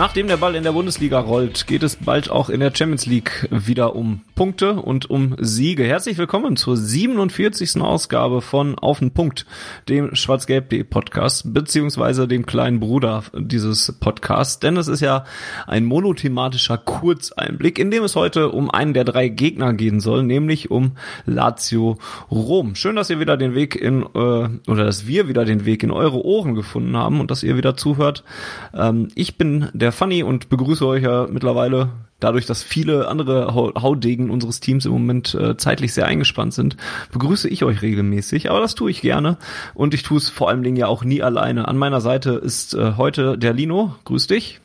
Nachdem 0.00 0.28
der 0.28 0.38
Ball 0.38 0.54
in 0.54 0.62
der 0.62 0.72
Bundesliga 0.72 1.20
rollt, 1.20 1.66
geht 1.66 1.82
es 1.82 1.96
bald 1.96 2.30
auch 2.30 2.48
in 2.48 2.60
der 2.60 2.74
Champions 2.74 3.04
League 3.04 3.46
wieder 3.50 3.94
um 3.94 4.22
Punkte 4.34 4.76
und 4.76 5.10
um 5.10 5.36
Siege. 5.38 5.84
Herzlich 5.84 6.16
willkommen 6.16 6.56
zur 6.56 6.74
47. 6.78 7.82
Ausgabe 7.82 8.40
von 8.40 8.78
Auf 8.78 9.00
den 9.00 9.10
Punkt, 9.10 9.44
dem 9.90 10.14
Schwarz-Gelb.de 10.14 10.84
Podcast, 10.84 11.52
beziehungsweise 11.52 12.26
dem 12.26 12.46
kleinen 12.46 12.80
Bruder 12.80 13.24
dieses 13.36 13.92
Podcasts. 14.00 14.58
Denn 14.58 14.78
es 14.78 14.88
ist 14.88 15.00
ja 15.02 15.26
ein 15.66 15.84
monothematischer 15.84 16.78
Kurzeinblick, 16.78 17.78
in 17.78 17.90
dem 17.90 18.02
es 18.02 18.16
heute 18.16 18.52
um 18.52 18.70
einen 18.70 18.94
der 18.94 19.04
drei 19.04 19.28
Gegner 19.28 19.74
gehen 19.74 20.00
soll, 20.00 20.22
nämlich 20.22 20.70
um 20.70 20.92
Lazio 21.26 21.98
Rom. 22.30 22.74
Schön, 22.74 22.96
dass 22.96 23.10
ihr 23.10 23.20
wieder 23.20 23.36
den 23.36 23.54
Weg 23.54 23.76
in, 23.76 24.00
äh, 24.00 24.06
oder 24.14 24.84
dass 24.86 25.06
wir 25.06 25.28
wieder 25.28 25.44
den 25.44 25.66
Weg 25.66 25.82
in 25.82 25.90
eure 25.90 26.24
Ohren 26.24 26.54
gefunden 26.54 26.96
haben 26.96 27.20
und 27.20 27.30
dass 27.30 27.42
ihr 27.42 27.58
wieder 27.58 27.76
zuhört. 27.76 28.24
Ähm, 28.72 29.08
ich 29.14 29.36
bin 29.36 29.68
der 29.74 29.89
der 29.90 29.96
Funny 29.96 30.22
und 30.22 30.48
begrüße 30.48 30.86
euch 30.86 31.02
ja 31.02 31.26
mittlerweile 31.28 31.90
dadurch, 32.20 32.46
dass 32.46 32.62
viele 32.62 33.08
andere 33.08 33.54
Haudegen 33.54 34.30
unseres 34.30 34.60
Teams 34.60 34.86
im 34.86 34.92
Moment 34.92 35.34
äh, 35.34 35.56
zeitlich 35.56 35.92
sehr 35.92 36.06
eingespannt 36.06 36.54
sind, 36.54 36.76
begrüße 37.10 37.48
ich 37.48 37.64
euch 37.64 37.82
regelmäßig. 37.82 38.50
Aber 38.50 38.60
das 38.60 38.76
tue 38.76 38.92
ich 38.92 39.00
gerne 39.00 39.36
und 39.74 39.92
ich 39.92 40.04
tue 40.04 40.18
es 40.18 40.28
vor 40.28 40.48
allen 40.48 40.62
Dingen 40.62 40.76
ja 40.76 40.86
auch 40.86 41.02
nie 41.02 41.22
alleine. 41.22 41.66
An 41.66 41.76
meiner 41.76 42.00
Seite 42.00 42.34
ist 42.34 42.74
äh, 42.74 42.92
heute 42.98 43.36
der 43.36 43.52
Lino. 43.52 43.96
Grüß 44.04 44.28
dich. 44.28 44.60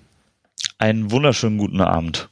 Einen 0.77 1.09
wunderschönen 1.09 1.57
guten 1.57 1.81
Abend. 1.81 2.29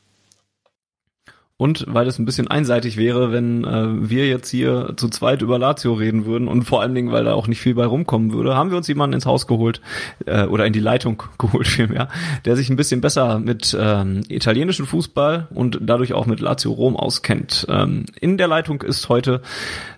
Und 1.58 1.86
weil 1.88 2.08
es 2.08 2.18
ein 2.18 2.26
bisschen 2.26 2.48
einseitig 2.48 2.98
wäre, 2.98 3.32
wenn 3.32 3.64
äh, 3.64 4.10
wir 4.10 4.28
jetzt 4.28 4.50
hier 4.50 4.94
zu 4.98 5.08
zweit 5.08 5.44
über 5.44 5.60
Lazio 5.60 5.94
reden 5.94 6.26
würden 6.26 6.48
und 6.48 6.64
vor 6.64 6.82
allen 6.82 6.96
Dingen, 6.96 7.12
weil 7.12 7.26
da 7.26 7.36
auch 7.36 7.48
nicht 7.48 7.62
viel 7.62 7.76
bei 7.76 7.86
rumkommen 7.86 8.34
würde, 8.34 8.56
haben 8.56 8.72
wir 8.72 8.78
uns 8.78 8.88
jemanden 8.88 9.14
ins 9.14 9.28
Haus 9.28 9.46
geholt 9.46 9.80
äh, 10.26 10.46
oder 10.46 10.66
in 10.66 10.74
die 10.74 10.80
Leitung 10.80 11.22
geholt 11.38 11.68
vielmehr, 11.68 12.10
der 12.46 12.56
sich 12.56 12.72
ein 12.72 12.76
bisschen 12.76 13.02
besser 13.02 13.38
mit 13.38 13.78
ähm, 13.80 14.22
italienischen 14.30 14.88
Fußball 14.88 15.48
und 15.52 15.78
dadurch 15.80 16.14
auch 16.14 16.26
mit 16.26 16.40
Lazio 16.40 16.72
Rom 16.72 16.98
auskennt. 16.98 17.68
Ähm, 17.70 18.08
in 18.20 18.40
der 18.40 18.48
Leitung 18.48 18.82
ist 18.82 19.08
heute 19.10 19.44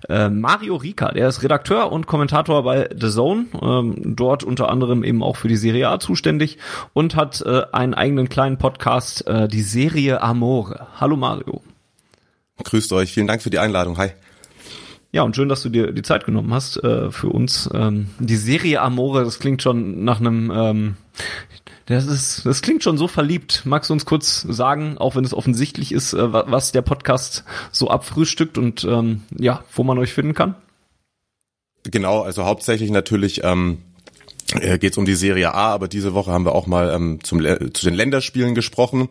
äh, 0.09 0.29
Mario 0.29 0.75
Rica, 0.75 1.13
der 1.13 1.29
ist 1.29 1.41
Redakteur 1.41 1.89
und 1.89 2.05
Kommentator 2.05 2.63
bei 2.63 2.89
The 2.93 3.09
Zone, 3.09 3.45
ähm, 3.61 4.15
dort 4.15 4.43
unter 4.43 4.69
anderem 4.69 5.05
eben 5.05 5.23
auch 5.23 5.37
für 5.37 5.47
die 5.47 5.55
Serie 5.55 5.87
A 5.87 5.99
zuständig 5.99 6.57
und 6.91 7.15
hat 7.15 7.41
äh, 7.41 7.63
einen 7.71 7.93
eigenen 7.93 8.27
kleinen 8.27 8.57
Podcast, 8.57 9.25
äh, 9.25 9.47
die 9.47 9.61
Serie 9.61 10.21
Amore. 10.21 10.87
Hallo 10.99 11.15
Mario. 11.15 11.54
Grüßt 12.63 12.93
euch, 12.93 13.11
vielen 13.11 13.27
Dank 13.27 13.41
für 13.41 13.49
die 13.49 13.59
Einladung. 13.59 13.97
Hi. 13.97 14.11
Ja, 15.11 15.23
und 15.23 15.35
schön, 15.35 15.47
dass 15.47 15.63
du 15.63 15.69
dir 15.69 15.93
die 15.93 16.01
Zeit 16.01 16.25
genommen 16.25 16.53
hast 16.53 16.75
äh, 16.83 17.09
für 17.09 17.29
uns. 17.29 17.69
Ähm, 17.73 18.09
die 18.19 18.35
Serie 18.35 18.81
Amore, 18.81 19.23
das 19.23 19.39
klingt 19.39 19.61
schon 19.61 20.03
nach 20.03 20.19
einem, 20.19 20.51
ähm, 20.53 20.97
das 21.85 22.05
ist, 22.05 22.45
das 22.45 22.61
klingt 22.61 22.83
schon 22.83 22.97
so 22.97 23.07
verliebt. 23.07 23.61
Magst 23.63 23.89
du 23.89 23.93
uns 23.93 24.05
kurz 24.05 24.41
sagen, 24.41 24.97
auch 24.97 25.15
wenn 25.15 25.23
es 25.23 25.33
offensichtlich 25.33 25.93
ist, 25.93 26.13
äh, 26.13 26.33
was 26.33 26.73
der 26.73 26.81
Podcast 26.81 27.45
so 27.71 27.89
abfrühstückt 27.89 28.57
und 28.57 28.83
ähm, 28.83 29.23
ja, 29.37 29.63
wo 29.73 29.83
man 29.83 29.97
euch 29.99 30.11
finden 30.11 30.33
kann? 30.33 30.55
Genau, 31.83 32.21
also 32.21 32.43
hauptsächlich 32.43 32.89
natürlich 32.89 33.41
ähm, 33.43 33.77
äh, 33.77 33.94
geht 34.53 34.91
es 34.91 34.97
um 34.97 35.05
die 35.05 35.15
Serie 35.15 35.53
A, 35.53 35.73
aber 35.73 35.87
diese 35.87 36.13
Woche 36.13 36.31
haben 36.31 36.45
wir 36.45 36.53
auch 36.53 36.67
mal 36.67 36.93
ähm, 36.93 37.19
zum, 37.23 37.41
zu 37.41 37.85
den 37.85 37.95
Länderspielen 37.95 38.53
gesprochen. 38.53 39.09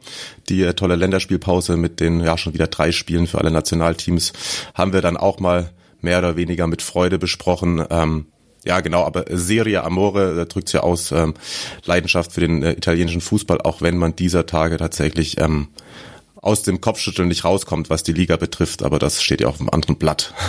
Die 0.48 0.62
äh, 0.62 0.74
tolle 0.74 0.96
Länderspielpause 0.96 1.76
mit 1.76 2.00
den 2.00 2.20
ja 2.20 2.38
schon 2.38 2.54
wieder 2.54 2.68
drei 2.68 2.92
Spielen 2.92 3.26
für 3.26 3.38
alle 3.38 3.50
Nationalteams 3.50 4.32
haben 4.74 4.92
wir 4.92 5.02
dann 5.02 5.16
auch 5.16 5.40
mal 5.40 5.70
mehr 6.00 6.18
oder 6.18 6.36
weniger 6.36 6.66
mit 6.66 6.82
Freude 6.82 7.18
besprochen. 7.18 7.84
Ähm, 7.90 8.26
ja, 8.64 8.80
genau, 8.80 9.04
aber 9.04 9.24
Serie 9.28 9.82
Amore 9.82 10.34
da 10.36 10.44
drückt's 10.44 10.72
ja 10.72 10.80
aus 10.80 11.12
ähm, 11.12 11.34
Leidenschaft 11.84 12.32
für 12.32 12.40
den 12.40 12.62
äh, 12.62 12.72
italienischen 12.72 13.20
Fußball, 13.20 13.60
auch 13.60 13.82
wenn 13.82 13.98
man 13.98 14.16
dieser 14.16 14.46
Tage 14.46 14.76
tatsächlich 14.76 15.38
ähm, 15.40 15.68
aus 16.36 16.62
dem 16.62 16.80
Kopfschütteln 16.80 17.28
nicht 17.28 17.44
rauskommt, 17.44 17.90
was 17.90 18.02
die 18.02 18.12
Liga 18.12 18.36
betrifft, 18.36 18.82
aber 18.82 18.98
das 18.98 19.22
steht 19.22 19.40
ja 19.40 19.48
auf 19.48 19.60
einem 19.60 19.70
anderen 19.70 19.96
Blatt. 19.96 20.32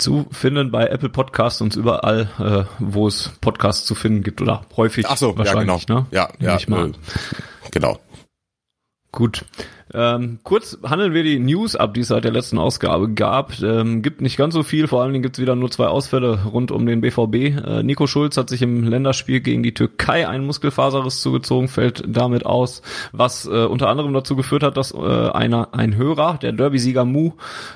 zu 0.00 0.26
finden 0.30 0.70
bei 0.70 0.86
Apple 0.86 1.08
Podcasts 1.08 1.60
und 1.60 1.76
überall, 1.76 2.28
äh, 2.38 2.64
wo 2.78 3.06
es 3.06 3.30
Podcasts 3.40 3.86
zu 3.86 3.94
finden 3.94 4.22
gibt 4.22 4.40
oder 4.40 4.62
häufig. 4.76 5.06
Ach 5.08 5.16
so, 5.16 5.36
wahrscheinlich, 5.36 5.68
ja, 5.68 5.76
genau. 5.86 6.00
Ne? 6.00 6.06
Ja, 6.10 6.28
ja, 6.38 6.58
mal. 6.68 6.90
Äh, 6.90 6.92
genau. 7.70 7.98
Gut. 9.12 9.44
Ähm, 9.92 10.38
kurz 10.44 10.78
handeln 10.84 11.14
wir 11.14 11.24
die 11.24 11.38
News 11.38 11.74
ab, 11.74 11.94
die 11.94 12.00
es 12.00 12.08
seit 12.08 12.24
der 12.24 12.30
letzten 12.30 12.58
Ausgabe 12.58 13.12
gab. 13.12 13.60
Ähm, 13.60 14.02
gibt 14.02 14.20
nicht 14.20 14.36
ganz 14.36 14.54
so 14.54 14.62
viel, 14.62 14.86
vor 14.86 15.02
allen 15.02 15.12
Dingen 15.12 15.22
gibt 15.22 15.36
es 15.36 15.42
wieder 15.42 15.56
nur 15.56 15.70
zwei 15.70 15.86
Ausfälle 15.86 16.44
rund 16.44 16.70
um 16.70 16.86
den 16.86 17.00
BVB. 17.00 17.34
Äh, 17.34 17.82
Nico 17.82 18.06
Schulz 18.06 18.36
hat 18.36 18.48
sich 18.48 18.62
im 18.62 18.84
Länderspiel 18.84 19.40
gegen 19.40 19.62
die 19.62 19.74
Türkei 19.74 20.28
einen 20.28 20.46
Muskelfaserriss 20.46 21.20
zugezogen, 21.20 21.68
fällt 21.68 22.04
damit 22.06 22.46
aus, 22.46 22.82
was 23.12 23.46
äh, 23.46 23.64
unter 23.64 23.88
anderem 23.88 24.12
dazu 24.14 24.36
geführt 24.36 24.62
hat, 24.62 24.76
dass 24.76 24.94
äh, 24.94 24.98
einer, 24.98 25.68
ein 25.72 25.96
Hörer, 25.96 26.38
der 26.40 26.52
Derby-Sieger 26.52 27.04
Mu, 27.04 27.32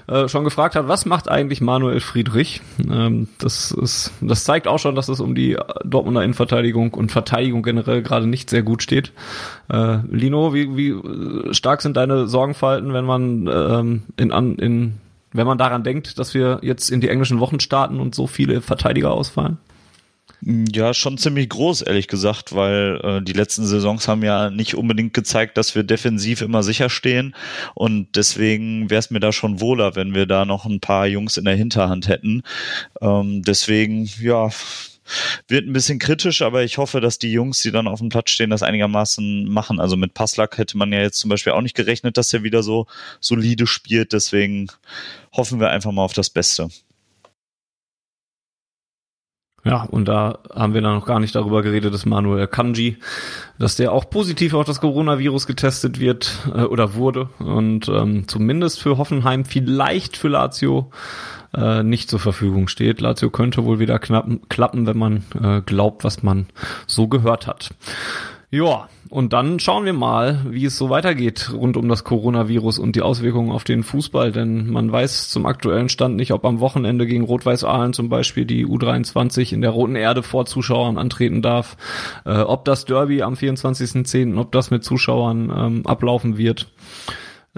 äh, 0.07 0.29
schon 0.29 0.45
gefragt 0.45 0.77
hat, 0.77 0.87
was 0.87 1.07
macht 1.07 1.29
eigentlich 1.29 1.61
Manuel 1.61 2.01
Friedrich? 2.01 2.61
Ähm, 2.89 3.29
das, 3.39 3.73
ist, 3.73 4.13
das 4.21 4.45
zeigt 4.45 4.69
auch 4.69 4.79
schon, 4.79 4.95
dass 4.95 5.09
es 5.09 5.21
um 5.21 5.35
die 5.35 5.57
Dortmunder 5.85 6.23
Innenverteidigung 6.23 6.95
und 6.95 7.11
Verteidigung 7.11 7.63
generell 7.63 8.03
gerade 8.03 8.27
nicht 8.27 8.51
sehr 8.51 8.63
gut 8.63 8.83
steht. 8.83 9.13
Äh, 9.69 9.99
Lino, 10.11 10.55
wie, 10.55 10.77
wie 10.77 11.55
stark 11.55 11.83
sind 11.83 11.97
deine 11.97 12.03
Sorgenfalten, 12.26 12.92
wenn 12.92 13.04
man 13.04 13.47
ähm, 13.47 14.03
in, 14.16 14.32
an, 14.32 14.56
in, 14.56 14.94
wenn 15.32 15.47
man 15.47 15.59
daran 15.59 15.82
denkt, 15.82 16.19
dass 16.19 16.34
wir 16.34 16.60
jetzt 16.62 16.91
in 16.91 17.00
die 17.00 17.09
englischen 17.09 17.41
Wochen 17.41 17.60
starten 17.60 18.00
und 18.00 18.15
so 18.15 18.26
viele 18.26 18.60
Verteidiger 18.60 19.12
ausfallen? 19.12 19.59
Ja, 20.47 20.92
schon 20.92 21.16
ziemlich 21.16 21.48
groß, 21.48 21.82
ehrlich 21.82 22.06
gesagt, 22.06 22.54
weil 22.54 23.00
äh, 23.03 23.22
die 23.22 23.32
letzten 23.32 23.65
Saisons 23.65 24.09
haben 24.09 24.22
ja 24.22 24.50
nicht 24.50 24.75
unbedingt 24.75 25.15
gezeigt, 25.15 25.56
dass 25.56 25.75
wir 25.75 25.84
defensiv 25.84 26.42
immer 26.42 26.62
sicher 26.62 26.91
stehen. 26.91 27.34
Und 27.75 28.09
deswegen 28.15 28.91
wäre 28.91 28.98
es 28.98 29.10
mir 29.10 29.21
da 29.21 29.32
schon 29.32 29.62
wohler, 29.62 29.97
wenn 29.97 30.15
wir 30.15 30.26
da 30.26 30.44
noch 30.44 30.66
ein 30.66 30.81
paar 30.81 31.06
Jungs 31.06 31.38
in 31.38 31.47
der 31.47 31.56
Hinterhand 31.56 32.09
hätten. 32.09 32.42
Ähm, 33.00 33.42
deswegen, 33.42 34.04
ja, 34.21 34.50
wird 35.48 35.66
ein 35.66 35.72
bisschen 35.72 35.98
kritisch, 35.98 36.42
aber 36.42 36.62
ich 36.62 36.78
hoffe, 36.78 37.00
dass 37.00 37.19
die 37.19 37.32
Jungs, 37.32 37.60
die 37.62 37.70
dann 37.70 37.88
auf 37.88 38.00
dem 38.00 38.09
Platz 38.09 38.31
stehen, 38.31 38.50
das 38.50 38.62
einigermaßen 38.62 39.48
machen. 39.48 39.81
Also 39.81 39.97
mit 39.97 40.15
Passlack 40.15 40.59
hätte 40.59 40.76
man 40.78 40.92
ja 40.92 41.00
jetzt 41.00 41.19
zum 41.19 41.31
Beispiel 41.31 41.53
auch 41.53 41.62
nicht 41.62 41.76
gerechnet, 41.76 42.16
dass 42.16 42.32
er 42.32 42.42
wieder 42.42 42.62
so 42.62 42.87
solide 43.20 43.66
spielt. 43.66 44.12
Deswegen 44.12 44.69
hoffen 45.32 45.60
wir 45.60 45.70
einfach 45.70 45.92
mal 45.92 46.03
auf 46.03 46.12
das 46.12 46.31
Beste. 46.31 46.69
Ja, 49.65 49.84
und 49.84 50.09
da 50.09 50.41
haben 50.54 50.75
wir 50.75 50.82
dann 50.82 50.94
noch 50.94 51.06
gar 51.06 51.21
nicht 51.21 51.34
darüber 51.34 51.62
geredet, 51.62 51.94
dass 51.94 52.04
Manuel 52.04 52.47
Kanji, 52.47 52.98
dass 53.59 53.76
der 53.76 53.92
auch 53.92 54.10
positiv 54.10 54.53
auf 54.53 54.66
das 54.66 54.81
Coronavirus 54.81 55.47
getestet 55.47 55.98
wird 55.98 56.38
äh, 56.54 56.65
oder 56.65 56.94
wurde 56.94 57.31
und 57.38 57.88
ähm, 57.88 58.28
zumindest 58.28 58.82
für 58.82 58.98
Hoffenheim, 58.98 59.47
vielleicht 59.47 60.19
für 60.19 60.28
Lazio 60.28 60.91
äh, 61.54 61.82
nicht 61.82 62.10
zur 62.10 62.20
Verfügung 62.20 62.69
steht. 62.69 63.00
Lazio 63.00 63.31
könnte 63.31 63.65
wohl 63.65 63.78
wieder 63.78 63.98
knappen, 63.98 64.48
klappen, 64.48 64.87
wenn 64.87 64.98
man 64.98 65.25
äh, 65.41 65.60
glaubt, 65.62 66.04
was 66.04 66.22
man 66.22 66.47
so 66.87 67.09
gehört 67.09 67.47
hat. 67.47 67.70
Ja, 68.51 68.89
und 69.10 69.33
dann 69.33 69.59
schauen 69.59 69.84
wir 69.84 69.92
mal, 69.92 70.41
wie 70.48 70.65
es 70.65 70.77
so 70.77 70.89
weitergeht 70.89 71.51
rund 71.53 71.77
um 71.77 71.89
das 71.89 72.04
Coronavirus 72.04 72.78
und 72.78 72.95
die 72.95 73.03
Auswirkungen 73.03 73.51
auf 73.51 73.65
den 73.65 73.83
Fußball, 73.83 74.30
denn 74.30 74.71
man 74.71 74.92
weiß 74.92 75.28
zum 75.28 75.45
aktuellen 75.47 75.89
Stand 75.89 76.15
nicht, 76.16 76.33
ob 76.33 76.45
am 76.45 76.60
Wochenende 76.60 77.06
gegen 77.06 77.24
Rot-Weiß 77.24 77.65
Aalen 77.65 77.92
zum 77.92 78.09
Beispiel 78.09 78.45
die 78.45 78.65
U23 78.65 79.53
in 79.53 79.60
der 79.60 79.71
Roten 79.71 79.97
Erde 79.97 80.22
vor 80.22 80.47
Zuschauern 80.47 80.98
antreten 80.98 81.42
darf, 81.42 81.77
äh, 82.24 82.39
ob 82.39 82.65
das 82.65 82.84
Derby 82.84 83.22
am 83.22 83.34
24.10., 83.34 84.39
ob 84.39 84.53
das 84.53 84.71
mit 84.71 84.84
Zuschauern 84.84 85.53
ähm, 85.57 85.86
ablaufen 85.86 86.39
wird. 86.39 86.68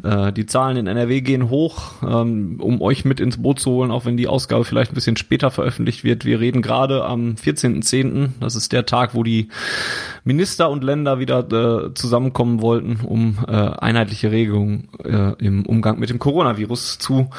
Äh, 0.02 0.32
die 0.32 0.44
Zahlen 0.44 0.76
in 0.76 0.86
NRW 0.86 1.22
gehen 1.22 1.48
hoch, 1.48 1.94
ähm, 2.02 2.60
um 2.60 2.82
euch 2.82 3.06
mit 3.06 3.18
ins 3.18 3.40
Boot 3.40 3.60
zu 3.60 3.70
holen, 3.70 3.90
auch 3.90 4.04
wenn 4.04 4.18
die 4.18 4.28
Ausgabe 4.28 4.64
vielleicht 4.64 4.92
ein 4.92 4.94
bisschen 4.94 5.16
später 5.16 5.50
veröffentlicht 5.50 6.04
wird. 6.04 6.26
Wir 6.26 6.38
reden 6.38 6.60
gerade 6.60 7.04
am 7.04 7.36
14.10., 7.36 8.30
das 8.40 8.56
ist 8.56 8.72
der 8.72 8.84
Tag, 8.84 9.14
wo 9.14 9.22
die 9.22 9.48
Minister 10.24 10.68
und 10.68 10.84
Länder 10.84 11.18
wieder 11.18 11.86
äh, 11.86 11.94
zusammenkommen 11.94 12.60
wollten, 12.60 13.00
um 13.04 13.38
äh, 13.46 13.52
einheitliche 13.52 14.30
Regelungen 14.30 14.88
im 15.38 15.64
Umgang 15.66 15.98
mit 15.98 16.10
dem 16.10 16.18
Coronavirus 16.18 16.98
zu 16.98 17.30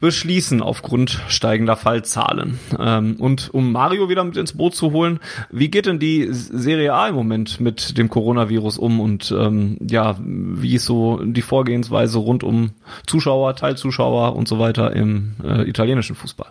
beschließen 0.00 0.62
aufgrund 0.62 1.22
steigender 1.28 1.76
Fallzahlen. 1.76 2.58
Ähm, 2.78 3.16
und 3.18 3.52
um 3.52 3.72
Mario 3.72 4.08
wieder 4.08 4.24
mit 4.24 4.36
ins 4.36 4.52
Boot 4.52 4.74
zu 4.74 4.92
holen, 4.92 5.20
wie 5.50 5.70
geht 5.70 5.86
denn 5.86 5.98
die 5.98 6.28
Serie 6.30 6.92
A 6.94 7.08
im 7.08 7.14
Moment 7.14 7.60
mit 7.60 7.96
dem 7.96 8.08
Coronavirus 8.08 8.78
um 8.78 9.00
und 9.00 9.34
ähm, 9.36 9.78
ja, 9.80 10.16
wie 10.20 10.74
ist 10.74 10.84
so 10.84 11.20
die 11.24 11.42
Vorgehensweise 11.42 12.03
rund 12.12 12.42
um 12.42 12.72
Zuschauer, 13.06 13.56
Teilzuschauer 13.56 14.36
und 14.36 14.48
so 14.48 14.58
weiter 14.58 14.94
im 14.94 15.36
äh, 15.42 15.62
italienischen 15.68 16.16
Fußball? 16.16 16.48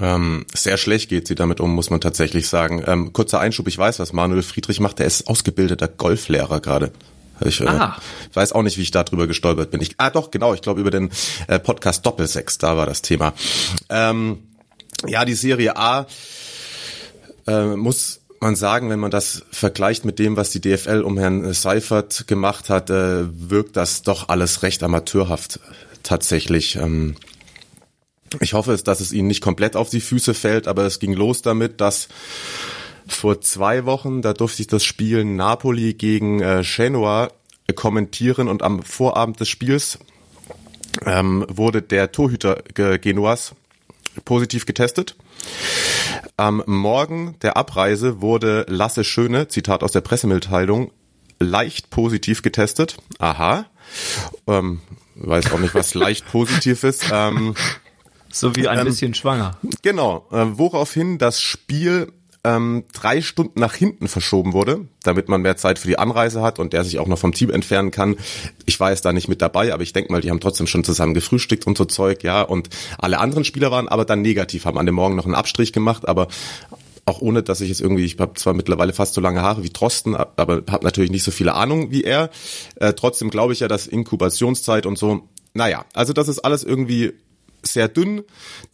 Ähm, 0.00 0.46
sehr 0.54 0.78
schlecht 0.78 1.10
geht 1.10 1.26
sie 1.28 1.34
damit 1.34 1.60
um, 1.60 1.74
muss 1.74 1.90
man 1.90 2.00
tatsächlich 2.00 2.48
sagen. 2.48 2.82
Ähm, 2.86 3.12
kurzer 3.12 3.40
Einschub, 3.40 3.68
ich 3.68 3.76
weiß, 3.76 3.98
was 3.98 4.12
Manuel 4.12 4.42
Friedrich 4.42 4.80
macht, 4.80 4.98
der 4.98 5.06
ist 5.06 5.28
ausgebildeter 5.28 5.88
Golflehrer 5.88 6.60
gerade. 6.60 6.92
Ich 7.44 7.60
äh, 7.60 7.66
ah. 7.66 7.96
weiß 8.32 8.52
auch 8.52 8.62
nicht, 8.62 8.78
wie 8.78 8.82
ich 8.82 8.90
da 8.90 9.04
drüber 9.04 9.26
gestolpert 9.26 9.70
bin. 9.70 9.80
Ich, 9.80 9.94
ah 9.98 10.10
doch, 10.10 10.30
genau, 10.30 10.54
ich 10.54 10.62
glaube 10.62 10.80
über 10.80 10.90
den 10.90 11.10
äh, 11.48 11.58
Podcast 11.58 12.06
Doppelsex, 12.06 12.58
da 12.58 12.76
war 12.76 12.86
das 12.86 13.02
Thema. 13.02 13.34
Ähm, 13.88 14.38
ja, 15.06 15.24
die 15.24 15.34
Serie 15.34 15.76
A 15.76 16.06
äh, 17.46 17.76
muss 17.76 18.20
man 18.42 18.56
sagen, 18.56 18.90
wenn 18.90 19.00
man 19.00 19.10
das 19.10 19.44
vergleicht 19.50 20.04
mit 20.04 20.18
dem, 20.18 20.36
was 20.36 20.50
die 20.50 20.60
DFL 20.60 21.02
um 21.02 21.18
Herrn 21.18 21.52
Seifert 21.54 22.26
gemacht 22.26 22.68
hat, 22.68 22.90
äh, 22.90 23.24
wirkt 23.48 23.76
das 23.76 24.02
doch 24.02 24.28
alles 24.28 24.62
recht 24.62 24.82
amateurhaft 24.82 25.60
tatsächlich. 26.02 26.76
Ähm, 26.76 27.16
ich 28.40 28.54
hoffe, 28.54 28.76
dass 28.82 29.00
es 29.00 29.12
ihnen 29.12 29.28
nicht 29.28 29.42
komplett 29.42 29.76
auf 29.76 29.90
die 29.90 30.00
Füße 30.00 30.34
fällt, 30.34 30.68
aber 30.68 30.84
es 30.84 30.98
ging 30.98 31.12
los 31.12 31.42
damit, 31.42 31.80
dass 31.80 32.08
vor 33.06 33.40
zwei 33.40 33.84
Wochen, 33.84 34.22
da 34.22 34.32
durfte 34.32 34.62
ich 34.62 34.68
das 34.68 34.84
Spiel 34.84 35.24
Napoli 35.24 35.94
gegen 35.94 36.40
äh, 36.40 36.62
Genoa 36.64 37.30
kommentieren 37.74 38.48
und 38.48 38.62
am 38.62 38.82
Vorabend 38.82 39.40
des 39.40 39.48
Spiels 39.48 39.98
ähm, 41.06 41.44
wurde 41.48 41.80
der 41.80 42.12
Torhüter 42.12 42.62
Genoas 42.74 43.54
positiv 44.24 44.66
getestet. 44.66 45.16
Am 46.36 46.62
Morgen 46.66 47.36
der 47.42 47.56
Abreise 47.56 48.20
wurde 48.20 48.66
Lasse 48.68 49.04
Schöne, 49.04 49.48
Zitat 49.48 49.82
aus 49.82 49.92
der 49.92 50.00
Pressemitteilung, 50.00 50.90
leicht 51.38 51.90
positiv 51.90 52.42
getestet. 52.42 52.96
Aha. 53.18 53.66
Ähm, 54.46 54.80
weiß 55.16 55.52
auch 55.52 55.58
nicht, 55.58 55.74
was 55.74 55.94
leicht 55.94 56.26
positiv 56.26 56.84
ist. 56.84 57.04
Ähm, 57.12 57.54
so 58.30 58.56
wie 58.56 58.68
ein 58.68 58.78
ähm, 58.78 58.86
bisschen 58.86 59.14
schwanger. 59.14 59.58
Genau, 59.82 60.26
äh, 60.30 60.46
woraufhin 60.52 61.18
das 61.18 61.40
Spiel 61.42 62.12
ähm, 62.44 62.84
drei 62.92 63.20
Stunden 63.20 63.60
nach 63.60 63.74
hinten 63.74 64.08
verschoben 64.08 64.52
wurde, 64.52 64.88
damit 65.02 65.28
man 65.28 65.42
mehr 65.42 65.56
Zeit 65.56 65.78
für 65.78 65.86
die 65.86 65.98
Anreise 65.98 66.42
hat 66.42 66.58
und 66.58 66.72
der 66.72 66.82
sich 66.82 66.98
auch 66.98 67.06
noch 67.06 67.18
vom 67.18 67.32
Team 67.32 67.50
entfernen 67.50 67.92
kann. 67.92 68.16
Ich 68.66 68.80
war 68.80 68.90
jetzt 68.90 69.04
da 69.04 69.12
nicht 69.12 69.28
mit 69.28 69.40
dabei, 69.40 69.72
aber 69.72 69.82
ich 69.84 69.92
denke 69.92 70.10
mal, 70.10 70.20
die 70.20 70.30
haben 70.30 70.40
trotzdem 70.40 70.66
schon 70.66 70.82
zusammen 70.82 71.14
gefrühstückt 71.14 71.66
und 71.66 71.78
so 71.78 71.84
Zeug, 71.84 72.24
ja. 72.24 72.42
Und 72.42 72.68
alle 72.98 73.18
anderen 73.18 73.44
Spieler 73.44 73.70
waren 73.70 73.88
aber 73.88 74.04
dann 74.04 74.22
negativ, 74.22 74.64
haben 74.64 74.78
an 74.78 74.86
dem 74.86 74.96
Morgen 74.96 75.14
noch 75.14 75.24
einen 75.24 75.36
Abstrich 75.36 75.72
gemacht, 75.72 76.08
aber 76.08 76.26
auch 77.04 77.20
ohne, 77.20 77.42
dass 77.42 77.60
ich 77.60 77.68
jetzt 77.68 77.80
irgendwie, 77.80 78.04
ich 78.04 78.18
habe 78.18 78.34
zwar 78.34 78.54
mittlerweile 78.54 78.92
fast 78.92 79.14
so 79.14 79.20
lange 79.20 79.42
Haare 79.42 79.62
wie 79.62 79.70
Drosten, 79.70 80.14
aber 80.16 80.62
habe 80.68 80.84
natürlich 80.84 81.10
nicht 81.10 81.24
so 81.24 81.30
viele 81.30 81.54
Ahnung 81.54 81.90
wie 81.90 82.04
er. 82.04 82.30
Äh, 82.76 82.92
trotzdem 82.94 83.30
glaube 83.30 83.52
ich 83.52 83.60
ja, 83.60 83.68
dass 83.68 83.86
Inkubationszeit 83.86 84.86
und 84.86 84.98
so, 84.98 85.28
naja, 85.54 85.84
also 85.94 86.12
das 86.12 86.28
ist 86.28 86.40
alles 86.40 86.64
irgendwie 86.64 87.12
sehr 87.62 87.88
dünn. 87.88 88.22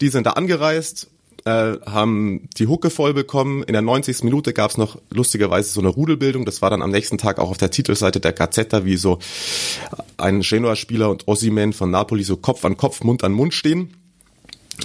Die 0.01 0.09
sind 0.09 0.25
da 0.25 0.31
angereist, 0.31 1.09
äh, 1.49 1.79
haben 1.89 2.47
die 2.57 2.67
Hucke 2.67 2.89
voll 2.89 3.13
bekommen. 3.13 3.63
In 3.63 3.73
der 3.73 3.81
90. 3.81 4.23
Minute 4.23 4.53
gab 4.53 4.71
es 4.71 4.77
noch 4.77 5.01
lustigerweise 5.09 5.71
so 5.71 5.79
eine 5.81 5.89
Rudelbildung. 5.89 6.45
Das 6.45 6.61
war 6.61 6.69
dann 6.69 6.81
am 6.81 6.91
nächsten 6.91 7.17
Tag 7.17 7.39
auch 7.39 7.49
auf 7.49 7.57
der 7.57 7.71
Titelseite 7.71 8.19
der 8.19 8.33
Gazzetta, 8.33 8.85
wie 8.85 8.97
so 8.97 9.19
ein 10.17 10.41
Genoa-Spieler 10.41 11.09
und 11.09 11.27
Ossiman 11.27 11.73
von 11.73 11.89
Napoli 11.89 12.23
so 12.23 12.37
Kopf 12.37 12.63
an 12.65 12.77
Kopf, 12.77 13.03
Mund 13.03 13.23
an 13.23 13.31
Mund 13.31 13.53
stehen. 13.53 13.95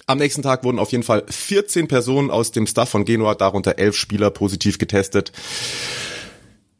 Am 0.06 0.18
nächsten 0.18 0.42
Tag 0.42 0.64
wurden 0.64 0.78
auf 0.78 0.90
jeden 0.90 1.04
Fall 1.04 1.24
14 1.28 1.86
Personen 1.86 2.30
aus 2.30 2.50
dem 2.50 2.66
Staff 2.66 2.88
von 2.88 3.04
Genua, 3.04 3.34
darunter 3.34 3.78
elf 3.78 3.96
Spieler, 3.96 4.30
positiv 4.30 4.78
getestet. 4.78 5.32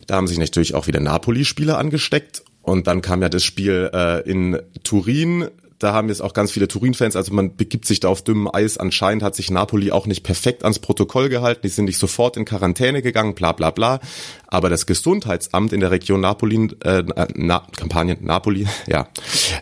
Da 0.07 0.17
haben 0.17 0.27
sich 0.27 0.39
natürlich 0.39 0.75
auch 0.75 0.87
wieder 0.87 1.01
Napoli-Spieler 1.01 1.79
angesteckt. 1.79 2.43
Und 2.63 2.87
dann 2.87 3.03
kam 3.03 3.21
ja 3.21 3.29
das 3.29 3.45
Spiel 3.45 3.91
äh, 3.93 4.29
in 4.29 4.59
Turin 4.83 5.51
da 5.79 5.93
haben 5.93 6.09
jetzt 6.09 6.23
auch 6.23 6.33
ganz 6.33 6.51
viele 6.51 6.69
Turin-Fans, 6.69 7.17
also 7.17 7.33
man 7.35 7.57
begibt 7.57 7.85
sich 7.85 8.01
da 8.01 8.09
auf 8.09 8.23
dünnem 8.23 8.49
Eis. 8.53 8.79
Anscheinend 8.79 9.23
hat 9.23 9.35
sich 9.35 9.51
Napoli 9.51 9.91
auch 9.91 10.07
nicht 10.07 10.23
perfekt 10.23 10.63
ans 10.63 10.79
Protokoll 10.79 11.29
gehalten. 11.29 11.63
Die 11.65 11.69
sind 11.69 11.87
nicht 11.87 11.99
sofort 11.99 12.37
in 12.37 12.45
Quarantäne 12.45 13.03
gegangen, 13.03 13.35
bla 13.35 13.53
bla 13.53 13.71
bla. 13.71 14.01
Aber 14.47 14.71
das 14.71 14.87
Gesundheitsamt 14.87 15.73
in 15.73 15.81
der 15.81 15.91
Region 15.91 16.21
Napoli, 16.21 16.71
äh, 16.85 17.03
Na, 17.35 17.67
Kampagnen 17.77 18.25
Napoli, 18.25 18.67
ja, 18.87 19.09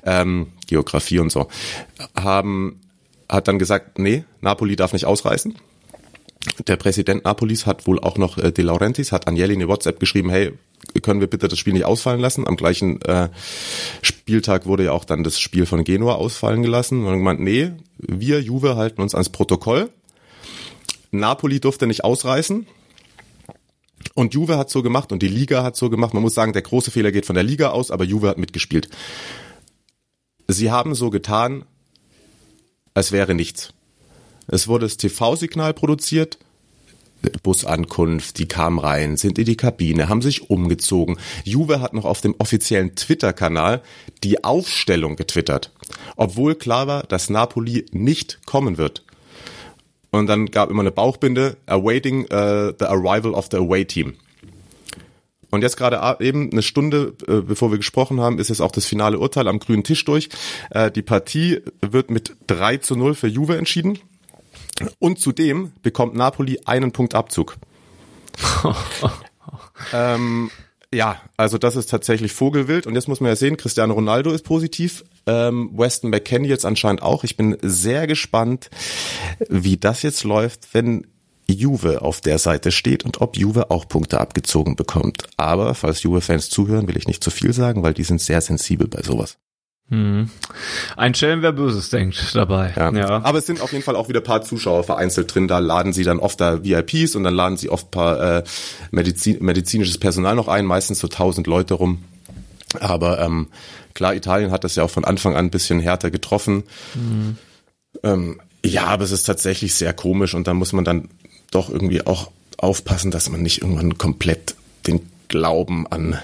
ähm, 0.04 0.48
Geografie 0.66 1.18
und 1.18 1.32
so, 1.32 1.48
haben 2.14 2.80
hat 3.28 3.48
dann 3.48 3.58
gesagt, 3.58 3.98
nee, 3.98 4.24
Napoli 4.42 4.76
darf 4.76 4.92
nicht 4.92 5.06
ausreißen. 5.06 5.54
Der 6.66 6.76
Präsident 6.76 7.24
Napolis 7.24 7.66
hat 7.66 7.86
wohl 7.86 8.00
auch 8.00 8.18
noch 8.18 8.38
äh, 8.38 8.52
De 8.52 8.64
Laurentiis, 8.64 9.12
hat 9.12 9.28
Agnelli 9.28 9.54
eine 9.54 9.68
WhatsApp 9.68 10.00
geschrieben, 10.00 10.30
hey, 10.30 10.52
können 11.02 11.20
wir 11.20 11.28
bitte 11.28 11.48
das 11.48 11.58
Spiel 11.58 11.72
nicht 11.72 11.84
ausfallen 11.84 12.20
lassen? 12.20 12.46
Am 12.46 12.56
gleichen 12.56 13.00
äh, 13.02 13.28
Spieltag 14.02 14.66
wurde 14.66 14.84
ja 14.84 14.92
auch 14.92 15.04
dann 15.04 15.22
das 15.22 15.38
Spiel 15.38 15.66
von 15.66 15.84
Genua 15.84 16.14
ausfallen 16.14 16.62
gelassen. 16.62 17.04
Und 17.06 17.14
gemeint, 17.14 17.40
nee, 17.40 17.72
wir 17.98 18.40
Juve 18.40 18.76
halten 18.76 19.00
uns 19.00 19.14
ans 19.14 19.28
Protokoll. 19.28 19.90
Napoli 21.12 21.60
durfte 21.60 21.86
nicht 21.86 22.04
ausreißen. 22.04 22.66
Und 24.14 24.34
Juve 24.34 24.58
hat 24.58 24.70
so 24.70 24.82
gemacht 24.82 25.12
und 25.12 25.22
die 25.22 25.28
Liga 25.28 25.62
hat 25.62 25.76
so 25.76 25.88
gemacht. 25.88 26.14
Man 26.14 26.22
muss 26.22 26.34
sagen, 26.34 26.52
der 26.52 26.62
große 26.62 26.90
Fehler 26.90 27.12
geht 27.12 27.26
von 27.26 27.34
der 27.34 27.44
Liga 27.44 27.70
aus, 27.70 27.90
aber 27.90 28.04
Juve 28.04 28.28
hat 28.28 28.38
mitgespielt. 28.38 28.88
Sie 30.48 30.70
haben 30.70 30.94
so 30.94 31.10
getan, 31.10 31.64
als 32.94 33.12
wäre 33.12 33.34
nichts. 33.34 33.72
Es 34.52 34.68
wurde 34.68 34.84
das 34.84 34.98
TV-Signal 34.98 35.72
produziert, 35.72 36.38
Busankunft, 37.42 38.38
die 38.38 38.46
kamen 38.46 38.78
rein, 38.78 39.16
sind 39.16 39.38
in 39.38 39.46
die 39.46 39.56
Kabine, 39.56 40.10
haben 40.10 40.20
sich 40.20 40.50
umgezogen. 40.50 41.16
Juve 41.42 41.80
hat 41.80 41.94
noch 41.94 42.04
auf 42.04 42.20
dem 42.20 42.34
offiziellen 42.38 42.94
Twitter-Kanal 42.94 43.80
die 44.22 44.44
Aufstellung 44.44 45.16
getwittert, 45.16 45.72
obwohl 46.16 46.54
klar 46.54 46.86
war, 46.86 47.04
dass 47.04 47.30
Napoli 47.30 47.86
nicht 47.92 48.44
kommen 48.44 48.76
wird. 48.76 49.04
Und 50.10 50.26
dann 50.26 50.50
gab 50.50 50.68
immer 50.68 50.82
eine 50.82 50.92
Bauchbinde, 50.92 51.56
awaiting 51.64 52.24
uh, 52.24 52.74
the 52.78 52.84
arrival 52.84 53.32
of 53.32 53.48
the 53.50 53.56
away 53.56 53.86
team. 53.86 54.16
Und 55.50 55.62
jetzt 55.62 55.78
gerade 55.78 56.22
eben 56.22 56.50
eine 56.52 56.62
Stunde, 56.62 57.14
äh, 57.26 57.40
bevor 57.40 57.70
wir 57.70 57.78
gesprochen 57.78 58.20
haben, 58.20 58.38
ist 58.38 58.48
jetzt 58.48 58.60
auch 58.60 58.72
das 58.72 58.84
finale 58.84 59.18
Urteil 59.18 59.48
am 59.48 59.60
grünen 59.60 59.84
Tisch 59.84 60.04
durch. 60.04 60.28
Äh, 60.70 60.90
die 60.90 61.02
Partie 61.02 61.60
wird 61.80 62.10
mit 62.10 62.36
3 62.48 62.78
zu 62.78 62.96
0 62.96 63.14
für 63.14 63.28
Juve 63.28 63.56
entschieden. 63.56 63.98
Und 64.98 65.20
zudem 65.20 65.72
bekommt 65.82 66.14
Napoli 66.14 66.60
einen 66.64 66.92
Punkt 66.92 67.14
Abzug. 67.14 67.56
ähm, 69.92 70.50
ja, 70.94 71.20
also 71.36 71.58
das 71.58 71.76
ist 71.76 71.90
tatsächlich 71.90 72.32
Vogelwild. 72.32 72.86
Und 72.86 72.94
jetzt 72.94 73.08
muss 73.08 73.20
man 73.20 73.30
ja 73.30 73.36
sehen, 73.36 73.56
Cristiano 73.56 73.94
Ronaldo 73.94 74.30
ist 74.30 74.44
positiv, 74.44 75.04
ähm, 75.26 75.70
Weston 75.72 76.10
McKenney 76.10 76.48
jetzt 76.48 76.66
anscheinend 76.66 77.02
auch. 77.02 77.24
Ich 77.24 77.36
bin 77.36 77.56
sehr 77.62 78.06
gespannt, 78.06 78.70
wie 79.48 79.78
das 79.78 80.02
jetzt 80.02 80.24
läuft, 80.24 80.74
wenn 80.74 81.06
Juve 81.48 82.02
auf 82.02 82.20
der 82.20 82.38
Seite 82.38 82.72
steht 82.72 83.04
und 83.04 83.20
ob 83.20 83.36
Juve 83.36 83.70
auch 83.70 83.88
Punkte 83.88 84.20
abgezogen 84.20 84.76
bekommt. 84.76 85.24
Aber 85.36 85.74
falls 85.74 86.02
Juve-Fans 86.02 86.50
zuhören, 86.50 86.88
will 86.88 86.96
ich 86.96 87.08
nicht 87.08 87.24
zu 87.24 87.30
viel 87.30 87.52
sagen, 87.52 87.82
weil 87.82 87.94
die 87.94 88.04
sind 88.04 88.20
sehr 88.20 88.40
sensibel 88.40 88.86
bei 88.86 89.02
sowas. 89.02 89.38
Hm. 89.92 90.30
Ein 90.96 91.14
Schelm, 91.14 91.42
wer 91.42 91.52
Böses 91.52 91.90
denkt 91.90 92.34
dabei. 92.34 92.72
Ja. 92.74 92.90
ja. 92.92 93.22
Aber 93.24 93.38
es 93.38 93.46
sind 93.46 93.60
auf 93.60 93.72
jeden 93.72 93.84
Fall 93.84 93.94
auch 93.94 94.08
wieder 94.08 94.22
paar 94.22 94.40
Zuschauer 94.40 94.84
vereinzelt 94.84 95.34
drin. 95.34 95.48
Da 95.48 95.58
laden 95.58 95.92
sie 95.92 96.02
dann 96.02 96.18
oft 96.18 96.40
da 96.40 96.64
VIPs 96.64 97.14
und 97.14 97.24
dann 97.24 97.34
laden 97.34 97.58
sie 97.58 97.68
oft 97.68 97.90
paar 97.90 98.38
äh, 98.38 98.42
Medizin, 98.90 99.36
medizinisches 99.44 99.98
Personal 99.98 100.34
noch 100.34 100.48
ein, 100.48 100.64
meistens 100.64 100.98
so 100.98 101.08
tausend 101.08 101.46
Leute 101.46 101.74
rum. 101.74 102.02
Aber 102.80 103.20
ähm, 103.20 103.48
klar, 103.92 104.14
Italien 104.14 104.50
hat 104.50 104.64
das 104.64 104.76
ja 104.76 104.82
auch 104.82 104.90
von 104.90 105.04
Anfang 105.04 105.36
an 105.36 105.44
ein 105.46 105.50
bisschen 105.50 105.78
härter 105.78 106.10
getroffen. 106.10 106.62
Mhm. 106.94 107.36
Ähm, 108.02 108.40
ja, 108.64 108.86
aber 108.86 109.04
es 109.04 109.10
ist 109.10 109.24
tatsächlich 109.24 109.74
sehr 109.74 109.92
komisch 109.92 110.32
und 110.32 110.46
da 110.46 110.54
muss 110.54 110.72
man 110.72 110.86
dann 110.86 111.10
doch 111.50 111.68
irgendwie 111.68 112.06
auch 112.06 112.30
aufpassen, 112.56 113.10
dass 113.10 113.28
man 113.28 113.42
nicht 113.42 113.60
irgendwann 113.60 113.98
komplett 113.98 114.54
den 114.86 115.11
Glauben 115.32 115.86
an 115.86 116.20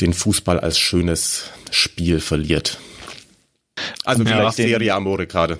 den 0.00 0.14
Fußball 0.14 0.58
als 0.58 0.78
schönes 0.78 1.50
Spiel 1.70 2.20
verliert. 2.20 2.78
Also 4.04 4.22
ja, 4.22 4.30
vielleicht 4.30 4.56
Serie 4.56 4.94
Amore 4.94 5.26
gerade. 5.26 5.58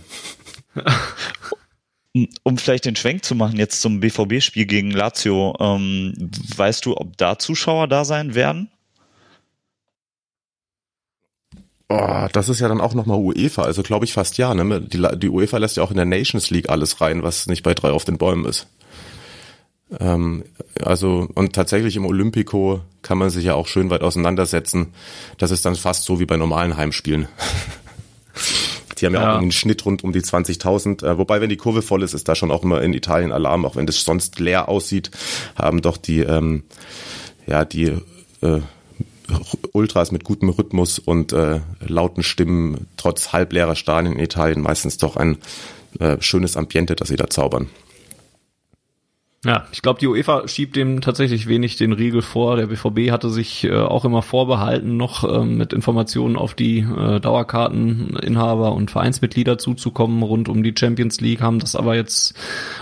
Um 2.44 2.58
vielleicht 2.58 2.84
den 2.84 2.94
Schwenk 2.94 3.24
zu 3.24 3.34
machen 3.34 3.58
jetzt 3.58 3.80
zum 3.80 3.98
BVB-Spiel 3.98 4.66
gegen 4.66 4.92
Lazio, 4.92 5.56
ähm, 5.58 6.14
weißt 6.56 6.86
du, 6.86 6.96
ob 6.96 7.16
da 7.16 7.40
Zuschauer 7.40 7.88
da 7.88 8.04
sein 8.04 8.36
werden? 8.36 8.70
Oh, 11.88 12.28
das 12.32 12.48
ist 12.48 12.60
ja 12.60 12.68
dann 12.68 12.80
auch 12.80 12.94
nochmal 12.94 13.18
UEFA, 13.18 13.62
also 13.62 13.82
glaube 13.82 14.04
ich 14.04 14.12
fast 14.12 14.38
ja. 14.38 14.54
Ne? 14.54 14.80
Die, 14.80 15.04
die 15.18 15.28
UEFA 15.28 15.58
lässt 15.58 15.76
ja 15.76 15.82
auch 15.82 15.90
in 15.90 15.96
der 15.96 16.04
Nations 16.04 16.50
League 16.50 16.68
alles 16.68 17.00
rein, 17.00 17.24
was 17.24 17.48
nicht 17.48 17.64
bei 17.64 17.74
drei 17.74 17.90
auf 17.90 18.04
den 18.04 18.16
Bäumen 18.16 18.44
ist. 18.44 18.68
Ähm, 20.00 20.44
also, 20.82 21.28
und 21.34 21.54
tatsächlich 21.54 21.96
im 21.96 22.06
Olympico 22.06 22.80
kann 23.02 23.18
man 23.18 23.30
sich 23.30 23.44
ja 23.44 23.54
auch 23.54 23.66
schön 23.66 23.90
weit 23.90 24.02
auseinandersetzen. 24.02 24.94
Das 25.38 25.50
ist 25.50 25.64
dann 25.64 25.76
fast 25.76 26.04
so 26.04 26.20
wie 26.20 26.26
bei 26.26 26.36
normalen 26.36 26.76
Heimspielen. 26.76 27.28
Die 28.98 29.06
haben 29.06 29.14
ja, 29.14 29.22
ja. 29.22 29.34
auch 29.34 29.40
einen 29.40 29.52
Schnitt 29.52 29.84
rund 29.84 30.04
um 30.04 30.12
die 30.12 30.20
20.000. 30.20 31.04
Äh, 31.04 31.18
wobei, 31.18 31.40
wenn 31.40 31.48
die 31.48 31.56
Kurve 31.56 31.82
voll 31.82 32.02
ist, 32.04 32.14
ist 32.14 32.28
da 32.28 32.36
schon 32.36 32.52
auch 32.52 32.62
immer 32.62 32.80
in 32.80 32.94
Italien 32.94 33.32
Alarm. 33.32 33.64
Auch 33.64 33.74
wenn 33.74 33.86
das 33.86 34.04
sonst 34.04 34.38
leer 34.38 34.68
aussieht, 34.68 35.10
haben 35.56 35.82
doch 35.82 35.96
die, 35.96 36.20
ähm, 36.20 36.62
ja, 37.46 37.64
die 37.64 37.92
äh, 38.40 38.60
Ultras 39.72 40.12
mit 40.12 40.24
gutem 40.24 40.48
Rhythmus 40.48 40.98
und 40.98 41.32
äh, 41.32 41.60
lauten 41.80 42.22
Stimmen 42.22 42.86
trotz 42.96 43.32
halbleerer 43.32 43.74
Stadien 43.74 44.14
in 44.14 44.20
Italien 44.20 44.60
meistens 44.60 44.96
doch 44.98 45.16
ein 45.16 45.38
äh, 45.98 46.16
schönes 46.20 46.56
Ambiente, 46.56 46.94
das 46.94 47.08
sie 47.08 47.16
da 47.16 47.28
zaubern. 47.28 47.68
Ja, 49.44 49.66
ich 49.72 49.82
glaube, 49.82 50.00
die 50.00 50.06
UEFA 50.06 50.48
schiebt 50.48 50.74
dem 50.74 51.02
tatsächlich 51.02 51.46
wenig 51.46 51.76
den 51.76 51.92
Riegel 51.92 52.22
vor. 52.22 52.56
Der 52.56 52.68
BVB 52.68 53.10
hatte 53.10 53.28
sich 53.28 53.64
äh, 53.64 53.76
auch 53.76 54.06
immer 54.06 54.22
vorbehalten, 54.22 54.96
noch 54.96 55.22
ähm, 55.22 55.58
mit 55.58 55.74
Informationen 55.74 56.36
auf 56.36 56.54
die 56.54 56.78
äh, 56.78 57.20
Dauerkarteninhaber 57.20 58.72
und 58.72 58.90
Vereinsmitglieder 58.90 59.58
zuzukommen 59.58 60.22
rund 60.22 60.48
um 60.48 60.62
die 60.62 60.74
Champions 60.76 61.20
League, 61.20 61.42
haben 61.42 61.58
das 61.58 61.76
aber 61.76 61.94
jetzt 61.94 62.34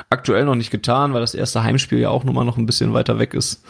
aktuell 0.09 0.45
noch 0.45 0.55
nicht 0.55 0.71
getan, 0.71 1.15
weil 1.15 1.21
das 1.21 1.35
erste 1.35 1.65
Heimspiel 1.65 1.99
ja 1.99 2.11
auch 2.11 2.23
nun 2.23 2.35
mal 2.35 2.45
noch 2.45 2.59
ein 2.59 2.67
bisschen 2.67 2.95
weiter 2.95 3.19
weg 3.19 3.35
ist. 3.35 3.65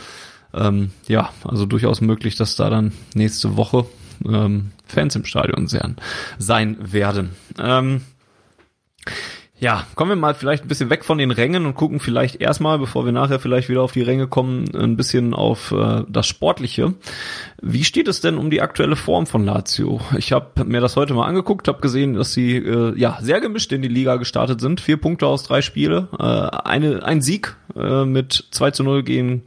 Ähm, 0.53 0.91
ja, 1.09 1.31
also 1.45 1.65
durchaus 1.65 2.03
möglich, 2.03 2.37
dass 2.37 2.57
da 2.57 2.69
dann 2.69 2.93
nächste 3.15 3.57
Woche 3.57 3.87
ähm, 4.29 4.73
Fans 4.87 5.17
im 5.17 5.25
Stadion 5.25 5.67
sein 5.67 6.77
werden. 6.93 7.31
Ähm, 7.59 8.03
ja, 9.63 9.87
kommen 9.95 10.11
wir 10.11 10.17
mal 10.17 10.35
vielleicht 10.35 10.65
ein 10.65 10.69
bisschen 10.69 10.91
weg 10.91 11.05
von 11.05 11.19
den 11.19 11.31
Rängen 11.31 11.67
und 11.67 11.75
gucken 11.75 12.01
vielleicht 12.01 12.41
erstmal, 12.41 12.81
bevor 12.81 13.05
wir 13.05 13.13
nachher 13.13 13.39
vielleicht 13.39 13.69
wieder 13.69 13.83
auf 13.83 13.93
die 13.93 14.03
Ränge 14.03 14.27
kommen, 14.27 14.65
ein 14.75 14.97
bisschen 14.97 15.35
auf 15.35 15.71
äh, 15.71 16.03
das 16.09 16.27
Sportliche. 16.27 16.95
Wie 17.63 17.85
steht 17.85 18.09
es 18.09 18.21
denn 18.21 18.39
um 18.39 18.51
die 18.51 18.61
aktuelle 18.61 18.97
Form 18.97 19.25
von 19.25 19.45
Lazio? 19.45 20.01
Ich 20.19 20.33
habe 20.33 20.65
mir 20.65 20.81
das 20.81 20.97
heute 20.97 21.15
mal 21.15 21.29
angeguckt, 21.29 21.69
habe 21.69 21.81
gesehen, 21.81 22.15
dass 22.15 22.33
sie 22.33 22.57
äh, 22.57 22.99
ja 22.99 23.19
sehr 23.21 23.41
gemischt 23.41 23.71
in 23.71 23.83
die 23.83 23.89
Liga 23.89 24.17
gestartet 24.17 24.61
sind. 24.61 24.81
Vier 24.81 24.97
Punkte 24.97 25.29
aus 25.29 25.45
drei 25.45 25.63
Spiele, 25.63 26.09
äh, 26.19 26.25
eine, 26.25 27.05
ein 27.05 27.23
Sieg 27.23 27.55
äh, 27.77 28.05
mit 28.05 28.49
2 28.51 28.73
zu 28.73 28.83
0 28.83 29.05
gegen 29.05 29.45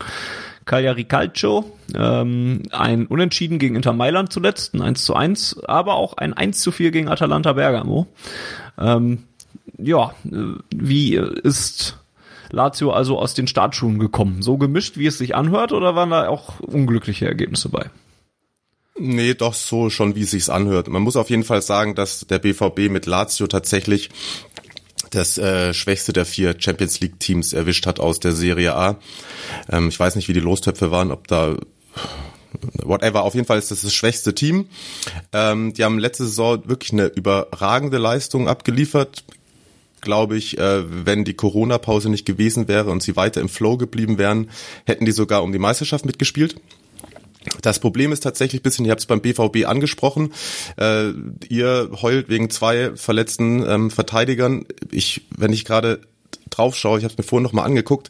Cagliari 0.63 1.03
Calcio, 1.03 1.77
ähm, 1.93 2.63
ein 2.71 3.05
Unentschieden 3.07 3.59
gegen 3.59 3.75
Inter 3.75 3.91
Mailand 3.91 4.31
zuletzt, 4.31 4.75
ein 4.75 4.81
1 4.81 5.03
zu 5.03 5.13
1, 5.13 5.65
aber 5.65 5.95
auch 5.95 6.15
ein 6.15 6.31
1 6.33 6.61
zu 6.61 6.71
4 6.71 6.91
gegen 6.91 7.09
Atalanta 7.09 7.51
Bergamo. 7.51 8.07
Ähm, 8.79 9.19
ja, 9.77 10.13
wie 10.73 11.15
ist 11.15 11.97
Lazio 12.51 12.91
also 12.91 13.19
aus 13.19 13.33
den 13.33 13.47
Startschuhen 13.47 13.99
gekommen? 13.99 14.41
So 14.41 14.57
gemischt, 14.57 14.97
wie 14.97 15.07
es 15.07 15.17
sich 15.17 15.35
anhört, 15.35 15.71
oder 15.71 15.95
waren 15.95 16.11
da 16.11 16.27
auch 16.27 16.59
unglückliche 16.59 17.27
Ergebnisse 17.27 17.69
bei? 17.69 17.89
Nee, 18.97 19.33
doch 19.33 19.53
so 19.53 19.89
schon, 19.89 20.15
wie 20.15 20.21
es 20.21 20.31
sich 20.31 20.49
anhört. 20.49 20.87
Man 20.87 21.01
muss 21.01 21.17
auf 21.17 21.29
jeden 21.29 21.43
Fall 21.43 21.61
sagen, 21.61 21.95
dass 21.95 22.25
der 22.27 22.39
BVB 22.39 22.89
mit 22.89 23.05
Lazio 23.05 23.47
tatsächlich 23.47 24.09
das 25.11 25.37
äh, 25.37 25.73
schwächste 25.73 26.13
der 26.13 26.25
vier 26.25 26.55
Champions 26.57 26.99
League 27.01 27.19
Teams 27.19 27.53
erwischt 27.53 27.85
hat 27.87 27.99
aus 27.99 28.19
der 28.19 28.31
Serie 28.31 28.73
A. 28.75 28.97
Ähm, 29.69 29.89
ich 29.89 29.99
weiß 29.99 30.15
nicht, 30.15 30.29
wie 30.29 30.33
die 30.33 30.39
Lostöpfe 30.39 30.91
waren, 30.91 31.11
ob 31.11 31.27
da 31.27 31.57
whatever, 32.83 33.23
auf 33.23 33.35
jeden 33.35 33.45
Fall 33.45 33.59
ist 33.59 33.71
das 33.71 33.81
das 33.81 33.93
schwächste 33.93 34.33
Team. 34.33 34.67
Ähm, 35.33 35.73
die 35.73 35.83
haben 35.83 35.99
letzte 35.99 36.25
Saison 36.25 36.67
wirklich 36.67 36.93
eine 36.93 37.07
überragende 37.07 37.97
Leistung 37.97 38.47
abgeliefert 38.47 39.25
glaube 40.05 40.37
ich, 40.37 40.57
äh, 40.57 40.83
wenn 41.05 41.25
die 41.25 41.33
Corona-Pause 41.33 42.09
nicht 42.09 42.25
gewesen 42.25 42.69
wäre 42.69 42.89
und 42.89 43.03
sie 43.03 43.17
weiter 43.17 43.41
im 43.41 43.49
Flow 43.49 43.75
geblieben 43.75 44.17
wären, 44.17 44.49
hätten 44.85 45.05
die 45.05 45.11
sogar 45.11 45.43
um 45.43 45.51
die 45.51 45.59
Meisterschaft 45.59 46.05
mitgespielt. 46.05 46.55
Das 47.61 47.79
Problem 47.79 48.11
ist 48.11 48.21
tatsächlich 48.21 48.63
bisschen, 48.63 48.85
ihr 48.85 48.91
habt 48.91 49.01
es 49.01 49.05
beim 49.05 49.21
BVB 49.21 49.65
angesprochen, 49.65 50.33
äh, 50.77 51.09
ihr 51.49 51.89
heult 52.01 52.29
wegen 52.29 52.49
zwei 52.49 52.95
verletzten 52.95 53.63
ähm, 53.67 53.91
Verteidigern. 53.91 54.65
Ich, 54.91 55.27
wenn 55.35 55.53
ich 55.53 55.65
gerade 55.65 56.01
drauf 56.49 56.75
schaue, 56.75 56.97
ich 56.97 57.03
habe 57.03 57.13
es 57.13 57.17
mir 57.17 57.23
vorhin 57.23 57.43
noch 57.43 57.53
mal 57.53 57.63
angeguckt, 57.63 58.09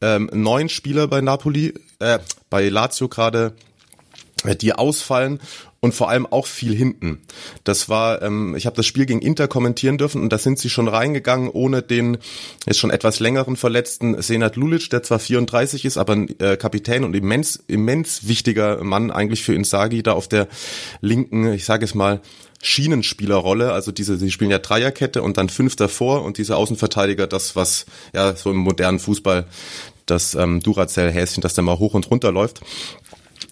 ähm, 0.00 0.28
neun 0.32 0.68
Spieler 0.68 1.06
bei 1.06 1.20
Napoli, 1.20 1.74
äh, 2.00 2.18
bei 2.50 2.68
Lazio 2.68 3.08
gerade 3.08 3.54
äh, 4.44 4.56
die 4.56 4.72
ausfallen 4.72 5.40
und 5.84 5.94
vor 5.94 6.08
allem 6.08 6.24
auch 6.24 6.46
viel 6.46 6.74
hinten. 6.74 7.18
Das 7.62 7.90
war, 7.90 8.22
ähm, 8.22 8.56
ich 8.56 8.64
habe 8.64 8.74
das 8.74 8.86
Spiel 8.86 9.04
gegen 9.04 9.20
Inter 9.20 9.48
kommentieren 9.48 9.98
dürfen 9.98 10.22
und 10.22 10.32
da 10.32 10.38
sind 10.38 10.58
sie 10.58 10.70
schon 10.70 10.88
reingegangen 10.88 11.50
ohne 11.50 11.82
den 11.82 12.16
jetzt 12.66 12.78
schon 12.78 12.88
etwas 12.88 13.20
längeren 13.20 13.56
verletzten 13.56 14.22
Senat 14.22 14.56
Lulic, 14.56 14.88
der 14.88 15.02
zwar 15.02 15.18
34 15.18 15.84
ist, 15.84 15.98
aber 15.98 16.14
ein 16.14 16.40
äh, 16.40 16.56
Kapitän 16.56 17.04
und 17.04 17.14
immens 17.14 17.62
immens 17.66 18.26
wichtiger 18.26 18.82
Mann 18.82 19.10
eigentlich 19.10 19.42
für 19.42 19.54
Insagi 19.54 20.02
da 20.02 20.14
auf 20.14 20.26
der 20.26 20.48
linken, 21.02 21.52
ich 21.52 21.66
sage 21.66 21.84
es 21.84 21.94
mal 21.94 22.22
Schienenspielerrolle, 22.62 23.74
also 23.74 23.92
diese, 23.92 24.16
sie 24.16 24.30
spielen 24.30 24.50
ja 24.50 24.60
Dreierkette 24.60 25.22
und 25.22 25.36
dann 25.36 25.50
fünf 25.50 25.76
davor 25.76 26.24
und 26.24 26.38
diese 26.38 26.56
Außenverteidiger, 26.56 27.26
das 27.26 27.56
was 27.56 27.84
ja 28.14 28.34
so 28.34 28.50
im 28.50 28.56
modernen 28.56 29.00
Fußball 29.00 29.44
das 30.06 30.34
ähm, 30.34 30.62
Duracell-Häschen, 30.62 31.42
das 31.42 31.52
da 31.52 31.60
mal 31.60 31.78
hoch 31.78 31.92
und 31.92 32.10
runter 32.10 32.32
läuft. 32.32 32.62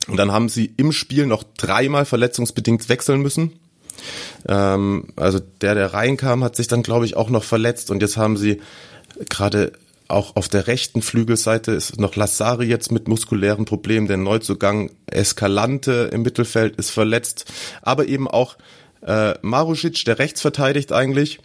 Und 0.08 0.16
dann 0.16 0.32
haben 0.32 0.48
sie 0.48 0.72
im 0.76 0.92
Spiel 0.92 1.26
noch 1.26 1.44
dreimal 1.56 2.04
verletzungsbedingt 2.04 2.88
wechseln 2.88 3.22
müssen. 3.22 3.52
Ähm, 4.48 5.08
also 5.16 5.38
der, 5.60 5.74
der 5.74 5.92
reinkam, 5.92 6.42
hat 6.42 6.56
sich 6.56 6.66
dann, 6.66 6.82
glaube 6.82 7.06
ich, 7.06 7.16
auch 7.16 7.30
noch 7.30 7.44
verletzt. 7.44 7.90
Und 7.90 8.02
jetzt 8.02 8.16
haben 8.16 8.36
sie 8.36 8.60
gerade 9.28 9.72
auch 10.08 10.36
auf 10.36 10.48
der 10.48 10.66
rechten 10.66 11.00
Flügelseite 11.00 11.72
ist 11.72 11.98
noch 11.98 12.16
Lassari 12.16 12.66
jetzt 12.66 12.92
mit 12.92 13.08
muskulären 13.08 13.64
Problemen. 13.64 14.08
Der 14.08 14.18
Neuzugang 14.18 14.90
Escalante 15.06 16.10
im 16.12 16.22
Mittelfeld 16.22 16.76
ist 16.76 16.90
verletzt. 16.90 17.50
Aber 17.80 18.06
eben 18.06 18.28
auch 18.28 18.56
äh, 19.06 19.34
Marusic, 19.42 20.04
der 20.04 20.18
rechts 20.18 20.42
verteidigt 20.42 20.92
eigentlich. 20.92 21.40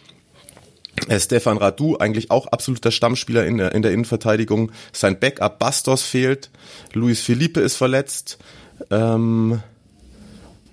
Äh, 1.06 1.20
Stefan 1.20 1.58
Radu, 1.58 1.96
eigentlich 1.96 2.30
auch 2.30 2.46
absoluter 2.48 2.90
Stammspieler 2.90 3.46
in 3.46 3.58
der, 3.58 3.74
in 3.74 3.82
der 3.82 3.92
Innenverteidigung. 3.92 4.72
Sein 4.92 5.18
Backup 5.18 5.58
Bastos 5.58 6.02
fehlt. 6.02 6.50
Luis 6.92 7.20
Felipe 7.20 7.60
ist 7.60 7.76
verletzt. 7.76 8.38
Ähm, 8.90 9.60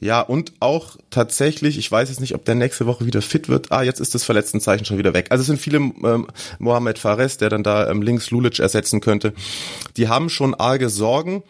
ja, 0.02 0.22
und 0.22 0.54
auch 0.60 0.98
tatsächlich, 1.10 1.78
ich 1.78 1.92
weiß 1.92 2.10
jetzt 2.10 2.20
nicht, 2.20 2.36
ob 2.36 2.46
der 2.46 2.56
nächste 2.56 2.86
Woche 2.86 3.06
wieder 3.06 3.22
fit 3.22 3.50
wird. 3.50 3.72
Ah, 3.72 3.82
jetzt 3.82 4.00
ist 4.00 4.14
das 4.14 4.24
Verletztenzeichen 4.24 4.86
schon 4.86 4.98
wieder 4.98 5.14
weg. 5.14 5.28
Also 5.30 5.42
es 5.42 5.48
sind 5.48 5.60
viele, 5.60 5.78
ähm, 5.78 6.28
Mohamed 6.60 7.00
Fares, 7.00 7.38
der 7.38 7.50
dann 7.50 7.64
da 7.64 7.90
ähm, 7.90 8.02
links 8.02 8.30
Lulic 8.30 8.60
ersetzen 8.60 9.02
könnte. 9.02 9.34
Die 9.98 10.08
haben 10.08 10.30
schon 10.30 10.54
arge 10.54 10.90
Sorgen. 10.90 11.44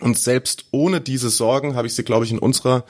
Und 0.00 0.18
selbst 0.18 0.66
ohne 0.70 1.00
diese 1.00 1.30
Sorgen 1.30 1.74
habe 1.74 1.86
ich 1.86 1.94
sie, 1.94 2.04
glaube 2.04 2.24
ich, 2.24 2.30
in 2.30 2.38
unserer 2.38 2.84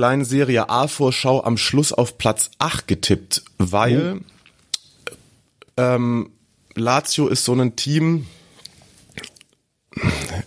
kleinen 0.00 0.24
Serie 0.24 0.70
A-Vorschau 0.70 1.44
am 1.44 1.58
Schluss 1.58 1.92
auf 1.92 2.16
Platz 2.16 2.50
8 2.58 2.88
getippt, 2.88 3.42
weil 3.58 4.16
oh. 4.16 5.12
ähm, 5.76 6.30
Lazio 6.74 7.28
ist 7.28 7.44
so 7.44 7.52
ein 7.52 7.76
Team, 7.76 8.24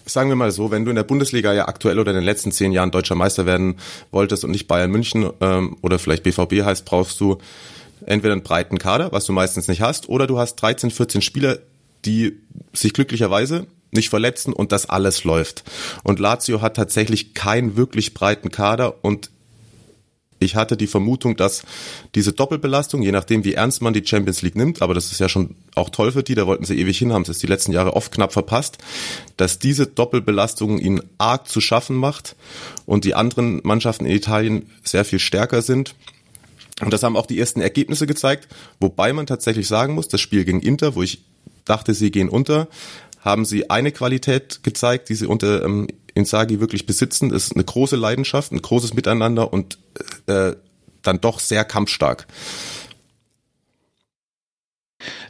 sagen 0.07 0.29
wir 0.29 0.35
mal 0.35 0.49
so, 0.49 0.71
wenn 0.71 0.85
du 0.85 0.89
in 0.89 0.95
der 0.95 1.03
Bundesliga 1.03 1.53
ja 1.53 1.67
aktuell 1.67 1.99
oder 1.99 2.09
in 2.09 2.15
den 2.15 2.23
letzten 2.23 2.51
zehn 2.51 2.71
Jahren 2.71 2.89
deutscher 2.89 3.13
Meister 3.13 3.45
werden 3.45 3.75
wolltest 4.09 4.43
und 4.43 4.49
nicht 4.49 4.67
Bayern 4.67 4.89
München 4.89 5.29
ähm, 5.39 5.77
oder 5.83 5.99
vielleicht 5.99 6.23
BVB 6.23 6.65
heißt, 6.65 6.83
brauchst 6.85 7.21
du 7.21 7.37
entweder 8.07 8.31
einen 8.31 8.41
breiten 8.41 8.79
Kader, 8.79 9.11
was 9.11 9.25
du 9.25 9.33
meistens 9.33 9.67
nicht 9.67 9.81
hast, 9.81 10.09
oder 10.09 10.25
du 10.25 10.39
hast 10.39 10.55
13, 10.55 10.89
14 10.89 11.21
Spieler, 11.21 11.59
die 12.05 12.39
sich 12.73 12.91
glücklicherweise 12.91 13.67
nicht 13.91 14.09
verletzen 14.09 14.51
und 14.51 14.71
das 14.71 14.89
alles 14.89 15.23
läuft. 15.25 15.63
Und 16.01 16.19
Lazio 16.19 16.61
hat 16.61 16.75
tatsächlich 16.75 17.35
keinen 17.35 17.77
wirklich 17.77 18.15
breiten 18.15 18.49
Kader 18.49 19.05
und 19.05 19.29
ich 20.43 20.55
hatte 20.55 20.77
die 20.77 20.87
Vermutung, 20.87 21.35
dass 21.35 21.63
diese 22.15 22.33
Doppelbelastung, 22.33 23.01
je 23.01 23.11
nachdem 23.11 23.43
wie 23.43 23.53
ernst 23.53 23.81
man 23.81 23.93
die 23.93 24.05
Champions 24.05 24.41
League 24.41 24.55
nimmt, 24.55 24.81
aber 24.81 24.93
das 24.93 25.11
ist 25.11 25.19
ja 25.19 25.29
schon 25.29 25.55
auch 25.75 25.89
toll 25.89 26.11
für 26.11 26.23
die, 26.23 26.35
da 26.35 26.47
wollten 26.47 26.65
sie 26.65 26.79
ewig 26.79 26.97
hin, 26.97 27.13
haben 27.13 27.25
es 27.27 27.39
die 27.39 27.47
letzten 27.47 27.71
Jahre 27.71 27.95
oft 27.95 28.11
knapp 28.11 28.33
verpasst, 28.33 28.77
dass 29.37 29.59
diese 29.59 29.87
Doppelbelastung 29.87 30.79
ihnen 30.79 31.01
arg 31.17 31.47
zu 31.47 31.61
schaffen 31.61 31.95
macht 31.95 32.35
und 32.85 33.05
die 33.05 33.15
anderen 33.15 33.61
Mannschaften 33.63 34.05
in 34.05 34.15
Italien 34.15 34.69
sehr 34.83 35.05
viel 35.05 35.19
stärker 35.19 35.61
sind. 35.61 35.95
Und 36.81 36.91
das 36.91 37.03
haben 37.03 37.15
auch 37.15 37.27
die 37.27 37.39
ersten 37.39 37.61
Ergebnisse 37.61 38.07
gezeigt, 38.07 38.47
wobei 38.79 39.13
man 39.13 39.25
tatsächlich 39.25 39.67
sagen 39.67 39.93
muss, 39.93 40.07
das 40.07 40.21
Spiel 40.21 40.43
gegen 40.43 40.59
Inter, 40.59 40.95
wo 40.95 41.03
ich 41.03 41.23
dachte, 41.65 41.93
sie 41.93 42.11
gehen 42.11 42.29
unter, 42.29 42.67
haben 43.21 43.45
sie 43.45 43.69
eine 43.69 43.91
Qualität 43.91 44.63
gezeigt, 44.63 45.09
die 45.09 45.15
sie 45.15 45.27
unter 45.27 45.63
ähm, 45.63 45.87
Insagi 46.13 46.59
wirklich 46.59 46.85
besitzen. 46.85 47.29
Das 47.29 47.45
ist 47.45 47.55
eine 47.55 47.63
große 47.63 47.95
Leidenschaft, 47.95 48.51
ein 48.51 48.61
großes 48.61 48.93
Miteinander 48.93 49.51
und 49.51 49.77
äh, 50.27 50.53
dann 51.01 51.21
doch 51.21 51.39
sehr 51.39 51.65
kampfstark. 51.65 52.27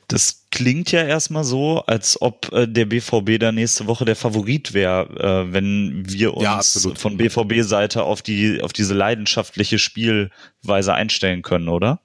Das 0.08 0.46
klingt 0.52 0.92
ja 0.92 1.04
erstmal 1.04 1.44
so, 1.44 1.80
als 1.88 2.22
ob 2.22 2.52
äh, 2.52 2.68
der 2.68 2.86
BVB 2.86 3.40
da 3.40 3.52
nächste 3.52 3.88
Woche 3.88 4.06
der 4.06 4.16
Favorit 4.16 4.74
wäre, 4.74 5.48
äh, 5.48 5.54
wenn 5.54 6.04
wir 6.06 6.36
uns 6.36 6.84
ja, 6.84 6.92
von 6.96 7.18
BVB-Seite 7.18 8.04
auf 8.04 8.22
die 8.22 8.62
auf 8.62 8.74
diese 8.74 8.94
leidenschaftliche 8.94 9.80
Spielweise 9.80 10.94
einstellen 10.94 11.42
können, 11.42 11.70
oder? 11.70 12.02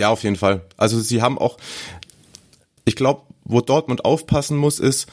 Ja, 0.00 0.08
auf 0.08 0.24
jeden 0.24 0.36
Fall. 0.36 0.62
Also 0.76 0.98
sie 1.00 1.22
haben 1.22 1.38
auch, 1.38 1.58
ich 2.84 2.96
glaube, 2.96 3.22
wo 3.44 3.60
Dortmund 3.60 4.04
aufpassen 4.04 4.56
muss, 4.56 4.80
ist, 4.80 5.06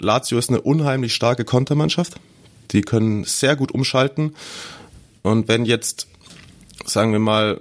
Lazio 0.00 0.38
ist 0.38 0.50
eine 0.50 0.60
unheimlich 0.60 1.14
starke 1.14 1.44
Kontermannschaft. 1.44 2.14
Die 2.72 2.82
können 2.82 3.24
sehr 3.24 3.56
gut 3.56 3.72
umschalten. 3.72 4.34
Und 5.22 5.48
wenn 5.48 5.64
jetzt, 5.64 6.08
sagen 6.84 7.12
wir 7.12 7.18
mal, 7.18 7.60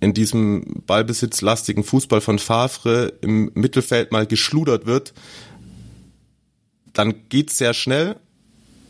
in 0.00 0.12
diesem 0.14 0.82
ballbesitzlastigen 0.86 1.84
Fußball 1.84 2.20
von 2.20 2.38
Favre 2.38 3.12
im 3.20 3.50
Mittelfeld 3.54 4.12
mal 4.12 4.26
geschludert 4.26 4.86
wird, 4.86 5.14
dann 6.92 7.28
geht's 7.28 7.58
sehr 7.58 7.74
schnell. 7.74 8.16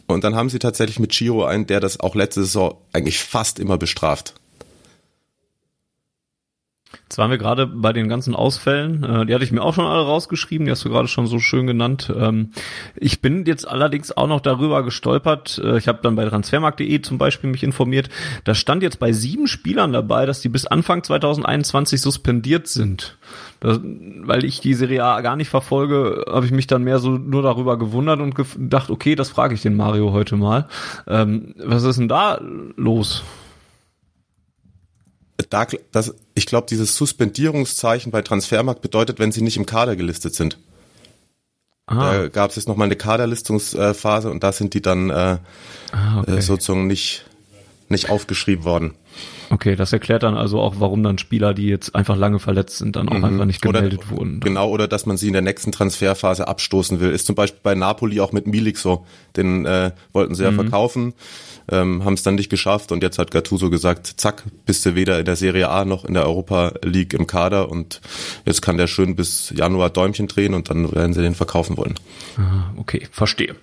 Und 0.06 0.24
dann 0.24 0.34
haben 0.34 0.50
sie 0.50 0.58
tatsächlich 0.58 0.98
mit 0.98 1.12
Giro 1.12 1.44
einen, 1.44 1.66
der 1.66 1.80
das 1.80 2.00
auch 2.00 2.14
letzte 2.14 2.44
Saison 2.44 2.76
eigentlich 2.92 3.18
fast 3.18 3.58
immer 3.58 3.78
bestraft. 3.78 4.34
Jetzt 7.04 7.18
waren 7.18 7.30
wir 7.30 7.38
gerade 7.38 7.66
bei 7.66 7.92
den 7.92 8.08
ganzen 8.08 8.34
Ausfällen. 8.34 9.04
Äh, 9.04 9.26
die 9.26 9.34
hatte 9.34 9.44
ich 9.44 9.52
mir 9.52 9.62
auch 9.62 9.74
schon 9.74 9.86
alle 9.86 10.02
rausgeschrieben. 10.02 10.66
Die 10.66 10.70
hast 10.70 10.84
du 10.84 10.88
gerade 10.88 11.08
schon 11.08 11.26
so 11.26 11.38
schön 11.38 11.66
genannt. 11.66 12.12
Ähm, 12.16 12.50
ich 12.96 13.20
bin 13.20 13.44
jetzt 13.44 13.68
allerdings 13.68 14.16
auch 14.16 14.26
noch 14.26 14.40
darüber 14.40 14.82
gestolpert. 14.82 15.60
Äh, 15.62 15.78
ich 15.78 15.88
habe 15.88 16.00
dann 16.02 16.16
bei 16.16 16.24
transfermarkt.de 16.24 17.02
zum 17.02 17.18
Beispiel 17.18 17.50
mich 17.50 17.62
informiert. 17.62 18.08
Da 18.44 18.54
stand 18.54 18.82
jetzt 18.82 18.98
bei 18.98 19.12
sieben 19.12 19.46
Spielern 19.46 19.92
dabei, 19.92 20.26
dass 20.26 20.40
die 20.40 20.48
bis 20.48 20.66
Anfang 20.66 21.02
2021 21.02 22.00
suspendiert 22.00 22.66
sind. 22.66 23.16
Das, 23.60 23.80
weil 23.82 24.44
ich 24.44 24.60
die 24.60 24.74
Serie 24.74 25.04
A 25.04 25.20
gar 25.20 25.36
nicht 25.36 25.48
verfolge, 25.48 26.24
habe 26.28 26.46
ich 26.46 26.52
mich 26.52 26.66
dann 26.66 26.84
mehr 26.84 26.98
so 26.98 27.12
nur 27.12 27.42
darüber 27.42 27.78
gewundert 27.78 28.20
und 28.20 28.34
gedacht, 28.34 28.90
okay, 28.90 29.14
das 29.14 29.30
frage 29.30 29.54
ich 29.54 29.62
den 29.62 29.76
Mario 29.76 30.12
heute 30.12 30.36
mal. 30.36 30.68
Ähm, 31.06 31.54
was 31.58 31.84
ist 31.84 31.98
denn 31.98 32.08
da 32.08 32.40
los? 32.76 33.22
Da, 35.50 35.66
das, 35.92 36.14
ich 36.34 36.46
glaube, 36.46 36.66
dieses 36.68 36.96
Suspendierungszeichen 36.96 38.12
bei 38.12 38.22
Transfermarkt 38.22 38.82
bedeutet, 38.82 39.18
wenn 39.18 39.32
sie 39.32 39.42
nicht 39.42 39.56
im 39.56 39.66
Kader 39.66 39.96
gelistet 39.96 40.34
sind. 40.34 40.58
Aha. 41.86 42.12
Da 42.12 42.28
gab 42.28 42.50
es 42.50 42.56
jetzt 42.56 42.68
nochmal 42.68 42.86
eine 42.86 42.96
Kaderlistungsphase 42.96 44.30
und 44.30 44.42
da 44.42 44.52
sind 44.52 44.74
die 44.74 44.80
dann 44.80 45.10
äh, 45.10 45.38
ah, 45.92 46.20
okay. 46.20 46.38
Äh, 46.38 46.42
sozusagen 46.42 46.86
nicht, 46.86 47.26
nicht 47.88 48.08
aufgeschrieben 48.08 48.64
worden. 48.64 48.94
Okay, 49.50 49.76
das 49.76 49.92
erklärt 49.92 50.22
dann 50.22 50.34
also 50.34 50.60
auch, 50.60 50.76
warum 50.78 51.02
dann 51.02 51.18
Spieler, 51.18 51.52
die 51.52 51.66
jetzt 51.66 51.94
einfach 51.94 52.16
lange 52.16 52.38
verletzt 52.38 52.78
sind, 52.78 52.96
dann 52.96 53.08
auch 53.10 53.18
mhm. 53.18 53.24
einfach 53.24 53.44
nicht 53.44 53.60
gemeldet 53.60 54.00
oder, 54.00 54.10
wurden. 54.10 54.40
Genau, 54.40 54.70
oder 54.70 54.88
dass 54.88 55.04
man 55.04 55.18
sie 55.18 55.26
in 55.26 55.34
der 55.34 55.42
nächsten 55.42 55.72
Transferphase 55.72 56.48
abstoßen 56.48 57.00
will. 57.00 57.10
Ist 57.10 57.26
zum 57.26 57.34
Beispiel 57.34 57.60
bei 57.62 57.74
Napoli 57.74 58.20
auch 58.20 58.32
mit 58.32 58.46
Milik 58.46 58.78
so. 58.78 59.06
Den 59.36 59.66
äh, 59.66 59.92
wollten 60.12 60.34
sie 60.34 60.44
ja 60.44 60.50
mhm. 60.50 60.56
verkaufen 60.56 61.14
ähm, 61.70 62.04
haben 62.04 62.14
es 62.14 62.22
dann 62.22 62.34
nicht 62.34 62.50
geschafft 62.50 62.92
und 62.92 63.02
jetzt 63.02 63.18
hat 63.18 63.30
Gattuso 63.30 63.70
gesagt, 63.70 64.14
zack, 64.16 64.44
bist 64.66 64.84
du 64.86 64.94
weder 64.94 65.18
in 65.18 65.24
der 65.24 65.36
Serie 65.36 65.68
A 65.68 65.84
noch 65.84 66.04
in 66.04 66.14
der 66.14 66.26
Europa 66.26 66.72
League 66.82 67.14
im 67.14 67.26
Kader 67.26 67.70
und 67.70 68.00
jetzt 68.44 68.62
kann 68.62 68.76
der 68.76 68.86
schön 68.86 69.16
bis 69.16 69.50
Januar 69.50 69.90
Däumchen 69.90 70.28
drehen 70.28 70.54
und 70.54 70.70
dann 70.70 70.92
werden 70.92 71.12
sie 71.12 71.22
den 71.22 71.34
verkaufen 71.34 71.76
wollen. 71.76 71.94
Ah, 72.36 72.72
okay, 72.76 73.06
verstehe. 73.10 73.54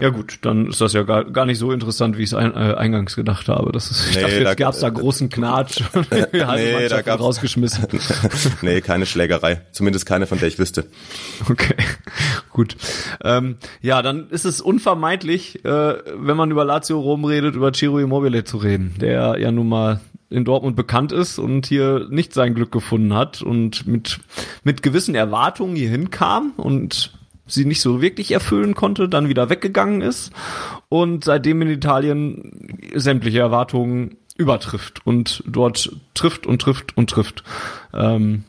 Ja 0.00 0.10
gut, 0.10 0.38
dann 0.42 0.68
ist 0.68 0.80
das 0.80 0.92
ja 0.92 1.02
gar, 1.02 1.24
gar 1.24 1.46
nicht 1.46 1.58
so 1.58 1.72
interessant, 1.72 2.18
wie 2.18 2.22
ich 2.22 2.30
es 2.30 2.34
ein, 2.34 2.52
äh, 2.54 2.74
eingangs 2.74 3.16
gedacht 3.16 3.48
habe. 3.48 3.72
Das 3.72 3.90
ist, 3.90 4.10
ich 4.10 4.16
nee, 4.16 4.22
dachte, 4.22 4.34
jetzt 4.34 4.44
da, 4.44 4.54
gab's 4.54 4.80
da 4.80 4.90
großen 4.90 5.28
Knatsch. 5.28 5.82
nee, 6.32 6.88
da 6.88 7.02
gab's 7.02 7.22
rausgeschmissen. 7.22 7.86
nee, 8.62 8.80
keine 8.80 9.06
Schlägerei. 9.06 9.62
Zumindest 9.72 10.06
keine, 10.06 10.26
von 10.26 10.38
der 10.38 10.48
ich 10.48 10.58
wüsste. 10.58 10.86
Okay, 11.48 11.74
gut. 12.52 12.76
Ähm, 13.22 13.56
ja, 13.80 14.02
dann 14.02 14.28
ist 14.30 14.44
es 14.44 14.60
unvermeidlich, 14.60 15.64
äh, 15.64 15.68
wenn 15.68 16.36
man 16.36 16.50
über 16.50 16.64
Lazio 16.64 17.00
Rom 17.00 17.24
redet, 17.24 17.47
redet, 17.48 17.56
über 17.56 17.72
Ciro 17.72 17.98
Immobile 17.98 18.44
zu 18.44 18.58
reden, 18.58 18.94
der 19.00 19.38
ja 19.38 19.50
nun 19.50 19.68
mal 19.68 20.00
in 20.30 20.44
Dortmund 20.44 20.76
bekannt 20.76 21.10
ist 21.10 21.38
und 21.38 21.66
hier 21.66 22.06
nicht 22.10 22.34
sein 22.34 22.54
Glück 22.54 22.70
gefunden 22.70 23.14
hat 23.14 23.40
und 23.40 23.86
mit, 23.86 24.20
mit 24.62 24.82
gewissen 24.82 25.14
Erwartungen 25.14 25.74
hier 25.74 25.88
hinkam 25.88 26.52
und 26.58 27.12
sie 27.46 27.64
nicht 27.64 27.80
so 27.80 28.02
wirklich 28.02 28.32
erfüllen 28.32 28.74
konnte, 28.74 29.08
dann 29.08 29.30
wieder 29.30 29.48
weggegangen 29.48 30.02
ist 30.02 30.32
und 30.90 31.24
seitdem 31.24 31.62
in 31.62 31.68
Italien 31.68 32.78
sämtliche 32.94 33.38
Erwartungen 33.38 34.18
übertrifft 34.36 35.06
und 35.06 35.42
dort 35.46 35.90
trifft 36.12 36.46
und 36.46 36.60
trifft 36.60 36.94
und 36.96 37.08
trifft. 37.08 37.42
Ähm, 37.94 38.44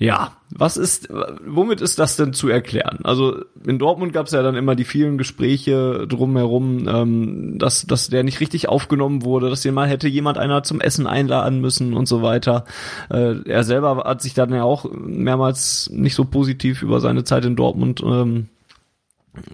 ja, 0.00 0.32
was 0.48 0.78
ist, 0.78 1.10
womit 1.46 1.82
ist 1.82 1.98
das 1.98 2.16
denn 2.16 2.32
zu 2.32 2.48
erklären? 2.48 3.00
Also 3.04 3.44
in 3.66 3.78
Dortmund 3.78 4.14
gab 4.14 4.26
es 4.26 4.32
ja 4.32 4.42
dann 4.42 4.56
immer 4.56 4.74
die 4.74 4.86
vielen 4.86 5.18
Gespräche 5.18 6.06
drumherum, 6.08 6.88
ähm, 6.88 7.58
dass, 7.58 7.86
dass 7.86 8.08
der 8.08 8.24
nicht 8.24 8.40
richtig 8.40 8.66
aufgenommen 8.66 9.24
wurde, 9.24 9.50
dass 9.50 9.60
den 9.60 9.74
mal 9.74 9.86
hätte 9.86 10.08
jemand 10.08 10.38
einer 10.38 10.62
zum 10.62 10.80
Essen 10.80 11.06
einladen 11.06 11.60
müssen 11.60 11.92
und 11.92 12.08
so 12.08 12.22
weiter. 12.22 12.64
Äh, 13.10 13.42
er 13.44 13.62
selber 13.62 14.04
hat 14.06 14.22
sich 14.22 14.32
dann 14.32 14.54
ja 14.54 14.62
auch 14.62 14.90
mehrmals 14.90 15.90
nicht 15.92 16.14
so 16.14 16.24
positiv 16.24 16.80
über 16.80 17.00
seine 17.00 17.24
Zeit 17.24 17.44
in 17.44 17.54
Dortmund 17.54 18.02
ähm, 18.02 18.48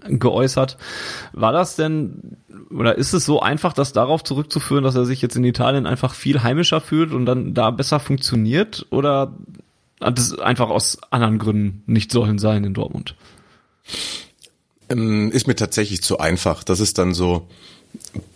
geäußert. 0.07 0.77
War 1.33 1.51
das 1.51 1.75
denn 1.75 2.37
oder 2.69 2.97
ist 2.97 3.13
es 3.13 3.25
so 3.25 3.39
einfach, 3.39 3.73
das 3.73 3.93
darauf 3.93 4.23
zurückzuführen, 4.23 4.83
dass 4.83 4.95
er 4.95 5.05
sich 5.05 5.21
jetzt 5.21 5.35
in 5.35 5.43
Italien 5.43 5.85
einfach 5.85 6.13
viel 6.13 6.43
heimischer 6.43 6.81
fühlt 6.81 7.13
und 7.13 7.25
dann 7.25 7.53
da 7.53 7.71
besser 7.71 7.99
funktioniert? 7.99 8.85
Oder 8.89 9.33
hat 10.01 10.19
es 10.19 10.37
einfach 10.37 10.69
aus 10.69 10.97
anderen 11.11 11.39
Gründen 11.39 11.83
nicht 11.85 12.11
sollen 12.11 12.39
sein 12.39 12.63
in 12.63 12.73
Dortmund. 12.73 13.15
Ähm, 14.89 15.31
ist 15.31 15.47
mir 15.47 15.55
tatsächlich 15.55 16.01
zu 16.01 16.19
einfach. 16.19 16.63
Das 16.63 16.79
ist 16.79 16.97
dann 16.97 17.13
so 17.13 17.47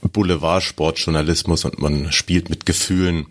Boulevard-Sportjournalismus 0.01 1.65
und 1.65 1.79
man 1.79 2.11
spielt 2.11 2.49
mit 2.49 2.65
Gefühlen. 2.65 3.27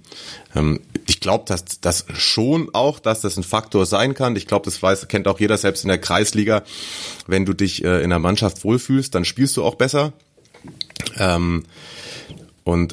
Ähm, 0.54 0.80
ich 1.06 1.20
glaube, 1.20 1.44
dass 1.46 1.80
das 1.80 2.06
schon 2.14 2.70
auch, 2.72 2.98
dass 2.98 3.20
das 3.20 3.36
ein 3.36 3.42
Faktor 3.42 3.86
sein 3.86 4.14
kann. 4.14 4.36
Ich 4.36 4.46
glaube, 4.46 4.64
das 4.64 4.82
weiß, 4.82 5.08
kennt 5.08 5.28
auch 5.28 5.40
jeder 5.40 5.58
selbst 5.58 5.84
in 5.84 5.88
der 5.88 5.98
Kreisliga. 5.98 6.62
Wenn 7.26 7.44
du 7.44 7.52
dich 7.52 7.84
äh, 7.84 8.02
in 8.02 8.10
der 8.10 8.18
Mannschaft 8.18 8.64
wohlfühlst, 8.64 9.14
dann 9.14 9.24
spielst 9.24 9.56
du 9.56 9.64
auch 9.64 9.74
besser. 9.74 10.12
Ähm, 11.18 11.64
und 12.64 12.92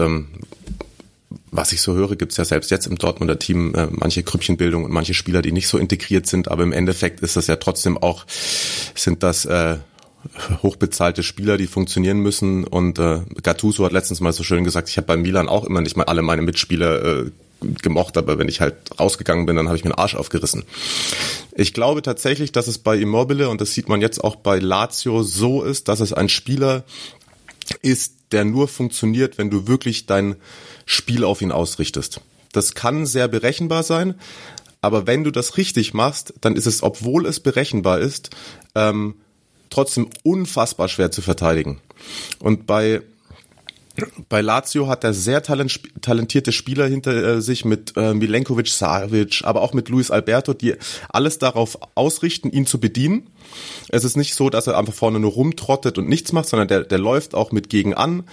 was 1.57 1.71
ich 1.71 1.81
so 1.81 1.95
höre, 1.95 2.15
gibt 2.15 2.31
es 2.31 2.37
ja 2.37 2.45
selbst 2.45 2.71
jetzt 2.71 2.87
im 2.87 2.97
Dortmunder 2.97 3.39
Team 3.39 3.73
äh, 3.75 3.87
manche 3.91 4.23
Krüppchenbildung 4.23 4.85
und 4.85 4.91
manche 4.91 5.13
Spieler, 5.13 5.41
die 5.41 5.51
nicht 5.51 5.67
so 5.67 5.77
integriert 5.77 6.27
sind, 6.27 6.49
aber 6.49 6.63
im 6.63 6.71
Endeffekt 6.71 7.19
ist 7.21 7.35
das 7.35 7.47
ja 7.47 7.57
trotzdem 7.57 7.97
auch, 7.97 8.25
sind 8.95 9.23
das 9.23 9.45
äh, 9.45 9.77
hochbezahlte 10.63 11.23
Spieler, 11.23 11.57
die 11.57 11.67
funktionieren 11.67 12.19
müssen. 12.19 12.63
Und 12.63 12.99
äh, 12.99 13.21
Gattuso 13.43 13.85
hat 13.85 13.91
letztens 13.91 14.19
mal 14.19 14.33
so 14.33 14.43
schön 14.43 14.63
gesagt, 14.63 14.89
ich 14.89 14.97
habe 14.97 15.07
bei 15.07 15.17
Milan 15.17 15.49
auch 15.49 15.65
immer 15.65 15.81
nicht 15.81 15.97
mal 15.97 16.03
alle 16.03 16.21
meine 16.21 16.41
Mitspieler 16.41 17.03
äh, 17.03 17.31
gemocht, 17.81 18.17
aber 18.17 18.37
wenn 18.37 18.49
ich 18.49 18.61
halt 18.61 18.75
rausgegangen 18.99 19.45
bin, 19.47 19.55
dann 19.55 19.67
habe 19.67 19.77
ich 19.77 19.83
mir 19.83 19.89
den 19.89 19.97
Arsch 19.97 20.15
aufgerissen. 20.15 20.63
Ich 21.55 21.73
glaube 21.73 22.03
tatsächlich, 22.03 22.51
dass 22.51 22.67
es 22.67 22.77
bei 22.77 22.97
Immobile, 22.97 23.49
und 23.49 23.61
das 23.61 23.73
sieht 23.73 23.89
man 23.89 24.01
jetzt 24.01 24.23
auch 24.23 24.35
bei 24.35 24.59
Lazio, 24.59 25.23
so 25.23 25.63
ist, 25.63 25.87
dass 25.87 25.99
es 25.99 26.13
ein 26.13 26.29
Spieler 26.29 26.83
ist, 27.81 28.13
der 28.31 28.45
nur 28.45 28.67
funktioniert, 28.67 29.37
wenn 29.37 29.49
du 29.49 29.67
wirklich 29.67 30.05
dein 30.05 30.35
Spiel 30.87 31.23
auf 31.23 31.43
ihn 31.43 31.51
ausrichtest. 31.51 32.21
Das 32.53 32.73
kann 32.73 33.05
sehr 33.05 33.27
berechenbar 33.27 33.83
sein, 33.83 34.15
aber 34.81 35.05
wenn 35.05 35.23
du 35.23 35.31
das 35.31 35.57
richtig 35.57 35.93
machst, 35.93 36.33
dann 36.41 36.55
ist 36.55 36.65
es, 36.65 36.81
obwohl 36.81 37.27
es 37.27 37.39
berechenbar 37.39 37.99
ist, 37.99 38.31
ähm, 38.73 39.15
trotzdem 39.69 40.09
unfassbar 40.23 40.87
schwer 40.87 41.11
zu 41.11 41.21
verteidigen. 41.21 41.81
Und 42.39 42.65
bei 42.65 43.03
bei 44.29 44.41
Lazio 44.41 44.87
hat 44.87 45.03
er 45.03 45.13
sehr 45.13 45.41
talentierte 45.41 46.51
Spieler 46.51 46.87
hinter 46.87 47.13
äh, 47.13 47.41
sich 47.41 47.65
mit 47.65 47.93
äh, 47.95 48.13
Milenkovic, 48.13 48.67
Savic, 48.67 49.41
aber 49.43 49.61
auch 49.61 49.73
mit 49.73 49.89
Luis 49.89 50.11
Alberto, 50.11 50.53
die 50.53 50.75
alles 51.09 51.39
darauf 51.39 51.79
ausrichten, 51.95 52.51
ihn 52.51 52.65
zu 52.65 52.79
bedienen. 52.79 53.27
Es 53.89 54.03
ist 54.03 54.15
nicht 54.15 54.35
so, 54.35 54.49
dass 54.49 54.67
er 54.67 54.77
einfach 54.77 54.93
vorne 54.93 55.19
nur 55.19 55.31
rumtrottet 55.31 55.97
und 55.97 56.07
nichts 56.07 56.31
macht, 56.31 56.47
sondern 56.47 56.67
der, 56.67 56.83
der 56.83 56.99
läuft 56.99 57.33
auch 57.33 57.51
mit 57.51 57.69
gegen 57.69 57.93
an 57.93 58.23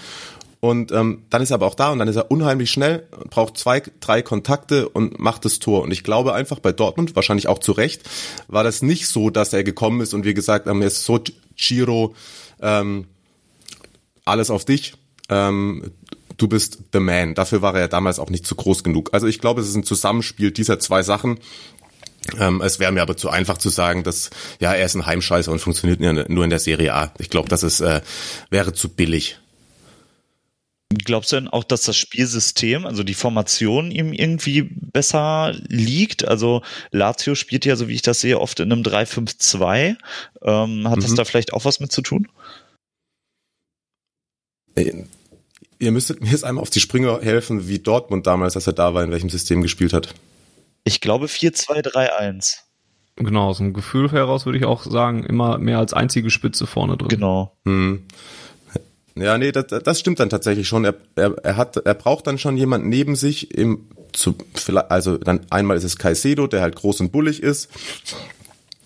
und 0.64 0.92
ähm, 0.92 1.24
dann 1.28 1.42
ist 1.42 1.50
er 1.50 1.56
aber 1.56 1.66
auch 1.66 1.74
da 1.74 1.92
und 1.92 1.98
dann 1.98 2.08
ist 2.08 2.16
er 2.16 2.30
unheimlich 2.30 2.70
schnell, 2.70 3.06
braucht 3.28 3.58
zwei, 3.58 3.82
drei 4.00 4.22
Kontakte 4.22 4.88
und 4.88 5.18
macht 5.18 5.44
das 5.44 5.58
Tor. 5.58 5.82
Und 5.82 5.90
ich 5.90 6.04
glaube 6.04 6.32
einfach 6.32 6.58
bei 6.58 6.72
Dortmund, 6.72 7.14
wahrscheinlich 7.14 7.48
auch 7.48 7.58
zu 7.58 7.72
Recht, 7.72 8.00
war 8.48 8.64
das 8.64 8.80
nicht 8.80 9.06
so, 9.06 9.28
dass 9.28 9.52
er 9.52 9.62
gekommen 9.62 10.00
ist 10.00 10.14
und 10.14 10.24
wir 10.24 10.32
gesagt 10.32 10.66
haben, 10.66 10.80
jetzt 10.80 11.04
so 11.04 11.20
Giro, 11.54 12.14
ähm, 12.62 13.04
alles 14.24 14.48
auf 14.48 14.64
dich. 14.64 14.94
Ähm, 15.28 15.92
du 16.38 16.48
bist 16.48 16.78
the 16.94 17.00
man. 17.00 17.34
Dafür 17.34 17.60
war 17.60 17.74
er 17.74 17.80
ja 17.80 17.88
damals 17.88 18.18
auch 18.18 18.30
nicht 18.30 18.46
zu 18.46 18.54
groß 18.54 18.82
genug. 18.84 19.10
Also 19.12 19.26
ich 19.26 19.40
glaube, 19.40 19.60
es 19.60 19.68
ist 19.68 19.74
ein 19.74 19.84
Zusammenspiel 19.84 20.50
dieser 20.50 20.78
zwei 20.78 21.02
Sachen. 21.02 21.40
Ähm, 22.40 22.62
es 22.62 22.78
wäre 22.78 22.90
mir 22.90 23.02
aber 23.02 23.18
zu 23.18 23.28
einfach 23.28 23.58
zu 23.58 23.68
sagen, 23.68 24.02
dass 24.02 24.30
ja 24.60 24.72
er 24.72 24.86
ist 24.86 24.94
ein 24.94 25.04
Heimscheißer 25.04 25.52
und 25.52 25.58
funktioniert 25.58 26.00
nur 26.30 26.44
in 26.44 26.48
der 26.48 26.58
Serie 26.58 26.94
A. 26.94 27.12
Ich 27.18 27.28
glaube, 27.28 27.50
das 27.50 27.62
ist 27.62 27.82
äh, 27.82 28.00
wäre 28.48 28.72
zu 28.72 28.88
billig. 28.88 29.40
Glaubst 31.04 31.32
du 31.32 31.36
denn 31.36 31.48
auch, 31.48 31.64
dass 31.64 31.82
das 31.82 31.96
Spielsystem, 31.96 32.86
also 32.86 33.02
die 33.02 33.14
Formation 33.14 33.90
ihm 33.90 34.12
irgendwie 34.12 34.62
besser 34.62 35.54
liegt? 35.68 36.26
Also 36.26 36.62
Lazio 36.90 37.34
spielt 37.34 37.64
ja, 37.64 37.76
so 37.76 37.88
wie 37.88 37.94
ich 37.94 38.02
das 38.02 38.20
sehe, 38.20 38.40
oft 38.40 38.60
in 38.60 38.72
einem 38.72 38.82
3-5-2. 38.82 39.96
Ähm, 40.42 40.88
hat 40.88 40.96
mhm. 40.96 41.02
das 41.02 41.14
da 41.14 41.24
vielleicht 41.24 41.52
auch 41.52 41.64
was 41.64 41.80
mit 41.80 41.92
zu 41.92 42.02
tun? 42.02 42.28
Ihr 44.76 45.92
müsstet 45.92 46.20
mir 46.20 46.30
jetzt 46.30 46.44
einmal 46.44 46.62
auf 46.62 46.70
die 46.70 46.80
Sprünge 46.80 47.20
helfen, 47.20 47.68
wie 47.68 47.78
Dortmund 47.78 48.26
damals, 48.26 48.56
als 48.56 48.66
er 48.66 48.72
da 48.72 48.94
war, 48.94 49.04
in 49.04 49.10
welchem 49.10 49.30
System 49.30 49.62
gespielt 49.62 49.92
hat. 49.92 50.14
Ich 50.84 51.00
glaube 51.00 51.26
4-2-3-1. 51.26 52.58
Genau, 53.16 53.48
aus 53.48 53.58
dem 53.58 53.72
Gefühl 53.72 54.10
heraus 54.10 54.44
würde 54.44 54.58
ich 54.58 54.64
auch 54.64 54.84
sagen, 54.84 55.24
immer 55.24 55.58
mehr 55.58 55.78
als 55.78 55.92
einzige 55.92 56.30
Spitze 56.30 56.66
vorne 56.66 56.96
drin. 56.96 57.08
Genau. 57.08 57.56
Hm. 57.64 58.06
Ja, 59.16 59.38
nee, 59.38 59.52
das, 59.52 59.66
das 59.66 60.00
stimmt 60.00 60.18
dann 60.18 60.28
tatsächlich 60.28 60.66
schon. 60.66 60.84
Er, 60.84 60.94
er, 61.14 61.36
er 61.42 61.56
hat, 61.56 61.76
er 61.76 61.94
braucht 61.94 62.26
dann 62.26 62.38
schon 62.38 62.56
jemand 62.56 62.86
neben 62.86 63.14
sich 63.14 63.54
im, 63.54 63.86
zu, 64.12 64.34
also 64.88 65.18
dann 65.18 65.40
einmal 65.50 65.76
ist 65.76 65.84
es 65.84 65.98
Caicedo, 65.98 66.46
der 66.46 66.62
halt 66.62 66.76
groß 66.76 67.00
und 67.00 67.12
bullig 67.12 67.42
ist. 67.42 67.68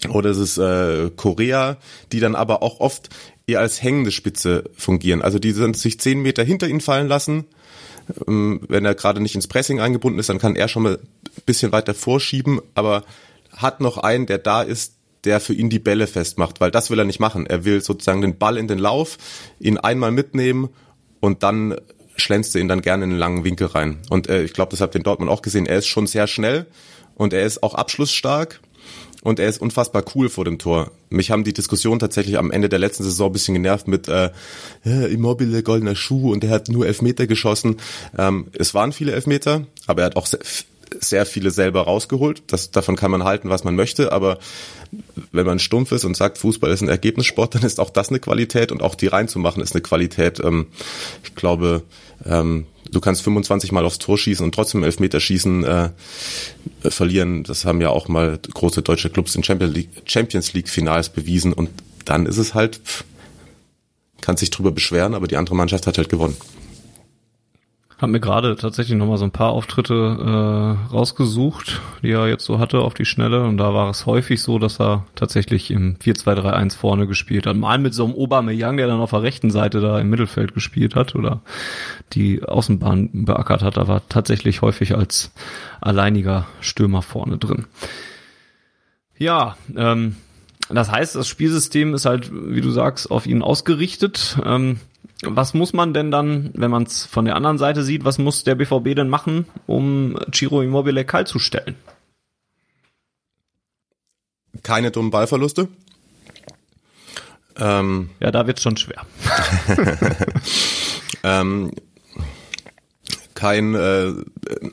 Oder 0.09 0.31
es 0.31 0.39
ist 0.39 0.59
äh, 0.59 1.11
Korea, 1.17 1.77
die 2.13 2.21
dann 2.21 2.35
aber 2.35 2.63
auch 2.63 2.81
oft 2.81 3.09
eher 3.47 3.61
als 3.61 3.83
hängende 3.83 4.13
Spitze 4.13 4.65
fungieren. 4.77 5.23
Also 5.23 5.39
die 5.39 5.53
sind 5.53 5.77
sich 5.77 5.99
zehn 5.99 6.21
Meter 6.21 6.45
hinter 6.45 6.69
ihn 6.69 6.81
fallen 6.81 7.09
lassen. 7.09 7.47
Ähm, 8.27 8.61
wenn 8.69 8.85
er 8.85 8.95
gerade 8.95 9.21
nicht 9.21 9.35
ins 9.35 9.49
Pressing 9.49 9.81
eingebunden 9.81 10.19
ist, 10.19 10.29
dann 10.29 10.39
kann 10.39 10.57
er 10.57 10.69
schon 10.69 10.83
mal 10.83 10.95
ein 10.97 11.43
bisschen 11.47 11.73
weiter 11.73 11.95
vorschieben, 11.95 12.61
aber 12.75 13.05
hat 13.51 13.81
noch 13.81 13.99
einen, 13.99 14.27
der 14.27 14.39
da 14.39 14.63
ist, 14.63 14.95
der 15.29 15.41
für 15.41 15.53
ihn 15.53 15.69
die 15.69 15.79
Bälle 15.79 16.07
festmacht, 16.07 16.59
weil 16.59 16.71
das 16.71 16.89
will 16.89 16.99
er 16.99 17.05
nicht 17.05 17.21
machen. 17.21 17.47
Er 17.47 17.67
will 17.67 17.83
sozusagen 17.83 18.23
den 18.23 18.39
Ball 18.39 18.57
in 18.57 18.67
den 18.67 18.79
Lauf, 18.79 19.19
ihn 19.61 19.77
einmal 19.77 20.11
mitnehmen 20.11 20.71
und 21.21 21.43
dann 21.43 21.77
schlänzt 22.17 22.55
er 22.55 22.63
ihn 22.63 22.69
dann 22.69 22.81
gerne 22.81 23.05
in 23.05 23.11
einen 23.11 23.19
langen 23.19 23.45
Winkel 23.45 23.67
rein. 23.67 23.99
Und 24.09 24.27
äh, 24.31 24.43
ich 24.43 24.55
glaube, 24.55 24.71
das 24.71 24.81
habt 24.81 24.95
ihr 24.95 25.01
in 25.01 25.05
Dortmund 25.05 25.31
auch 25.31 25.43
gesehen. 25.43 25.67
Er 25.67 25.77
ist 25.77 25.87
schon 25.87 26.07
sehr 26.07 26.27
schnell 26.27 26.65
und 27.15 27.35
er 27.35 27.45
ist 27.45 27.63
auch 27.63 27.75
abschlussstark 27.75 28.61
und 29.23 29.39
er 29.39 29.51
ist 29.51 29.61
unfassbar 29.61 30.03
cool 30.15 30.31
vor 30.31 30.47
dem 30.47 30.59
Tor. 30.59 30.93
Mich 31.11 31.31
haben 31.31 31.45
die 31.45 31.53
Diskussionen 31.53 32.01
tatsächlich 32.01 32.39
am 32.39 32.51
Ende 32.51 32.71
der 32.71 32.79
letzten 32.79 33.05
Saison 33.05 33.29
ein 33.29 33.33
bisschen 33.35 33.55
genervt 33.55 33.87
mit 33.87 34.09
äh, 34.09 34.31
Immobile, 34.85 35.63
goldener 35.63 35.95
Schuh 35.95 36.33
und 36.33 36.43
er 36.43 36.51
hat 36.51 36.71
nur 36.71 36.87
Elfmeter 36.87 37.27
geschossen. 37.27 37.77
Ähm, 38.17 38.47
es 38.59 38.73
waren 38.73 38.93
viele 38.93 39.13
Elfmeter, 39.13 39.67
aber 39.87 40.03
er 40.03 40.07
hat 40.07 40.17
auch 40.17 40.27
sehr, 41.01 41.27
viele 41.27 41.51
selber 41.51 41.83
rausgeholt. 41.83 42.43
Das, 42.49 42.71
davon 42.71 42.97
kann 42.97 43.11
man 43.11 43.25
halten, 43.25 43.51
was 43.51 43.65
man 43.65 43.75
möchte, 43.75 44.13
aber 44.13 44.39
wenn 45.33 45.47
man 45.47 45.59
stumpf 45.59 45.93
ist 45.93 46.05
und 46.05 46.17
sagt, 46.17 46.39
Fußball 46.39 46.71
ist 46.71 46.83
ein 46.83 46.89
Ergebnissport, 46.89 47.55
dann 47.55 47.63
ist 47.63 47.81
auch 47.81 47.91
das 47.91 48.09
eine 48.09 48.21
Qualität 48.21 48.73
und 48.73 48.83
auch 48.83 48.95
die 48.95 49.07
reinzumachen 49.07 49.63
ist 49.63 49.75
eine 49.75 49.83
Qualität. 49.83 50.41
Ähm, 50.41 50.67
ich 51.25 51.35
glaube, 51.35 51.83
ähm, 52.25 52.67
du 52.91 53.01
kannst 53.01 53.23
25 53.23 53.73
Mal 53.73 53.85
aufs 53.85 53.99
Tor 53.99 54.19
schießen 54.19 54.45
und 54.45 54.55
trotzdem 54.55 54.83
Elfmeter 54.83 55.21
schießen 55.21 55.65
äh, 55.65 55.91
verlieren. 56.83 57.45
Das 57.45 57.65
haben 57.65 57.81
ja 57.81 57.91
auch 57.91 58.09
mal 58.09 58.39
große 58.39 58.83
deutsche 58.83 59.11
Clubs 59.11 59.35
in 59.35 59.45
Champions 59.45 59.75
League, 59.75 59.91
Champions 60.05 60.53
League 60.53 60.69
Finals 60.69 61.11
bewiesen 61.11 61.53
und 61.53 61.71
dann 62.05 62.27
ist 62.27 62.39
es 62.39 62.55
halt, 62.55 62.81
kann 64.21 64.37
sich 64.37 64.51
drüber 64.51 64.73
beschweren, 64.73 65.15
aber 65.15 65.27
die 65.27 65.37
andere 65.37 65.55
Mannschaft 65.55 65.87
hat 65.87 65.99
halt 65.99 66.09
gewonnen. 66.09 66.37
Hab 67.99 68.11
mir 68.11 68.21
gerade 68.21 68.55
tatsächlich 68.55 68.97
nochmal 68.97 69.19
so 69.19 69.25
ein 69.25 69.33
paar 69.33 69.51
Auftritte 69.51 69.95
äh, 69.95 70.93
rausgesucht, 70.93 71.81
die 72.01 72.13
er 72.13 72.29
jetzt 72.29 72.45
so 72.45 72.61
hatte 72.61 72.79
auf 72.79 72.95
die 72.95 73.05
Schnelle. 73.05 73.43
Und 73.43 73.59
da 73.59 73.75
war 73.75 73.91
es 73.91 74.07
häufig 74.07 74.41
so, 74.41 74.61
dass 74.61 74.79
er 74.79 75.05
tatsächlich 75.17 75.73
im 75.73 75.97
4-2-3-1 75.97 76.77
vorne 76.77 77.09
gespielt 77.09 77.49
hat. 77.49 77.57
Mal 77.57 77.79
mit 77.79 77.95
so 77.95 78.05
einem 78.05 78.15
Aubameyang, 78.15 78.77
der 78.77 78.87
dann 78.87 79.01
auf 79.01 79.11
der 79.11 79.23
rechten 79.23 79.51
Seite 79.51 79.81
da 79.81 79.99
im 79.99 80.11
Mittelfeld 80.11 80.55
gespielt 80.55 80.95
hat 80.95 81.17
oder 81.17 81.41
die 82.13 82.45
Außenbahn 82.45 83.25
beackert 83.25 83.63
hat. 83.63 83.77
Da 83.77 83.89
war 83.89 84.09
tatsächlich 84.09 84.63
häufig 84.63 84.95
als 84.95 85.33
alleiniger 85.81 86.47
Stürmer 86.61 87.03
vorne 87.03 87.37
drin. 87.37 87.67
Ja, 89.19 89.57
ähm, 89.77 90.15
das 90.77 90.91
heißt, 90.91 91.15
das 91.15 91.29
Spielsystem 91.29 91.95
ist 91.95 92.05
halt, 92.05 92.31
wie 92.33 92.61
du 92.61 92.71
sagst, 92.71 93.11
auf 93.11 93.27
ihn 93.27 93.43
ausgerichtet. 93.43 94.39
Ähm, 94.45 94.81
was 95.23 95.55
muss 95.55 95.73
man 95.73 95.95
denn 95.95 96.11
dann, 96.11 96.51
wenn 96.55 96.71
man 96.71 96.85
es 96.85 97.05
von 97.05 97.25
der 97.25 97.37
anderen 97.37 97.59
Seite 97.59 97.83
sieht, 97.83 98.05
was 98.05 98.19
muss 98.19 98.45
der 98.45 98.55
BVB 98.55 98.95
denn 98.95 99.09
machen, 99.09 99.47
um 99.67 100.17
Ciro 100.33 100.63
Immobile 100.63 101.05
kalt 101.05 101.29
zu 101.29 101.39
stellen? 101.39 101.75
Keine 104.63 104.91
dummen 104.91 105.11
Ballverluste. 105.11 105.69
Ähm, 107.57 108.11
ja, 108.21 108.31
da 108.31 108.47
wird's 108.47 108.63
schon 108.63 108.77
schwer. 108.77 109.05
ähm, 111.25 111.73
kein 113.35 113.75
äh, 113.75 114.13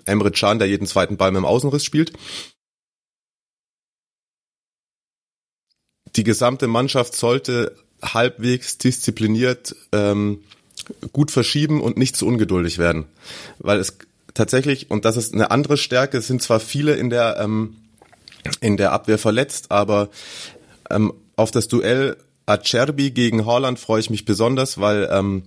Emre 0.05 0.31
Can, 0.31 0.59
der 0.59 0.67
jeden 0.67 0.87
zweiten 0.87 1.17
Ball 1.17 1.31
mit 1.31 1.37
dem 1.37 1.45
Außenriss 1.45 1.83
spielt. 1.85 2.13
Die 6.15 6.23
gesamte 6.23 6.67
Mannschaft 6.67 7.15
sollte 7.15 7.75
halbwegs 8.01 8.77
diszipliniert 8.77 9.75
ähm, 9.91 10.39
gut 11.11 11.31
verschieben 11.31 11.81
und 11.81 11.97
nicht 11.97 12.15
zu 12.15 12.27
ungeduldig 12.27 12.77
werden. 12.77 13.05
Weil 13.59 13.79
es 13.79 13.97
tatsächlich, 14.33 14.91
und 14.91 15.05
das 15.05 15.17
ist 15.17 15.33
eine 15.33 15.51
andere 15.51 15.77
Stärke, 15.77 16.17
es 16.17 16.27
sind 16.27 16.41
zwar 16.41 16.59
viele 16.59 16.95
in 16.95 17.09
der, 17.09 17.37
ähm, 17.39 17.77
in 18.61 18.77
der 18.77 18.91
Abwehr 18.91 19.17
verletzt, 19.17 19.71
aber 19.71 20.09
ähm, 20.89 21.13
auf 21.35 21.51
das 21.51 21.67
Duell 21.67 22.17
Acerbi 22.45 23.11
gegen 23.11 23.45
Holland 23.45 23.79
freue 23.79 23.99
ich 23.99 24.09
mich 24.09 24.25
besonders, 24.25 24.79
weil 24.79 25.09
ähm, 25.11 25.43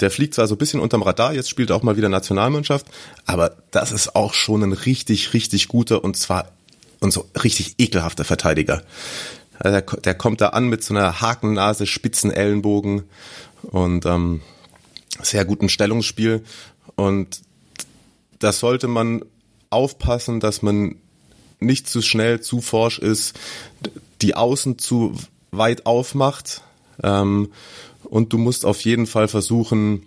der 0.00 0.10
fliegt 0.10 0.34
zwar 0.34 0.46
so 0.46 0.54
ein 0.54 0.58
bisschen 0.58 0.80
unterm 0.80 1.02
Radar, 1.02 1.34
jetzt 1.34 1.50
spielt 1.50 1.70
er 1.70 1.76
auch 1.76 1.82
mal 1.82 1.96
wieder 1.96 2.08
Nationalmannschaft, 2.08 2.86
aber 3.26 3.56
das 3.72 3.92
ist 3.92 4.14
auch 4.14 4.32
schon 4.32 4.62
ein 4.62 4.72
richtig, 4.72 5.34
richtig 5.34 5.68
guter 5.68 6.04
und 6.04 6.16
zwar 6.16 6.52
und 7.00 7.12
so 7.12 7.28
richtig 7.42 7.74
ekelhafter 7.78 8.24
Verteidiger. 8.24 8.82
Also 9.58 9.80
der, 9.80 10.00
der 10.00 10.14
kommt 10.14 10.40
da 10.40 10.48
an 10.48 10.68
mit 10.68 10.82
so 10.84 10.94
einer 10.94 11.20
Hakennase, 11.20 11.86
spitzen 11.86 12.30
Ellenbogen 12.30 13.04
und 13.62 14.06
ähm, 14.06 14.42
sehr 15.22 15.44
guten 15.44 15.68
Stellungsspiel. 15.68 16.42
Und 16.94 17.40
das 18.38 18.60
sollte 18.60 18.88
man 18.88 19.24
aufpassen, 19.70 20.40
dass 20.40 20.62
man 20.62 20.96
nicht 21.58 21.88
zu 21.88 22.02
schnell, 22.02 22.40
zu 22.40 22.60
forsch 22.60 22.98
ist, 22.98 23.38
die 24.22 24.34
Außen 24.34 24.78
zu 24.78 25.14
weit 25.50 25.86
aufmacht. 25.86 26.62
Ähm, 27.02 27.50
und 28.04 28.32
du 28.32 28.38
musst 28.38 28.64
auf 28.64 28.82
jeden 28.82 29.06
Fall 29.06 29.28
versuchen, 29.28 30.06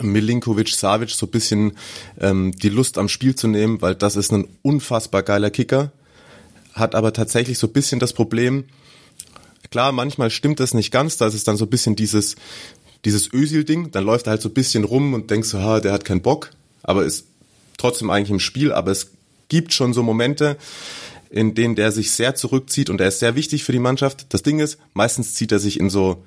Milinkovic 0.00 0.68
Savic 0.68 1.10
so 1.10 1.26
ein 1.26 1.30
bisschen 1.30 1.72
ähm, 2.20 2.52
die 2.52 2.68
Lust 2.68 2.98
am 2.98 3.08
Spiel 3.08 3.34
zu 3.34 3.48
nehmen, 3.48 3.82
weil 3.82 3.94
das 3.94 4.16
ist 4.16 4.32
ein 4.32 4.48
unfassbar 4.62 5.22
geiler 5.22 5.50
Kicker 5.50 5.92
hat 6.74 6.94
aber 6.94 7.12
tatsächlich 7.12 7.58
so 7.58 7.68
bisschen 7.68 8.00
das 8.00 8.12
Problem, 8.12 8.64
klar, 9.70 9.92
manchmal 9.92 10.30
stimmt 10.30 10.60
das 10.60 10.74
nicht 10.74 10.90
ganz, 10.90 11.16
da 11.16 11.26
ist 11.26 11.34
es 11.34 11.44
dann 11.44 11.56
so 11.56 11.66
bisschen 11.66 11.96
dieses, 11.96 12.36
dieses 13.04 13.32
Ösil-Ding, 13.32 13.90
dann 13.92 14.04
läuft 14.04 14.26
er 14.26 14.32
halt 14.32 14.42
so 14.42 14.50
bisschen 14.50 14.84
rum 14.84 15.14
und 15.14 15.30
denkst 15.30 15.48
so, 15.48 15.60
ha, 15.60 15.80
der 15.80 15.92
hat 15.92 16.04
keinen 16.04 16.22
Bock, 16.22 16.50
aber 16.82 17.04
ist 17.04 17.26
trotzdem 17.78 18.10
eigentlich 18.10 18.30
im 18.30 18.40
Spiel, 18.40 18.72
aber 18.72 18.90
es 18.90 19.12
gibt 19.48 19.72
schon 19.72 19.92
so 19.92 20.02
Momente, 20.02 20.56
in 21.30 21.54
denen 21.54 21.74
der 21.74 21.92
sich 21.92 22.12
sehr 22.12 22.34
zurückzieht 22.34 22.90
und 22.90 23.00
er 23.00 23.08
ist 23.08 23.18
sehr 23.18 23.34
wichtig 23.34 23.64
für 23.64 23.72
die 23.72 23.78
Mannschaft. 23.78 24.26
Das 24.28 24.42
Ding 24.42 24.60
ist, 24.60 24.78
meistens 24.92 25.34
zieht 25.34 25.52
er 25.52 25.58
sich 25.58 25.80
in 25.80 25.90
so 25.90 26.22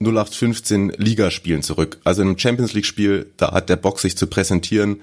0815 0.00 0.90
Ligaspielen 0.96 1.62
zurück. 1.62 1.98
Also 2.04 2.22
in 2.22 2.28
einem 2.28 2.38
Champions 2.38 2.72
League 2.72 2.86
Spiel, 2.86 3.30
da 3.36 3.52
hat 3.52 3.68
der 3.68 3.76
Bock 3.76 4.00
sich 4.00 4.16
zu 4.16 4.26
präsentieren, 4.26 5.00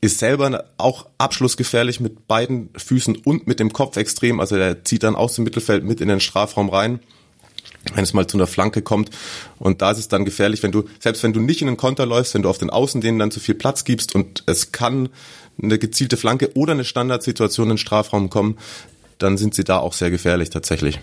ist 0.00 0.18
selber 0.18 0.64
auch 0.76 1.08
abschlussgefährlich 1.18 2.00
mit 2.00 2.28
beiden 2.28 2.70
Füßen 2.76 3.16
und 3.16 3.46
mit 3.46 3.58
dem 3.58 3.72
Kopf 3.72 3.96
extrem. 3.96 4.38
Also 4.40 4.56
der 4.56 4.84
zieht 4.84 5.02
dann 5.02 5.16
aus 5.16 5.34
dem 5.34 5.44
Mittelfeld 5.44 5.84
mit 5.84 6.00
in 6.00 6.08
den 6.08 6.20
Strafraum 6.20 6.68
rein, 6.68 7.00
wenn 7.94 8.04
es 8.04 8.14
mal 8.14 8.26
zu 8.26 8.36
einer 8.36 8.46
Flanke 8.46 8.82
kommt. 8.82 9.10
Und 9.58 9.82
da 9.82 9.90
ist 9.90 9.98
es 9.98 10.08
dann 10.08 10.24
gefährlich, 10.24 10.62
wenn 10.62 10.72
du, 10.72 10.84
selbst 11.00 11.22
wenn 11.24 11.32
du 11.32 11.40
nicht 11.40 11.62
in 11.62 11.66
den 11.66 11.76
Konter 11.76 12.06
läufst, 12.06 12.34
wenn 12.34 12.42
du 12.42 12.48
auf 12.48 12.58
den 12.58 12.70
Außen 12.70 13.00
denen 13.00 13.18
dann 13.18 13.32
zu 13.32 13.40
viel 13.40 13.56
Platz 13.56 13.84
gibst 13.84 14.14
und 14.14 14.44
es 14.46 14.70
kann 14.70 15.08
eine 15.60 15.78
gezielte 15.78 16.16
Flanke 16.16 16.52
oder 16.54 16.72
eine 16.72 16.84
Standardsituation 16.84 17.66
in 17.66 17.70
den 17.70 17.78
Strafraum 17.78 18.30
kommen, 18.30 18.56
dann 19.18 19.36
sind 19.36 19.54
sie 19.54 19.64
da 19.64 19.78
auch 19.78 19.92
sehr 19.92 20.12
gefährlich 20.12 20.50
tatsächlich. 20.50 21.00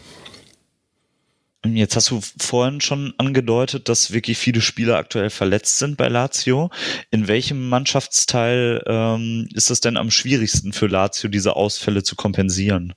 Jetzt 1.74 1.96
hast 1.96 2.12
du 2.12 2.22
vorhin 2.40 2.82
schon 2.82 3.14
angedeutet, 3.18 3.90
dass 3.90 4.12
wirklich 4.12 4.38
viele 4.38 4.62
Spieler 4.62 4.98
aktuell 4.98 5.30
verletzt 5.30 5.80
sind 5.80 5.98
bei 5.98 6.08
Lazio. 6.08 6.70
In 7.12 7.28
welchem 7.28 7.70
Mannschaftsteil 7.70 8.84
ähm, 8.86 9.50
ist 9.54 9.72
es 9.72 9.82
denn 9.82 9.98
am 9.98 10.12
schwierigsten 10.12 10.74
für 10.74 10.88
Lazio, 10.88 11.30
diese 11.30 11.56
Ausfälle 11.56 12.04
zu 12.04 12.16
kompensieren? 12.16 12.94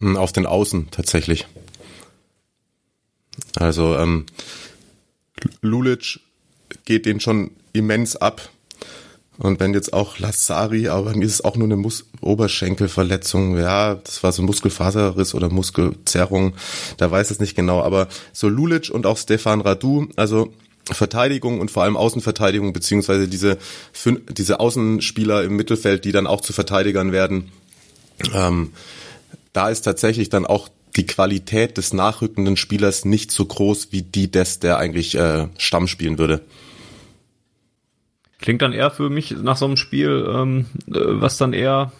Hm, 0.00 0.16
auf 0.16 0.32
den 0.32 0.46
Außen 0.46 0.90
tatsächlich. 0.90 1.46
Also 3.56 3.96
ähm, 3.96 4.26
Lulic 5.60 6.20
geht 6.84 7.06
den 7.06 7.20
schon 7.20 7.50
immens 7.72 8.16
ab 8.16 8.48
Und 9.38 9.60
wenn 9.60 9.72
jetzt 9.72 9.92
auch 9.92 10.18
Lazari, 10.18 10.88
aber 10.88 11.14
mir 11.14 11.24
ist 11.24 11.34
es 11.34 11.44
auch 11.44 11.56
nur 11.56 11.66
eine 11.66 11.76
Mus 11.76 12.06
Oberschenkelverletzung, 12.20 13.56
ja, 13.56 13.94
das 13.94 14.22
war 14.24 14.32
so 14.32 14.42
ein 14.42 14.46
Muskelfaserriss 14.46 15.34
oder 15.34 15.48
Muskelzerrung, 15.48 16.54
da 16.96 17.08
weiß 17.10 17.30
es 17.30 17.38
nicht 17.38 17.54
genau, 17.54 17.80
aber 17.80 18.08
so 18.32 18.48
Lulic 18.48 18.90
und 18.90 19.06
auch 19.06 19.16
Stefan 19.16 19.60
Radu, 19.60 20.08
also 20.16 20.52
Verteidigung 20.84 21.60
und 21.60 21.70
vor 21.70 21.84
allem 21.84 21.96
Außenverteidigung, 21.96 22.72
beziehungsweise 22.72 23.28
diese, 23.28 23.58
diese 24.30 24.58
Außenspieler 24.58 25.44
im 25.44 25.54
Mittelfeld, 25.54 26.04
die 26.04 26.12
dann 26.12 26.26
auch 26.26 26.40
zu 26.40 26.52
Verteidigern 26.52 27.12
werden, 27.12 27.52
ähm, 28.34 28.72
da 29.52 29.68
ist 29.68 29.82
tatsächlich 29.82 30.30
dann 30.30 30.46
auch 30.46 30.68
die 30.96 31.06
Qualität 31.06 31.76
des 31.76 31.92
nachrückenden 31.92 32.56
Spielers 32.56 33.04
nicht 33.04 33.30
so 33.30 33.44
groß 33.44 33.88
wie 33.92 34.02
die 34.02 34.30
des, 34.30 34.58
der 34.58 34.78
eigentlich 34.78 35.14
äh, 35.14 35.46
Stamm 35.58 35.86
spielen 35.86 36.18
würde. 36.18 36.42
Klingt 38.40 38.62
dann 38.62 38.72
eher 38.72 38.90
für 38.90 39.10
mich 39.10 39.30
nach 39.30 39.56
so 39.56 39.66
einem 39.66 39.76
Spiel, 39.76 40.26
ähm, 40.32 40.66
äh, 40.86 40.94
was 40.94 41.38
dann 41.38 41.52
eher 41.52 41.92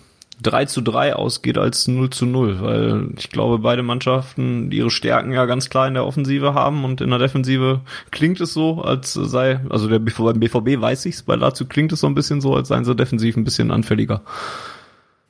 3 0.42 0.66
zu 0.66 0.83
3 0.83 1.16
ausgeht 1.16 1.59
als 1.59 1.88
0 1.88 2.11
zu 2.11 2.24
0, 2.24 2.61
weil 2.61 3.09
ich 3.16 3.31
glaube, 3.31 3.59
beide 3.59 3.83
Mannschaften 3.83 4.70
ihre 4.70 4.90
Stärken 4.90 5.33
ja 5.33 5.46
ganz 5.46 5.68
klar 5.68 5.88
in 5.88 5.94
der 5.94 6.07
Offensive 6.07 6.55
haben 6.55 6.85
und 6.85 7.01
in 7.01 7.11
der 7.11 7.18
Defensive 7.18 7.81
klingt 8.12 8.40
es 8.40 8.55
so, 8.55 8.81
als 8.83 9.14
sei, 9.14 9.61
also 9.68 9.88
der 9.88 9.98
BVB, 9.98 10.18
beim 10.18 10.40
BVB 10.40 10.81
weiß 10.81 11.07
ich's, 11.07 11.22
bei 11.22 11.35
Lazio 11.35 11.66
klingt 11.66 11.92
es 11.92 12.01
so 12.01 12.07
ein 12.07 12.14
bisschen 12.14 12.40
so, 12.40 12.55
als 12.55 12.68
seien 12.68 12.85
sie 12.85 12.94
defensiv 12.94 13.37
ein 13.37 13.44
bisschen 13.44 13.72
anfälliger. 13.72 14.22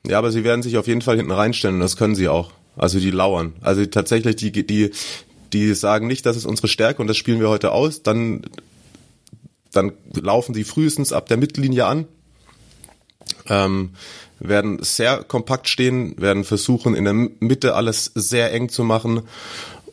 Ja, 0.06 0.18
aber 0.18 0.30
sie 0.30 0.44
werden 0.44 0.62
sich 0.62 0.76
auf 0.76 0.86
jeden 0.86 1.02
Fall 1.02 1.16
hinten 1.16 1.32
reinstellen 1.32 1.76
und 1.76 1.80
das 1.80 1.96
können 1.96 2.14
sie 2.14 2.28
auch. 2.28 2.52
Also 2.76 3.00
die 3.00 3.10
lauern. 3.10 3.54
Also 3.62 3.84
tatsächlich, 3.86 4.36
die, 4.36 4.52
die, 4.52 4.90
die 5.52 5.74
sagen 5.74 6.06
nicht, 6.06 6.26
das 6.26 6.36
ist 6.36 6.44
unsere 6.44 6.68
Stärke 6.68 7.00
und 7.00 7.08
das 7.08 7.16
spielen 7.16 7.40
wir 7.40 7.48
heute 7.48 7.72
aus, 7.72 8.02
dann 8.02 8.42
dann 9.72 9.92
laufen 10.14 10.54
sie 10.54 10.64
frühestens 10.64 11.12
ab 11.12 11.26
der 11.28 11.36
Mittellinie 11.36 11.86
an, 11.86 12.06
ähm, 13.46 13.90
werden 14.40 14.82
sehr 14.82 15.24
kompakt 15.24 15.68
stehen, 15.68 16.20
werden 16.20 16.44
versuchen 16.44 16.94
in 16.94 17.04
der 17.04 17.14
Mitte 17.14 17.74
alles 17.74 18.12
sehr 18.14 18.52
eng 18.52 18.68
zu 18.68 18.84
machen 18.84 19.22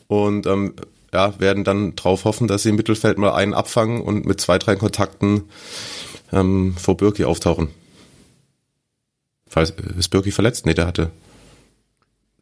und 0.06 0.46
ähm, 0.46 0.74
ja, 1.12 1.38
werden 1.40 1.64
dann 1.64 1.96
drauf 1.96 2.24
hoffen, 2.24 2.48
dass 2.48 2.62
sie 2.62 2.70
im 2.70 2.76
Mittelfeld 2.76 3.18
mal 3.18 3.34
einen 3.34 3.54
abfangen 3.54 4.00
und 4.00 4.26
mit 4.26 4.40
zwei, 4.40 4.58
drei 4.58 4.76
Kontakten 4.76 5.44
ähm, 6.32 6.74
vor 6.76 6.96
Birki 6.96 7.24
auftauchen. 7.24 7.68
Falls, 9.48 9.72
ist 9.98 10.08
Birki 10.08 10.32
verletzt? 10.32 10.66
Nee, 10.66 10.74
der 10.74 10.86
hatte. 10.86 11.10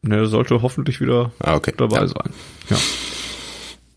Ne, 0.03 0.27
sollte 0.27 0.61
hoffentlich 0.63 1.01
wieder 1.01 1.33
ah, 1.39 1.55
okay. 1.55 1.73
dabei 1.77 2.01
ja. 2.01 2.09
sein. 2.09 2.35
Ja. 2.69 2.77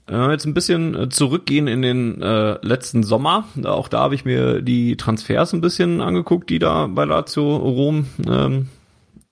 Wir 0.08 0.32
jetzt 0.32 0.46
ein 0.46 0.54
bisschen 0.54 0.96
äh, 0.96 1.10
zurückgehen 1.10 1.68
in 1.68 1.82
den 1.82 2.22
äh, 2.22 2.66
letzten 2.66 3.04
Sommer, 3.04 3.46
auch 3.66 3.90
da 3.90 4.00
habe 4.00 4.16
ich 4.16 4.24
mir 4.24 4.62
die 4.62 4.96
Transfers 4.96 5.54
ein 5.54 5.62
bisschen 5.62 6.00
angeguckt, 6.00 6.50
die 6.50 6.60
da 6.60 6.88
bei 6.88 7.04
Lazio 7.04 7.58
Rom 7.58 8.08
ähm, 8.26 8.70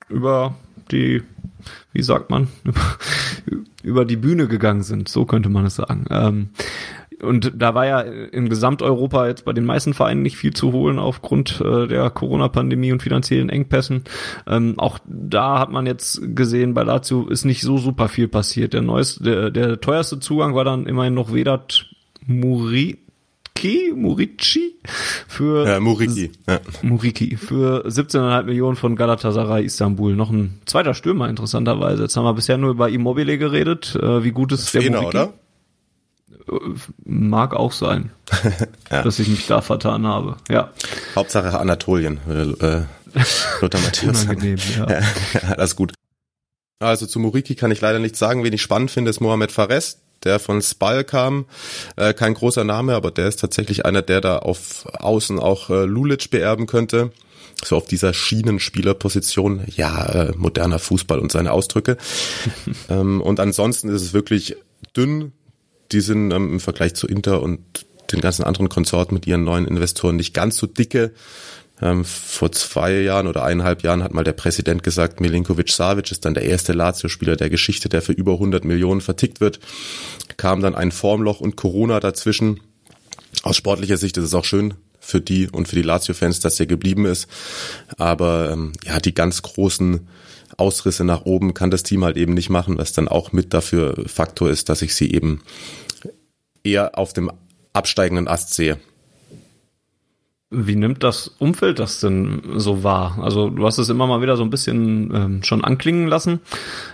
über 0.10 0.56
die, 0.92 1.24
wie 1.94 2.04
sagt 2.04 2.30
man, 2.30 2.50
über 3.84 4.04
die 4.04 4.18
Bühne 4.18 4.48
gegangen 4.48 4.84
sind, 4.84 5.08
so 5.08 5.26
könnte 5.26 5.50
man 5.50 5.66
es 5.66 5.76
sagen. 5.76 6.06
Ähm, 6.10 6.50
und 7.22 7.54
da 7.56 7.76
war 7.76 7.86
ja 7.86 8.02
in 8.02 8.50
Gesamteuropa 8.50 9.28
jetzt 9.28 9.46
bei 9.46 9.54
den 9.54 9.66
meisten 9.66 9.94
Vereinen 9.94 10.22
nicht 10.22 10.38
viel 10.38 10.54
zu 10.54 10.72
holen 10.72 11.00
aufgrund 11.00 11.62
äh, 11.62 11.88
der 11.88 12.10
Corona-Pandemie 12.10 12.92
und 12.92 13.02
finanziellen 13.02 13.50
Engpässen. 13.50 14.04
Ähm, 14.48 14.76
auch 14.78 15.00
da 15.06 15.60
hat 15.60 15.72
man 15.72 15.86
jetzt 15.86 16.22
gesehen, 16.36 16.74
bei 16.74 16.84
Lazio 16.84 17.28
ist 17.28 17.46
nicht 17.46 17.62
so 17.62 17.78
super 17.78 18.08
viel 18.08 18.28
passiert. 18.28 18.74
Der 18.74 18.82
neueste, 18.82 19.24
der, 19.24 19.52
der 19.52 19.82
teuerste 19.82 20.20
Zugang 20.20 20.56
war 20.56 20.66
dann 20.66 20.86
immerhin 20.86 21.14
noch 21.14 21.34
Vedat 21.34 21.86
Muri, 22.26 22.98
Murici 23.96 24.76
für 25.28 25.66
ja, 25.66 25.80
Muriki, 25.80 26.32
ja. 26.48 26.60
Muriki 26.84 27.38
für 27.38 27.88
17,5 27.88 28.44
Millionen 28.44 28.76
von 28.76 28.96
Galatasaray 28.96 29.66
Istanbul. 29.66 30.16
Noch 30.16 30.30
ein 30.30 30.60
zweiter 30.66 30.94
Stürmer 30.94 31.30
interessanterweise. 31.30 32.04
Jetzt 32.04 32.16
haben 32.16 32.26
wir 32.26 32.34
bisher 32.34 32.58
nur 32.58 32.72
über 32.72 32.90
Immobile 32.90 33.38
geredet. 33.38 33.96
Äh, 33.96 34.24
wie 34.24 34.32
gut 34.32 34.52
ist 34.52 34.74
der 34.74 34.84
Muriki? 34.92 35.06
oder? 35.06 35.34
Mag 37.04 37.54
auch 37.54 37.72
sein, 37.72 38.12
ja. 38.92 39.04
dass 39.04 39.20
ich 39.20 39.28
mich 39.28 39.48
da 39.48 39.62
vertan 39.62 40.06
habe. 40.06 40.38
Ja. 40.50 40.72
Hauptsache 41.16 41.58
Anatolien, 41.60 42.20
äh, 42.28 42.84
Lothar 43.62 43.82
Matthäus. 43.82 44.24
Unangenehm, 44.24 44.58
ja. 44.78 44.90
ja. 45.00 45.02
Alles 45.58 45.76
gut. 45.76 45.94
Also 46.80 47.06
zu 47.06 47.20
Muriki 47.20 47.56
kann 47.56 47.72
ich 47.72 47.82
leider 47.82 48.00
nichts 48.00 48.20
sagen. 48.20 48.44
Wen 48.44 48.54
ich 48.54 48.62
spannend 48.62 48.92
finde, 48.92 49.10
ist 49.10 49.22
Mohamed 49.22 49.52
Fares, 49.52 50.00
der 50.24 50.40
von 50.40 50.62
Spal 50.62 51.04
kam. 51.04 51.46
Äh, 51.96 52.14
kein 52.14 52.34
großer 52.34 52.64
Name, 52.64 52.96
aber 52.96 53.12
der 53.12 53.28
ist 53.28 53.40
tatsächlich 53.40 53.86
einer, 53.86 54.02
der 54.02 54.22
da 54.22 54.40
auf 54.40 54.86
Außen 54.94 55.40
auch 55.40 55.70
äh, 55.70 55.86
Lulic 55.86 56.30
beerben 56.32 56.66
könnte. 56.66 57.12
So 57.64 57.78
auf 57.78 57.86
dieser 57.86 58.14
Schienenspielerposition. 58.14 59.64
Ja, 59.76 60.06
äh, 60.06 60.34
moderner 60.36 60.80
Fußball 60.80 61.20
und 61.20 61.32
seine 61.32 61.54
Ausdrücke. 61.54 61.98
ähm, 62.90 63.22
und 63.22 63.40
ansonsten 63.40 63.88
ist 63.90 64.02
es 64.02 64.14
wirklich 64.14 64.58
dünn 64.96 65.32
die 65.92 66.02
sind 66.02 66.32
ähm, 66.32 66.54
im 66.54 66.60
Vergleich 66.60 66.96
zu 66.96 67.08
Inter 67.08 67.42
und 67.42 67.62
den 68.12 68.22
ganzen 68.22 68.44
anderen 68.44 68.70
Konsorten 68.70 69.14
mit 69.14 69.28
ihren 69.28 69.44
neuen 69.44 69.68
Investoren 69.68 70.16
nicht 70.16 70.34
ganz 70.34 70.58
so 70.58 70.68
dicke. 70.68 71.12
Ähm, 71.82 72.06
vor 72.06 72.52
zwei 72.54 73.02
Jahren 73.02 73.28
oder 73.28 73.44
eineinhalb 73.44 73.84
Jahren 73.84 74.02
hat 74.02 74.14
mal 74.14 74.24
der 74.24 74.34
Präsident 74.34 74.82
gesagt, 74.84 75.20
Milinkovic 75.20 75.70
Savic 75.70 76.10
ist 76.12 76.24
dann 76.24 76.34
der 76.34 76.44
erste 76.44 76.72
Lazio-Spieler 76.72 77.36
der 77.36 77.50
Geschichte, 77.50 77.90
der 77.90 78.02
für 78.02 78.14
über 78.14 78.34
100 78.34 78.64
Millionen 78.64 79.02
vertickt 79.02 79.42
wird. 79.42 79.60
Kam 80.38 80.62
dann 80.62 80.76
ein 80.76 80.92
Formloch 80.92 81.42
und 81.42 81.58
Corona 81.58 82.00
dazwischen. 82.00 82.62
Aus 83.44 83.58
sportlicher 83.58 83.98
Sicht 83.98 84.16
ist 84.18 84.24
es 84.24 84.34
auch 84.34 84.46
schön 84.46 84.76
für 85.02 85.20
die 85.20 85.50
und 85.50 85.68
für 85.68 85.76
die 85.76 85.82
Lazio-Fans, 85.82 86.40
dass 86.40 86.60
er 86.60 86.66
geblieben 86.66 87.06
ist. 87.06 87.28
Aber 87.98 88.52
ähm, 88.52 88.72
ja, 88.86 89.00
die 89.00 89.14
ganz 89.14 89.42
großen 89.42 90.08
Ausrisse 90.58 91.04
nach 91.04 91.26
oben 91.26 91.54
kann 91.54 91.72
das 91.72 91.84
Team 91.84 92.04
halt 92.04 92.18
eben 92.18 92.34
nicht 92.34 92.50
machen, 92.50 92.78
was 92.78 92.94
dann 92.94 93.08
auch 93.08 93.32
mit 93.32 93.54
dafür 93.54 94.04
Faktor 94.08 94.50
ist, 94.50 94.70
dass 94.70 94.82
ich 94.82 94.96
sie 94.96 95.12
eben 95.12 95.42
eher 96.64 96.98
auf 96.98 97.14
dem 97.14 97.32
absteigenden 97.74 98.28
Ast 98.28 98.54
sehe. 98.54 98.80
Wie 100.52 100.76
nimmt 100.76 101.04
das 101.04 101.28
Umfeld 101.28 101.80
das 101.80 102.00
denn 102.00 102.42
so 102.56 102.84
wahr? 102.84 103.18
Also 103.22 103.50
du 103.50 103.66
hast 103.66 103.80
es 103.80 103.90
immer 103.90 104.06
mal 104.06 104.22
wieder 104.22 104.38
so 104.38 104.44
ein 104.44 104.52
bisschen 104.52 105.12
ähm, 105.14 105.44
schon 105.44 105.64
anklingen 105.64 106.08
lassen. 106.08 106.40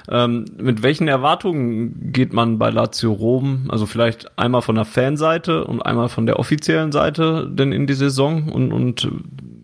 Ähm, 0.09 0.45
mit 0.57 0.83
welchen 0.83 1.09
Erwartungen 1.09 2.11
geht 2.13 2.31
man 2.33 2.57
bei 2.57 2.69
Lazio 2.69 3.11
Rom, 3.11 3.67
also 3.69 3.85
vielleicht 3.85 4.39
einmal 4.39 4.61
von 4.61 4.75
der 4.75 4.85
Fanseite 4.85 5.65
und 5.65 5.81
einmal 5.81 6.07
von 6.07 6.25
der 6.25 6.39
offiziellen 6.39 6.91
Seite 6.91 7.47
denn 7.51 7.73
in 7.73 7.87
die 7.87 7.93
Saison 7.93 8.49
und, 8.49 8.71
und 8.71 9.11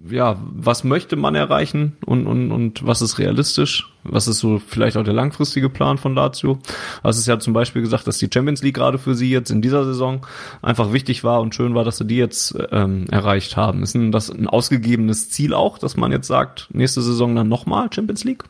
ja, 0.09 0.37
was 0.41 0.83
möchte 0.83 1.15
man 1.15 1.35
erreichen 1.35 1.97
und, 2.05 2.27
und, 2.27 2.51
und 2.51 2.85
was 2.85 3.01
ist 3.01 3.19
realistisch? 3.19 3.91
Was 4.03 4.27
ist 4.27 4.39
so 4.39 4.59
vielleicht 4.59 4.97
auch 4.97 5.03
der 5.03 5.13
langfristige 5.13 5.69
Plan 5.69 5.97
von 5.97 6.15
Lazio? 6.15 6.59
Was 7.03 7.17
ist 7.17 7.27
ja 7.27 7.39
zum 7.39 7.53
Beispiel 7.53 7.81
gesagt, 7.81 8.07
dass 8.07 8.17
die 8.17 8.29
Champions 8.33 8.63
League 8.63 8.75
gerade 8.75 8.97
für 8.97 9.15
sie 9.15 9.29
jetzt 9.29 9.49
in 9.49 9.61
dieser 9.61 9.83
Saison 9.85 10.25
einfach 10.61 10.93
wichtig 10.93 11.23
war 11.23 11.41
und 11.41 11.55
schön 11.55 11.75
war, 11.75 11.83
dass 11.83 11.97
sie 11.97 12.05
die 12.05 12.17
jetzt 12.17 12.55
ähm, 12.71 13.05
erreicht 13.11 13.57
haben. 13.57 13.83
Ist 13.83 13.95
denn 13.95 14.11
das 14.11 14.29
ein 14.29 14.47
ausgegebenes 14.47 15.29
Ziel 15.29 15.53
auch, 15.53 15.77
dass 15.77 15.97
man 15.97 16.11
jetzt 16.11 16.27
sagt, 16.27 16.69
nächste 16.71 17.01
Saison 17.01 17.35
dann 17.35 17.49
nochmal 17.49 17.89
Champions 17.91 18.23
League? 18.23 18.45